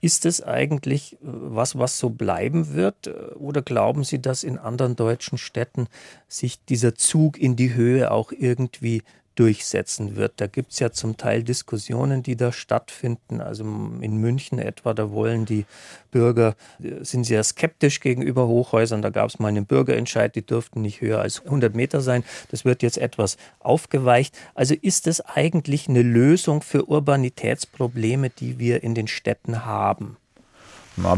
Ist 0.00 0.26
es 0.26 0.42
eigentlich 0.42 1.12
äh, 1.12 1.18
was, 1.22 1.78
was 1.78 2.00
so 2.00 2.10
bleiben 2.10 2.74
wird? 2.74 3.06
Oder 3.36 3.62
glauben 3.62 4.02
Sie, 4.02 4.20
dass 4.20 4.42
in 4.42 4.58
anderen 4.58 4.96
deutschen 4.96 5.38
Städten 5.38 5.86
sich 6.26 6.64
dieser 6.64 6.96
Zug 6.96 7.38
in 7.38 7.54
die 7.54 7.74
Höhe 7.74 8.10
auch 8.10 8.32
irgendwie 8.32 9.04
durchsetzen 9.36 10.16
wird. 10.16 10.32
Da 10.38 10.48
gibt 10.48 10.72
es 10.72 10.80
ja 10.80 10.90
zum 10.90 11.16
Teil 11.16 11.44
Diskussionen, 11.44 12.22
die 12.22 12.36
da 12.36 12.50
stattfinden. 12.50 13.40
Also 13.40 13.62
in 13.64 14.16
München 14.16 14.58
etwa, 14.58 14.94
da 14.94 15.12
wollen 15.12 15.44
die 15.44 15.66
Bürger, 16.10 16.56
sind 17.02 17.24
sehr 17.24 17.44
skeptisch 17.44 18.00
gegenüber 18.00 18.48
Hochhäusern. 18.48 19.02
Da 19.02 19.10
gab 19.10 19.28
es 19.28 19.38
mal 19.38 19.48
einen 19.48 19.66
Bürgerentscheid, 19.66 20.34
die 20.34 20.44
dürften 20.44 20.82
nicht 20.82 21.00
höher 21.00 21.20
als 21.20 21.44
100 21.44 21.74
Meter 21.74 22.00
sein. 22.00 22.24
Das 22.50 22.64
wird 22.64 22.82
jetzt 22.82 22.98
etwas 22.98 23.36
aufgeweicht. 23.60 24.36
Also 24.54 24.74
ist 24.74 25.06
es 25.06 25.20
eigentlich 25.20 25.88
eine 25.88 26.02
Lösung 26.02 26.62
für 26.62 26.88
Urbanitätsprobleme, 26.88 28.30
die 28.30 28.58
wir 28.58 28.82
in 28.82 28.94
den 28.94 29.06
Städten 29.06 29.64
haben? 29.64 30.16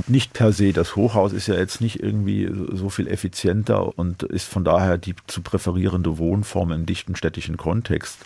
Nicht 0.06 0.32
per 0.32 0.52
se. 0.52 0.72
Das 0.72 0.96
Hochhaus 0.96 1.32
ist 1.32 1.46
ja 1.46 1.54
jetzt 1.54 1.80
nicht 1.80 2.02
irgendwie 2.02 2.50
so 2.72 2.88
viel 2.88 3.06
effizienter 3.06 3.98
und 3.98 4.22
ist 4.24 4.48
von 4.48 4.64
daher 4.64 4.98
die 4.98 5.14
zu 5.26 5.42
präferierende 5.42 6.18
Wohnform 6.18 6.72
im 6.72 6.86
dichten 6.86 7.14
städtischen 7.16 7.56
Kontext. 7.56 8.18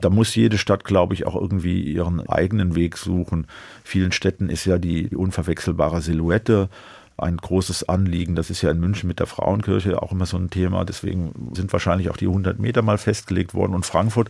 Da 0.00 0.10
muss 0.10 0.34
jede 0.34 0.58
Stadt, 0.58 0.84
glaube 0.84 1.14
ich, 1.14 1.26
auch 1.26 1.34
irgendwie 1.34 1.80
ihren 1.80 2.26
eigenen 2.28 2.74
Weg 2.74 2.98
suchen. 2.98 3.46
Vielen 3.82 4.12
Städten 4.12 4.48
ist 4.50 4.64
ja 4.64 4.78
die 4.78 5.08
unverwechselbare 5.14 6.02
Silhouette 6.02 6.68
ein 7.18 7.38
großes 7.38 7.88
Anliegen. 7.88 8.34
Das 8.34 8.50
ist 8.50 8.62
ja 8.62 8.70
in 8.70 8.80
München 8.80 9.08
mit 9.08 9.20
der 9.20 9.26
Frauenkirche 9.26 10.02
auch 10.02 10.12
immer 10.12 10.26
so 10.26 10.36
ein 10.36 10.50
Thema. 10.50 10.84
Deswegen 10.84 11.50
sind 11.54 11.72
wahrscheinlich 11.72 12.10
auch 12.10 12.16
die 12.16 12.26
100 12.26 12.58
Meter 12.58 12.82
mal 12.82 12.98
festgelegt 12.98 13.54
worden. 13.54 13.74
Und 13.74 13.86
Frankfurt 13.86 14.28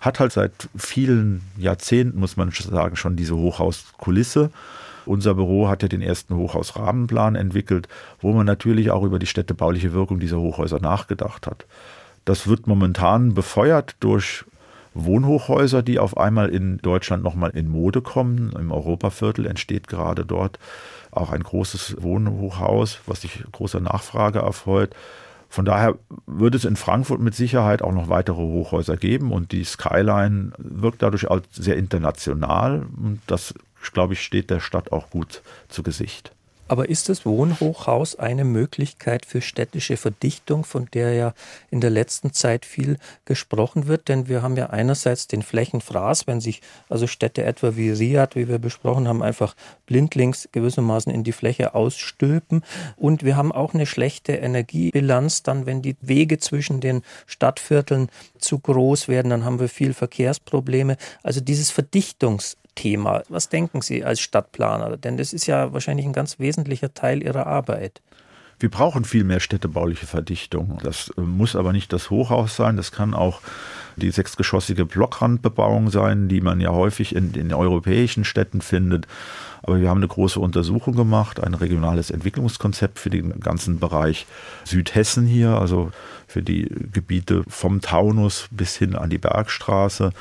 hat 0.00 0.20
halt 0.20 0.32
seit 0.32 0.52
vielen 0.76 1.42
Jahrzehnten, 1.56 2.20
muss 2.20 2.36
man 2.36 2.50
sagen, 2.52 2.96
schon 2.96 3.16
diese 3.16 3.36
Hochhauskulisse. 3.36 4.50
Unser 5.08 5.34
Büro 5.34 5.68
hat 5.68 5.82
ja 5.82 5.88
den 5.88 6.02
ersten 6.02 6.36
Hochhausrahmenplan 6.36 7.34
entwickelt, 7.34 7.88
wo 8.20 8.32
man 8.32 8.44
natürlich 8.44 8.90
auch 8.90 9.02
über 9.02 9.18
die 9.18 9.26
städtebauliche 9.26 9.92
Wirkung 9.92 10.20
dieser 10.20 10.38
Hochhäuser 10.38 10.80
nachgedacht 10.80 11.46
hat. 11.46 11.66
Das 12.26 12.46
wird 12.46 12.66
momentan 12.66 13.32
befeuert 13.32 13.96
durch 14.00 14.44
Wohnhochhäuser, 14.92 15.82
die 15.82 15.98
auf 15.98 16.18
einmal 16.18 16.50
in 16.50 16.78
Deutschland 16.78 17.22
nochmal 17.22 17.50
in 17.50 17.68
Mode 17.68 18.02
kommen. 18.02 18.52
Im 18.52 18.70
Europaviertel 18.70 19.46
entsteht 19.46 19.88
gerade 19.88 20.26
dort 20.26 20.58
auch 21.10 21.30
ein 21.30 21.42
großes 21.42 21.96
Wohnhochhaus, 22.00 23.00
was 23.06 23.22
sich 23.22 23.42
großer 23.50 23.80
Nachfrage 23.80 24.40
erfreut. 24.40 24.94
Von 25.48 25.64
daher 25.64 25.94
wird 26.26 26.54
es 26.54 26.66
in 26.66 26.76
Frankfurt 26.76 27.20
mit 27.20 27.34
Sicherheit 27.34 27.80
auch 27.80 27.92
noch 27.92 28.10
weitere 28.10 28.42
Hochhäuser 28.42 28.98
geben 28.98 29.32
und 29.32 29.52
die 29.52 29.64
Skyline 29.64 30.52
wirkt 30.58 31.02
dadurch 31.02 31.28
auch 31.28 31.40
sehr 31.50 31.78
international 31.78 32.86
und 33.02 33.20
das 33.26 33.54
glaube 33.92 34.14
ich, 34.14 34.22
steht 34.22 34.50
der 34.50 34.60
Stadt 34.60 34.92
auch 34.92 35.10
gut 35.10 35.42
zu 35.68 35.82
Gesicht. 35.82 36.32
Aber 36.68 36.90
ist 36.90 37.08
das 37.08 37.24
Wohnhochhaus 37.24 38.16
eine 38.16 38.44
Möglichkeit 38.44 39.24
für 39.24 39.40
städtische 39.40 39.96
Verdichtung, 39.96 40.64
von 40.64 40.86
der 40.92 41.14
ja 41.14 41.34
in 41.70 41.80
der 41.80 41.88
letzten 41.88 42.34
Zeit 42.34 42.66
viel 42.66 42.98
gesprochen 43.24 43.86
wird? 43.86 44.08
Denn 44.08 44.28
wir 44.28 44.42
haben 44.42 44.56
ja 44.56 44.68
einerseits 44.68 45.26
den 45.26 45.42
Flächenfraß, 45.42 46.26
wenn 46.26 46.42
sich 46.42 46.60
also 46.90 47.06
Städte 47.06 47.42
etwa 47.42 47.74
wie 47.76 47.90
Riyadh, 47.90 48.36
wie 48.36 48.48
wir 48.48 48.58
besprochen 48.58 49.08
haben, 49.08 49.22
einfach 49.22 49.56
blindlings 49.86 50.50
gewissermaßen 50.52 51.10
in 51.10 51.24
die 51.24 51.32
Fläche 51.32 51.74
ausstülpen. 51.74 52.62
Und 52.96 53.24
wir 53.24 53.36
haben 53.36 53.50
auch 53.50 53.72
eine 53.72 53.86
schlechte 53.86 54.32
Energiebilanz 54.32 55.42
dann, 55.42 55.64
wenn 55.64 55.80
die 55.80 55.96
Wege 56.02 56.36
zwischen 56.36 56.82
den 56.82 57.02
Stadtvierteln 57.26 58.10
zu 58.38 58.58
groß 58.58 59.08
werden, 59.08 59.30
dann 59.30 59.46
haben 59.46 59.58
wir 59.58 59.70
viel 59.70 59.94
Verkehrsprobleme. 59.94 60.98
Also 61.22 61.40
dieses 61.40 61.70
Verdichtungs 61.70 62.58
Thema. 62.78 63.22
Was 63.28 63.48
denken 63.48 63.82
Sie 63.82 64.04
als 64.04 64.20
Stadtplaner? 64.20 64.96
Denn 64.96 65.16
das 65.16 65.32
ist 65.32 65.46
ja 65.46 65.72
wahrscheinlich 65.72 66.06
ein 66.06 66.12
ganz 66.12 66.38
wesentlicher 66.38 66.94
Teil 66.94 67.24
Ihrer 67.24 67.46
Arbeit. 67.48 68.00
Wir 68.60 68.70
brauchen 68.70 69.04
viel 69.04 69.24
mehr 69.24 69.40
städtebauliche 69.40 70.06
Verdichtung. 70.06 70.78
Das 70.84 71.12
äh, 71.16 71.20
muss 71.20 71.56
aber 71.56 71.72
nicht 71.72 71.92
das 71.92 72.10
Hochhaus 72.10 72.54
sein, 72.54 72.76
das 72.76 72.92
kann 72.92 73.14
auch 73.14 73.40
die 73.96 74.10
sechsgeschossige 74.10 74.84
Blockrandbebauung 74.84 75.90
sein, 75.90 76.28
die 76.28 76.40
man 76.40 76.60
ja 76.60 76.70
häufig 76.70 77.16
in 77.16 77.32
den 77.32 77.52
europäischen 77.52 78.24
Städten 78.24 78.60
findet. 78.60 79.08
Aber 79.62 79.80
wir 79.80 79.88
haben 79.88 79.98
eine 79.98 80.08
große 80.08 80.38
Untersuchung 80.38 80.94
gemacht, 80.94 81.42
ein 81.42 81.54
regionales 81.54 82.10
Entwicklungskonzept 82.10 83.00
für 83.00 83.10
den 83.10 83.40
ganzen 83.40 83.80
Bereich 83.80 84.26
Südhessen 84.64 85.26
hier, 85.26 85.50
also 85.50 85.90
für 86.28 86.42
die 86.42 86.68
Gebiete 86.92 87.42
vom 87.48 87.80
Taunus 87.80 88.48
bis 88.52 88.76
hin 88.76 88.94
an 88.94 89.10
die 89.10 89.18
Bergstraße 89.18 90.12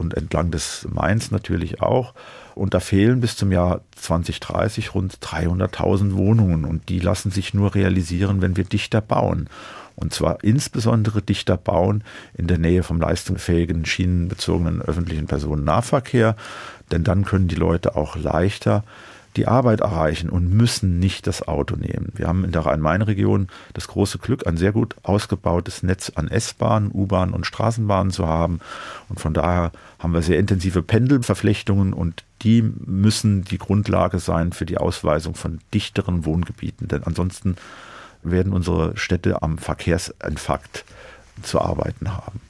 und 0.00 0.14
entlang 0.14 0.50
des 0.50 0.88
Mains 0.90 1.30
natürlich 1.30 1.82
auch. 1.82 2.14
Und 2.54 2.74
da 2.74 2.80
fehlen 2.80 3.20
bis 3.20 3.36
zum 3.36 3.52
Jahr 3.52 3.82
2030 3.96 4.94
rund 4.94 5.18
300.000 5.18 6.14
Wohnungen 6.14 6.64
und 6.64 6.88
die 6.88 6.98
lassen 6.98 7.30
sich 7.30 7.54
nur 7.54 7.74
realisieren, 7.74 8.42
wenn 8.42 8.56
wir 8.56 8.64
dichter 8.64 9.00
bauen. 9.00 9.48
Und 9.94 10.14
zwar 10.14 10.42
insbesondere 10.42 11.20
dichter 11.20 11.56
bauen 11.56 12.02
in 12.34 12.46
der 12.46 12.58
Nähe 12.58 12.82
vom 12.82 13.00
leistungsfähigen 13.00 13.84
schienenbezogenen 13.84 14.80
öffentlichen 14.80 15.26
Personennahverkehr, 15.26 16.36
denn 16.90 17.04
dann 17.04 17.24
können 17.24 17.48
die 17.48 17.56
Leute 17.56 17.96
auch 17.96 18.16
leichter 18.16 18.82
die 19.36 19.46
Arbeit 19.46 19.80
erreichen 19.80 20.28
und 20.28 20.52
müssen 20.52 20.98
nicht 20.98 21.26
das 21.26 21.46
Auto 21.46 21.76
nehmen. 21.76 22.12
Wir 22.14 22.26
haben 22.26 22.44
in 22.44 22.52
der 22.52 22.66
Rhein-Main-Region 22.66 23.48
das 23.74 23.88
große 23.88 24.18
Glück, 24.18 24.46
ein 24.46 24.56
sehr 24.56 24.72
gut 24.72 24.96
ausgebautes 25.02 25.82
Netz 25.82 26.10
an 26.14 26.28
S-Bahnen, 26.28 26.90
U-Bahnen 26.92 27.32
und 27.32 27.46
Straßenbahnen 27.46 28.12
zu 28.12 28.26
haben. 28.26 28.60
Und 29.08 29.20
von 29.20 29.32
daher 29.32 29.70
haben 29.98 30.12
wir 30.12 30.22
sehr 30.22 30.38
intensive 30.38 30.82
Pendelverflechtungen 30.82 31.92
und 31.92 32.24
die 32.42 32.62
müssen 32.62 33.44
die 33.44 33.58
Grundlage 33.58 34.18
sein 34.18 34.52
für 34.52 34.66
die 34.66 34.78
Ausweisung 34.78 35.34
von 35.34 35.60
dichteren 35.72 36.24
Wohngebieten. 36.24 36.88
Denn 36.88 37.04
ansonsten 37.04 37.56
werden 38.22 38.52
unsere 38.52 38.96
Städte 38.96 39.42
am 39.42 39.58
Verkehrsinfarkt 39.58 40.84
zu 41.42 41.60
arbeiten 41.60 42.16
haben. 42.16 42.40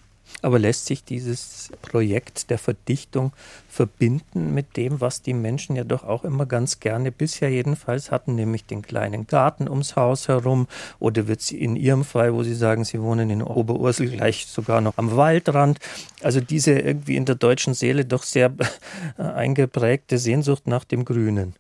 Aber 0.43 0.59
lässt 0.59 0.87
sich 0.87 1.05
dieses 1.05 1.71
Projekt 1.83 2.51
der 2.51 2.59
Verdichtung 2.59 3.33
verbinden 3.69 4.55
mit 4.55 4.77
dem, 4.77 5.01
was 5.01 5.23
die 5.23 5.35
Menschen 5.35 5.77
ja 5.77 5.85
doch 5.85 6.05
auch 6.05 6.25
immer 6.25 6.47
ganz 6.47 6.81
gerne 6.81 7.13
bisher 7.13 7.51
jedenfalls 7.51 8.11
hatten, 8.11 8.35
nämlich 8.35 8.65
den 8.65 8.83
kleinen 8.83 9.27
Garten 9.27 9.69
ums 9.69 9.97
Haus 9.97 10.29
herum? 10.29 10.67
Oder 10.99 11.29
wird 11.29 11.41
sie 11.41 11.61
in 11.61 11.77
Ihrem 11.77 12.05
Fall, 12.05 12.35
wo 12.35 12.43
Sie 12.43 12.55
sagen, 12.55 12.85
Sie 12.85 13.01
wohnen 13.01 13.31
in 13.31 13.43
Oberursel, 13.43 14.09
gleich 14.09 14.47
sogar 14.47 14.81
noch 14.81 14.97
am 14.99 15.17
Waldrand? 15.17 15.79
Also 16.23 16.41
diese 16.41 16.73
irgendwie 16.73 17.17
in 17.17 17.25
der 17.25 17.37
deutschen 17.37 17.75
Seele 17.75 18.05
doch 18.05 18.23
sehr 18.23 18.53
eingeprägte 19.17 20.19
Sehnsucht 20.19 20.67
nach 20.67 20.85
dem 20.85 21.05
Grünen. 21.05 21.55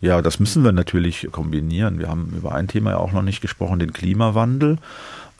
Ja, 0.00 0.22
das 0.22 0.40
müssen 0.40 0.64
wir 0.64 0.72
natürlich 0.72 1.28
kombinieren. 1.30 1.98
Wir 1.98 2.08
haben 2.08 2.32
über 2.34 2.54
ein 2.54 2.68
Thema 2.68 2.92
ja 2.92 2.96
auch 2.96 3.12
noch 3.12 3.22
nicht 3.22 3.42
gesprochen, 3.42 3.78
den 3.78 3.92
Klimawandel, 3.92 4.78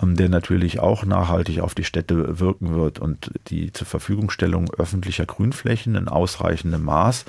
der 0.03 0.31
natürlich 0.31 0.81
auch 0.81 1.05
nachhaltig 1.05 1.61
auf 1.61 1.75
die 1.75 1.85
Städte 1.85 2.41
wirken 2.41 2.75
wird. 2.75 2.99
Und 2.99 3.31
die 3.49 3.73
zur 3.73 3.87
Verfügungstellung 3.87 4.71
öffentlicher 4.79 5.27
Grünflächen 5.27 5.95
in 5.95 6.09
ausreichendem 6.09 6.85
Maß 6.85 7.27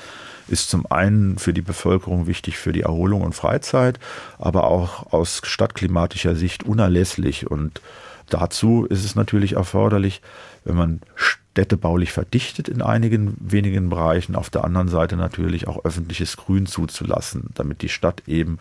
ist 0.48 0.70
zum 0.70 0.86
einen 0.90 1.38
für 1.38 1.54
die 1.54 1.62
Bevölkerung 1.62 2.28
wichtig 2.28 2.58
für 2.58 2.72
die 2.72 2.82
Erholung 2.82 3.22
und 3.22 3.34
Freizeit, 3.34 4.00
aber 4.38 4.66
auch 4.66 5.12
aus 5.12 5.42
stadtklimatischer 5.44 6.36
Sicht 6.36 6.64
unerlässlich. 6.64 7.50
Und 7.52 7.82
dazu 8.30 8.86
ist 8.86 9.04
es 9.04 9.16
natürlich 9.16 9.54
erforderlich, 9.54 10.22
wenn 10.64 10.76
man 10.76 11.02
städtebaulich 11.16 12.14
verdichtet 12.14 12.70
in 12.70 12.82
einigen 12.82 13.36
wenigen 13.40 13.90
Bereichen, 13.90 14.36
auf 14.36 14.50
der 14.50 14.64
anderen 14.64 14.88
Seite 14.88 15.18
natürlich 15.18 15.68
auch 15.68 15.84
öffentliches 15.84 16.38
Grün 16.38 16.66
zuzulassen, 16.66 17.50
damit 17.56 17.82
die 17.82 17.90
Stadt 17.90 18.24
eben 18.28 18.60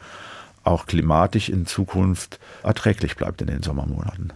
auch 0.65 0.87
klimatisch 0.87 1.49
in 1.49 1.67
Zukunft 1.67 2.39
erträglich 2.63 3.17
bleibt 3.17 3.41
in 3.41 3.49
den 3.49 3.63
Sommermonaten. 3.63 4.33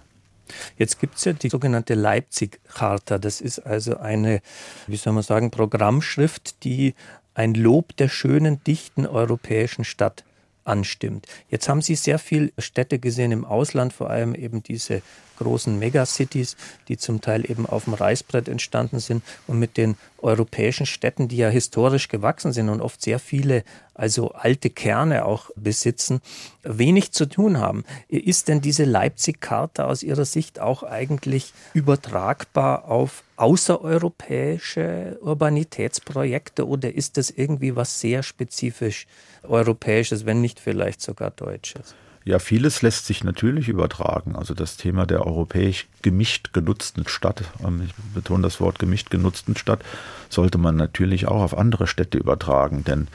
Jetzt 0.77 1.01
gibt 1.01 1.16
es 1.16 1.25
ja 1.25 1.33
die 1.33 1.49
sogenannte 1.49 1.95
Leipzig-Charta. 1.95 3.18
Das 3.18 3.41
ist 3.41 3.61
also 3.61 3.97
eine, 3.97 4.41
wie 4.87 4.97
soll 4.97 5.12
man 5.12 5.22
sagen, 5.22 5.51
Programmschrift, 5.51 6.62
die 6.64 6.95
ein 7.35 7.55
Lob 7.55 7.97
der 7.97 8.09
schönen, 8.09 8.62
dichten 8.64 9.07
europäischen 9.07 9.85
Stadt 9.85 10.25
anstimmt. 10.64 11.27
Jetzt 11.49 11.68
haben 11.68 11.83
Sie 11.83 11.95
sehr 11.95 12.18
viele 12.18 12.53
Städte 12.59 12.99
gesehen 12.99 13.33
im 13.33 13.45
Ausland, 13.45 13.93
vor 13.93 14.11
allem 14.11 14.35
eben 14.35 14.62
diese 14.62 15.03
großen 15.37 15.78
Megacities, 15.78 16.57
die 16.89 16.97
zum 16.97 17.20
Teil 17.20 17.49
eben 17.51 17.66
auf 17.66 17.85
dem 17.85 17.95
Reißbrett 17.95 18.49
entstanden 18.49 18.99
sind 18.99 19.22
und 19.47 19.59
mit 19.59 19.76
den 19.76 19.97
europäischen 20.18 20.87
Städten, 20.87 21.28
die 21.28 21.37
ja 21.37 21.49
historisch 21.49 22.09
gewachsen 22.09 22.53
sind 22.53 22.68
und 22.68 22.80
oft 22.80 23.03
sehr 23.03 23.18
viele, 23.18 23.62
also 23.95 24.30
alte 24.32 24.70
Kerne 24.70 25.24
auch 25.24 25.51
besitzen, 25.55 26.20
wenig 26.62 27.12
zu 27.12 27.26
tun 27.26 27.59
haben. 27.59 27.85
Ist 28.09 28.49
denn 28.49 28.61
diese 28.61 28.85
Leipzig-Charta 28.85 29.85
aus 29.85 30.03
Ihrer 30.03 30.24
Sicht 30.24 30.61
auch 30.61 30.82
eigentlich 30.82 31.53
übertragbar 31.74 32.87
auf 32.87 33.22
außereuropäische 33.37 35.18
Urbanitätsprojekte 35.20 36.66
oder 36.66 36.95
ist 36.95 37.16
das 37.16 37.30
irgendwie 37.30 37.76
was 37.76 38.01
sehr 38.01 38.22
spezifisch 38.22 39.07
europäisches, 39.43 40.24
wenn 40.24 40.41
nicht 40.41 40.59
vielleicht 40.59 41.03
sogar 41.03 41.30
deutsches? 41.30 41.95
Ja, 42.27 42.39
vieles 42.39 42.81
lässt 42.81 43.05
sich 43.05 43.22
natürlich 43.22 43.68
übertragen. 43.68 44.35
Also 44.35 44.55
das 44.55 44.79
Thema 44.79 45.05
der 45.05 45.27
europäisch 45.27 45.87
gemischt 46.01 46.55
genutzten 46.55 47.07
Stadt, 47.07 47.43
ähm, 47.62 47.83
ich 47.85 47.95
betone 48.14 48.43
das 48.43 48.61
Wort 48.61 48.79
gemischt 48.79 49.11
genutzten 49.11 49.57
Stadt, 49.57 49.85
sollte 50.31 50.57
man 50.57 50.77
natürlich 50.77 51.27
auch 51.27 51.43
auf 51.43 51.57
andere 51.57 51.87
Städte 51.87 52.16
übertragen. 52.16 52.83
Denn 52.85 53.09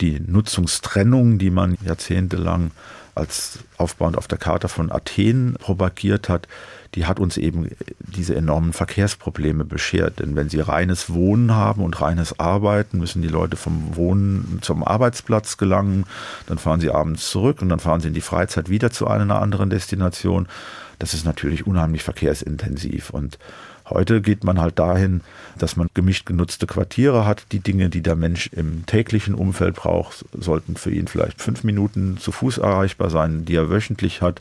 die 0.00 0.20
Nutzungstrennung, 0.20 1.38
die 1.38 1.50
man 1.50 1.76
jahrzehntelang 1.84 2.70
als 3.14 3.60
aufbauend 3.76 4.18
auf 4.18 4.28
der 4.28 4.38
Charta 4.38 4.68
von 4.68 4.90
Athen 4.90 5.56
propagiert 5.60 6.28
hat, 6.28 6.48
die 6.94 7.06
hat 7.06 7.18
uns 7.18 7.36
eben 7.36 7.70
diese 7.98 8.34
enormen 8.36 8.72
Verkehrsprobleme 8.72 9.64
beschert. 9.64 10.20
Denn 10.20 10.36
wenn 10.36 10.48
sie 10.48 10.60
reines 10.60 11.12
Wohnen 11.12 11.52
haben 11.52 11.82
und 11.82 12.00
reines 12.00 12.38
Arbeiten, 12.38 12.98
müssen 12.98 13.22
die 13.22 13.28
Leute 13.28 13.56
vom 13.56 13.96
Wohnen 13.96 14.58
zum 14.62 14.84
Arbeitsplatz 14.84 15.56
gelangen, 15.56 16.04
dann 16.46 16.58
fahren 16.58 16.80
sie 16.80 16.90
abends 16.90 17.30
zurück 17.30 17.62
und 17.62 17.68
dann 17.68 17.80
fahren 17.80 18.00
sie 18.00 18.08
in 18.08 18.14
die 18.14 18.20
Freizeit 18.20 18.68
wieder 18.68 18.90
zu 18.90 19.08
einer 19.08 19.40
anderen 19.40 19.70
Destination. 19.70 20.46
Das 20.98 21.14
ist 21.14 21.24
natürlich 21.24 21.66
unheimlich 21.66 22.02
verkehrsintensiv 22.02 23.10
und 23.10 23.38
Heute 23.90 24.22
geht 24.22 24.44
man 24.44 24.60
halt 24.62 24.78
dahin, 24.78 25.20
dass 25.58 25.76
man 25.76 25.88
gemischt 25.92 26.24
genutzte 26.24 26.66
Quartiere 26.66 27.26
hat. 27.26 27.44
Die 27.52 27.60
Dinge, 27.60 27.90
die 27.90 28.00
der 28.00 28.16
Mensch 28.16 28.46
im 28.46 28.86
täglichen 28.86 29.34
Umfeld 29.34 29.74
braucht, 29.74 30.24
sollten 30.32 30.76
für 30.76 30.90
ihn 30.90 31.06
vielleicht 31.06 31.42
fünf 31.42 31.64
Minuten 31.64 32.16
zu 32.16 32.32
Fuß 32.32 32.58
erreichbar 32.58 33.10
sein, 33.10 33.44
die 33.44 33.56
er 33.56 33.68
wöchentlich 33.68 34.22
hat, 34.22 34.40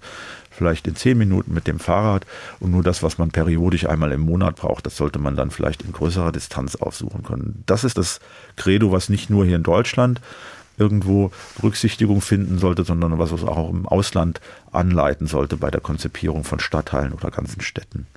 vielleicht 0.49 0.87
in 0.87 0.95
zehn 0.95 1.17
Minuten 1.17 1.53
mit 1.53 1.67
dem 1.67 1.79
Fahrrad. 1.79 2.25
Und 2.61 2.71
nur 2.71 2.83
das, 2.83 3.03
was 3.03 3.17
man 3.17 3.31
periodisch 3.31 3.85
einmal 3.85 4.13
im 4.13 4.21
Monat 4.21 4.55
braucht, 4.55 4.85
das 4.85 4.95
sollte 4.95 5.19
man 5.19 5.35
dann 5.35 5.51
vielleicht 5.51 5.81
in 5.81 5.91
größerer 5.91 6.31
Distanz 6.31 6.77
aufsuchen 6.77 7.23
können. 7.23 7.63
Das 7.65 7.83
ist 7.83 7.97
das 7.97 8.21
Credo, 8.55 8.93
was 8.93 9.09
nicht 9.09 9.29
nur 9.29 9.45
hier 9.45 9.57
in 9.57 9.63
Deutschland 9.63 10.21
irgendwo 10.78 11.32
Berücksichtigung 11.55 12.21
finden 12.21 12.59
sollte, 12.59 12.84
sondern 12.84 13.19
was 13.19 13.32
es 13.32 13.43
auch 13.43 13.69
im 13.69 13.88
Ausland 13.88 14.41
anleiten 14.71 15.28
sollte 15.28 15.57
bei 15.57 15.71
der 15.71 15.82
Konzipierung 15.82 16.43
von 16.43 16.59
Stadtteilen 16.59 17.13
oder 17.13 17.32
ganzen 17.32 17.61
Städten. 17.61 18.07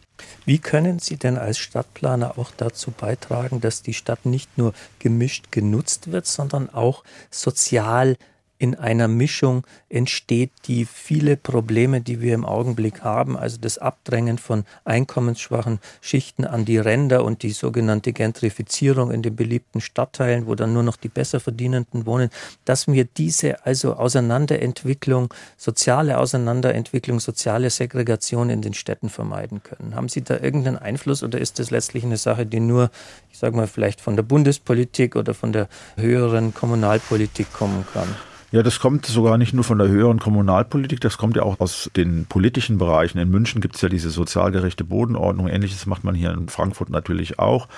Wie 0.44 0.58
können 0.58 0.98
Sie 0.98 1.16
denn 1.16 1.36
als 1.36 1.58
Stadtplaner 1.58 2.38
auch 2.38 2.50
dazu 2.56 2.90
beitragen, 2.90 3.60
dass 3.60 3.82
die 3.82 3.94
Stadt 3.94 4.24
nicht 4.24 4.56
nur 4.56 4.72
gemischt 4.98 5.50
genutzt 5.50 6.12
wird, 6.12 6.26
sondern 6.26 6.70
auch 6.72 7.04
sozial 7.30 8.16
in 8.58 8.74
einer 8.74 9.08
Mischung 9.08 9.66
entsteht, 9.88 10.50
die 10.66 10.84
viele 10.84 11.36
Probleme, 11.36 12.00
die 12.00 12.20
wir 12.20 12.34
im 12.34 12.44
Augenblick 12.44 13.02
haben, 13.02 13.36
also 13.36 13.58
das 13.60 13.78
Abdrängen 13.78 14.38
von 14.38 14.64
einkommensschwachen 14.84 15.78
Schichten 16.00 16.44
an 16.44 16.64
die 16.64 16.78
Ränder 16.78 17.24
und 17.24 17.42
die 17.42 17.50
sogenannte 17.50 18.12
Gentrifizierung 18.12 19.10
in 19.10 19.22
den 19.22 19.36
beliebten 19.36 19.80
Stadtteilen, 19.80 20.46
wo 20.46 20.54
dann 20.54 20.72
nur 20.72 20.82
noch 20.82 20.96
die 20.96 21.08
Besserverdienenden 21.08 22.06
wohnen, 22.06 22.30
dass 22.64 22.86
wir 22.86 23.04
diese 23.04 23.64
also 23.66 23.94
Auseinanderentwicklung, 23.94 25.32
soziale 25.56 26.18
Auseinanderentwicklung, 26.18 27.20
soziale 27.20 27.70
Segregation 27.70 28.50
in 28.50 28.62
den 28.62 28.74
Städten 28.74 29.10
vermeiden 29.10 29.62
können. 29.62 29.94
Haben 29.94 30.08
Sie 30.08 30.22
da 30.22 30.38
irgendeinen 30.38 30.78
Einfluss 30.78 31.22
oder 31.22 31.38
ist 31.38 31.58
das 31.58 31.70
letztlich 31.70 32.04
eine 32.04 32.16
Sache, 32.16 32.46
die 32.46 32.60
nur, 32.60 32.90
ich 33.30 33.38
sage 33.38 33.56
mal, 33.56 33.66
vielleicht 33.66 34.00
von 34.00 34.16
der 34.16 34.22
Bundespolitik 34.22 35.16
oder 35.16 35.34
von 35.34 35.52
der 35.52 35.68
höheren 35.96 36.54
Kommunalpolitik 36.54 37.52
kommen 37.52 37.86
kann? 37.92 38.08
Ja, 38.56 38.62
das 38.62 38.80
kommt 38.80 39.04
sogar 39.04 39.36
nicht 39.36 39.52
nur 39.52 39.64
von 39.64 39.76
der 39.76 39.88
höheren 39.88 40.18
Kommunalpolitik, 40.18 40.98
das 41.02 41.18
kommt 41.18 41.36
ja 41.36 41.42
auch 41.42 41.60
aus 41.60 41.90
den 41.94 42.24
politischen 42.24 42.78
Bereichen. 42.78 43.18
In 43.18 43.28
München 43.28 43.60
gibt 43.60 43.74
es 43.74 43.82
ja 43.82 43.90
diese 43.90 44.08
sozialgerechte 44.08 44.82
Bodenordnung. 44.82 45.46
Ähnliches 45.46 45.84
macht 45.84 46.04
man 46.04 46.14
hier 46.14 46.30
in 46.30 46.48
Frankfurt 46.48 46.88
natürlich 46.88 47.38
auch, 47.38 47.68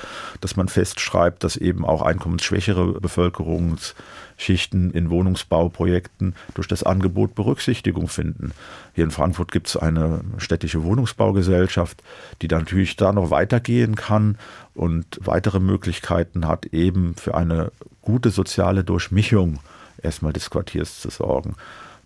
dass 0.41 0.55
man 0.55 0.69
festschreibt, 0.69 1.43
dass 1.43 1.57
eben 1.57 1.85
auch 1.85 2.01
einkommensschwächere 2.03 3.01
Bevölkerungsschichten 3.01 4.93
in 4.93 5.11
Wohnungsbauprojekten 5.11 6.37
durch 6.55 6.69
das 6.69 6.85
Angebot 6.85 7.35
Berücksichtigung 7.35 8.07
finden. 8.07 8.53
Hier 8.95 9.03
in 9.03 9.11
Frankfurt 9.11 9.51
gibt 9.51 9.67
es 9.67 9.77
eine 9.77 10.21
städtische 10.37 10.85
Wohnungsbaugesellschaft, 10.85 12.05
die 12.41 12.47
da 12.47 12.57
natürlich 12.57 12.95
da 12.95 13.13
noch 13.13 13.33
weitergehen 13.33 13.97
kann 13.97 14.39
und 14.75 15.19
weitere 15.25 15.59
Möglichkeiten 15.59 16.47
hat, 16.47 16.67
eben 16.67 17.17
für 17.17 17.35
eine 17.35 17.73
gute 18.01 18.31
soziale 18.31 18.85
Durchmischung 18.85 19.59
erstmal 20.03 20.33
des 20.33 20.51
Quartiers 20.51 21.01
zu 21.01 21.11
sorgen. 21.11 21.55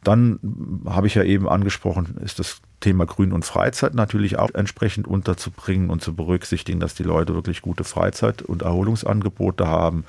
Dann 0.04 0.40
habe 0.86 1.06
ich 1.06 1.14
ja 1.14 1.22
eben 1.22 1.48
angesprochen, 1.48 2.16
ist 2.24 2.40
das 2.40 2.60
Thema 2.80 3.06
Grün 3.06 3.32
und 3.32 3.44
Freizeit 3.44 3.94
natürlich 3.94 4.38
auch 4.38 4.50
entsprechend 4.52 5.06
unterzubringen 5.06 5.90
und 5.90 6.02
zu 6.02 6.14
berücksichtigen, 6.14 6.80
dass 6.80 6.94
die 6.94 7.04
Leute 7.04 7.34
wirklich 7.34 7.62
gute 7.62 7.84
Freizeit- 7.84 8.42
und 8.42 8.62
Erholungsangebote 8.62 9.68
haben. 9.68 10.04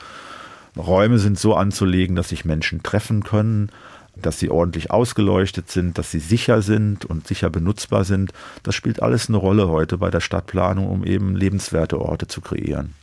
Räume 0.76 1.20
sind 1.20 1.38
so 1.38 1.54
anzulegen, 1.54 2.16
dass 2.16 2.30
sich 2.30 2.46
Menschen 2.46 2.82
treffen 2.82 3.24
können, 3.24 3.70
dass 4.16 4.40
sie 4.40 4.50
ordentlich 4.50 4.90
ausgeleuchtet 4.90 5.70
sind, 5.70 6.00
dass 6.00 6.10
sie 6.10 6.20
sicher 6.20 6.64
sind 6.64 7.06
und 7.06 7.28
sicher 7.28 7.52
benutzbar 7.52 8.04
sind. 8.04 8.34
Das 8.64 8.74
spielt 8.74 9.04
alles 9.04 9.30
eine 9.30 9.38
Rolle 9.38 9.70
heute 9.70 10.00
bei 10.00 10.10
der 10.10 10.22
Stadtplanung, 10.22 10.88
um 10.88 11.04
eben 11.04 11.36
lebenswerte 11.36 12.02
Orte 12.02 12.26
zu 12.26 12.42
kreieren 12.42 12.96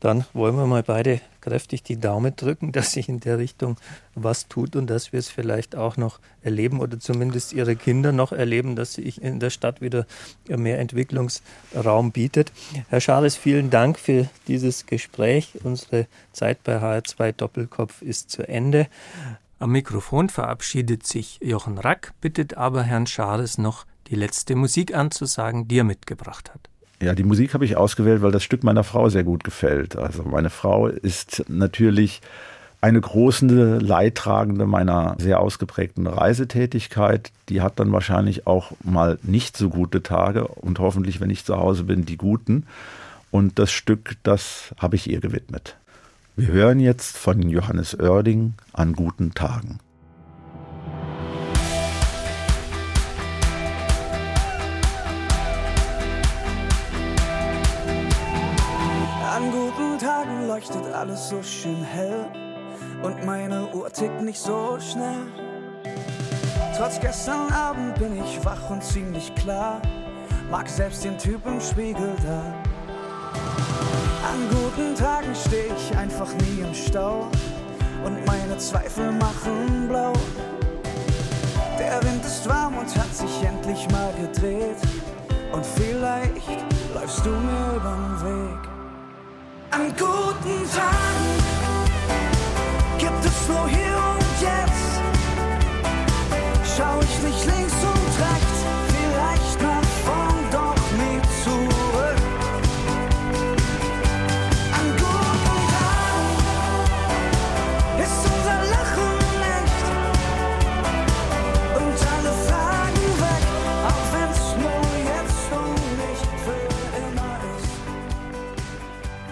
dann 0.00 0.24
wollen 0.32 0.56
wir 0.56 0.66
mal 0.66 0.82
beide 0.82 1.20
kräftig 1.40 1.82
die 1.82 1.98
Daumen 1.98 2.36
drücken, 2.36 2.72
dass 2.72 2.92
sich 2.92 3.08
in 3.08 3.20
der 3.20 3.38
Richtung 3.38 3.76
was 4.14 4.48
tut 4.48 4.76
und 4.76 4.88
dass 4.88 5.12
wir 5.12 5.18
es 5.18 5.28
vielleicht 5.28 5.74
auch 5.74 5.96
noch 5.96 6.20
erleben 6.42 6.80
oder 6.80 7.00
zumindest 7.00 7.52
ihre 7.52 7.74
Kinder 7.74 8.12
noch 8.12 8.32
erleben, 8.32 8.76
dass 8.76 8.94
sich 8.94 9.22
in 9.22 9.40
der 9.40 9.50
Stadt 9.50 9.80
wieder 9.80 10.06
mehr 10.48 10.78
Entwicklungsraum 10.78 12.12
bietet. 12.12 12.52
Herr 12.88 13.00
Schales, 13.00 13.36
vielen 13.36 13.70
Dank 13.70 13.98
für 13.98 14.28
dieses 14.46 14.86
Gespräch. 14.86 15.54
Unsere 15.64 16.06
Zeit 16.32 16.62
bei 16.64 16.78
HR2 16.78 17.32
Doppelkopf 17.32 18.02
ist 18.02 18.30
zu 18.30 18.46
Ende. 18.46 18.88
Am 19.58 19.72
Mikrofon 19.72 20.28
verabschiedet 20.28 21.04
sich 21.04 21.40
Jochen 21.42 21.78
Rack, 21.78 22.12
bittet 22.20 22.56
aber 22.56 22.84
Herrn 22.84 23.08
Schales 23.08 23.58
noch 23.58 23.86
die 24.06 24.14
letzte 24.14 24.54
Musik 24.54 24.94
anzusagen, 24.94 25.66
die 25.66 25.80
er 25.80 25.84
mitgebracht 25.84 26.52
hat. 26.54 26.68
Ja, 27.00 27.14
die 27.14 27.24
Musik 27.24 27.54
habe 27.54 27.64
ich 27.64 27.76
ausgewählt, 27.76 28.22
weil 28.22 28.32
das 28.32 28.42
Stück 28.42 28.64
meiner 28.64 28.82
Frau 28.82 29.08
sehr 29.08 29.24
gut 29.24 29.44
gefällt. 29.44 29.96
Also 29.96 30.24
meine 30.24 30.50
Frau 30.50 30.88
ist 30.88 31.44
natürlich 31.48 32.20
eine 32.80 33.00
große 33.00 33.78
Leidtragende 33.78 34.66
meiner 34.66 35.16
sehr 35.18 35.40
ausgeprägten 35.40 36.06
Reisetätigkeit. 36.06 37.32
Die 37.48 37.60
hat 37.60 37.78
dann 37.80 37.92
wahrscheinlich 37.92 38.46
auch 38.46 38.72
mal 38.82 39.18
nicht 39.22 39.56
so 39.56 39.68
gute 39.68 40.02
Tage 40.02 40.46
und 40.46 40.78
hoffentlich, 40.78 41.20
wenn 41.20 41.30
ich 41.30 41.44
zu 41.44 41.56
Hause 41.56 41.84
bin, 41.84 42.04
die 42.04 42.16
guten. 42.16 42.66
Und 43.30 43.58
das 43.58 43.70
Stück, 43.70 44.16
das 44.22 44.74
habe 44.78 44.96
ich 44.96 45.10
ihr 45.10 45.20
gewidmet. 45.20 45.76
Wir 46.36 46.48
hören 46.48 46.80
jetzt 46.80 47.16
von 47.16 47.42
Johannes 47.48 47.98
Oerding 47.98 48.54
an 48.72 48.92
guten 48.94 49.34
Tagen. 49.34 49.80
Tagen 60.08 60.48
leuchtet 60.48 60.90
alles 60.94 61.28
so 61.28 61.42
schön 61.42 61.82
hell. 61.82 62.24
und 63.02 63.26
meine 63.26 63.68
Uhr 63.74 63.92
tickt 63.92 64.22
nicht 64.22 64.40
so 64.40 64.78
schnell. 64.80 65.26
Trotz 66.74 66.98
gestern 66.98 67.52
Abend 67.52 67.94
bin 67.96 68.18
ich 68.24 68.42
wach 68.42 68.70
und 68.70 68.82
ziemlich 68.82 69.34
klar, 69.34 69.82
mag 70.50 70.66
selbst 70.66 71.04
den 71.04 71.18
Typ 71.18 71.44
im 71.44 71.60
Spiegel 71.60 72.14
da. 72.24 72.40
An 74.30 74.48
guten 74.48 74.94
Tagen 74.94 75.34
steh 75.34 75.66
ich 75.76 75.94
einfach 75.98 76.32
nie 76.36 76.62
im 76.62 76.72
Stau 76.72 77.28
und 78.02 78.24
meine 78.24 78.56
Zweifel 78.56 79.12
machen 79.12 79.88
blau. 79.90 80.14
Der 81.78 82.02
Wind 82.02 82.24
ist 82.24 82.48
warm 82.48 82.78
und 82.78 82.96
hat 82.96 83.14
sich 83.14 83.44
endlich 83.44 83.86
mal 83.90 84.10
gedreht 84.14 84.80
und 85.52 85.66
vielleicht 85.66 86.64
läufst 86.94 87.26
du 87.26 87.30
mir 87.30 87.76
übern 87.76 88.22
Weg. 88.22 88.67
An 89.70 89.92
guten 89.98 90.70
Tagen 90.70 91.28
gibt 92.98 93.24
es 93.24 93.48
nur 93.48 93.68
hier 93.68 93.96
und 94.14 94.40
jetzt. 94.40 94.97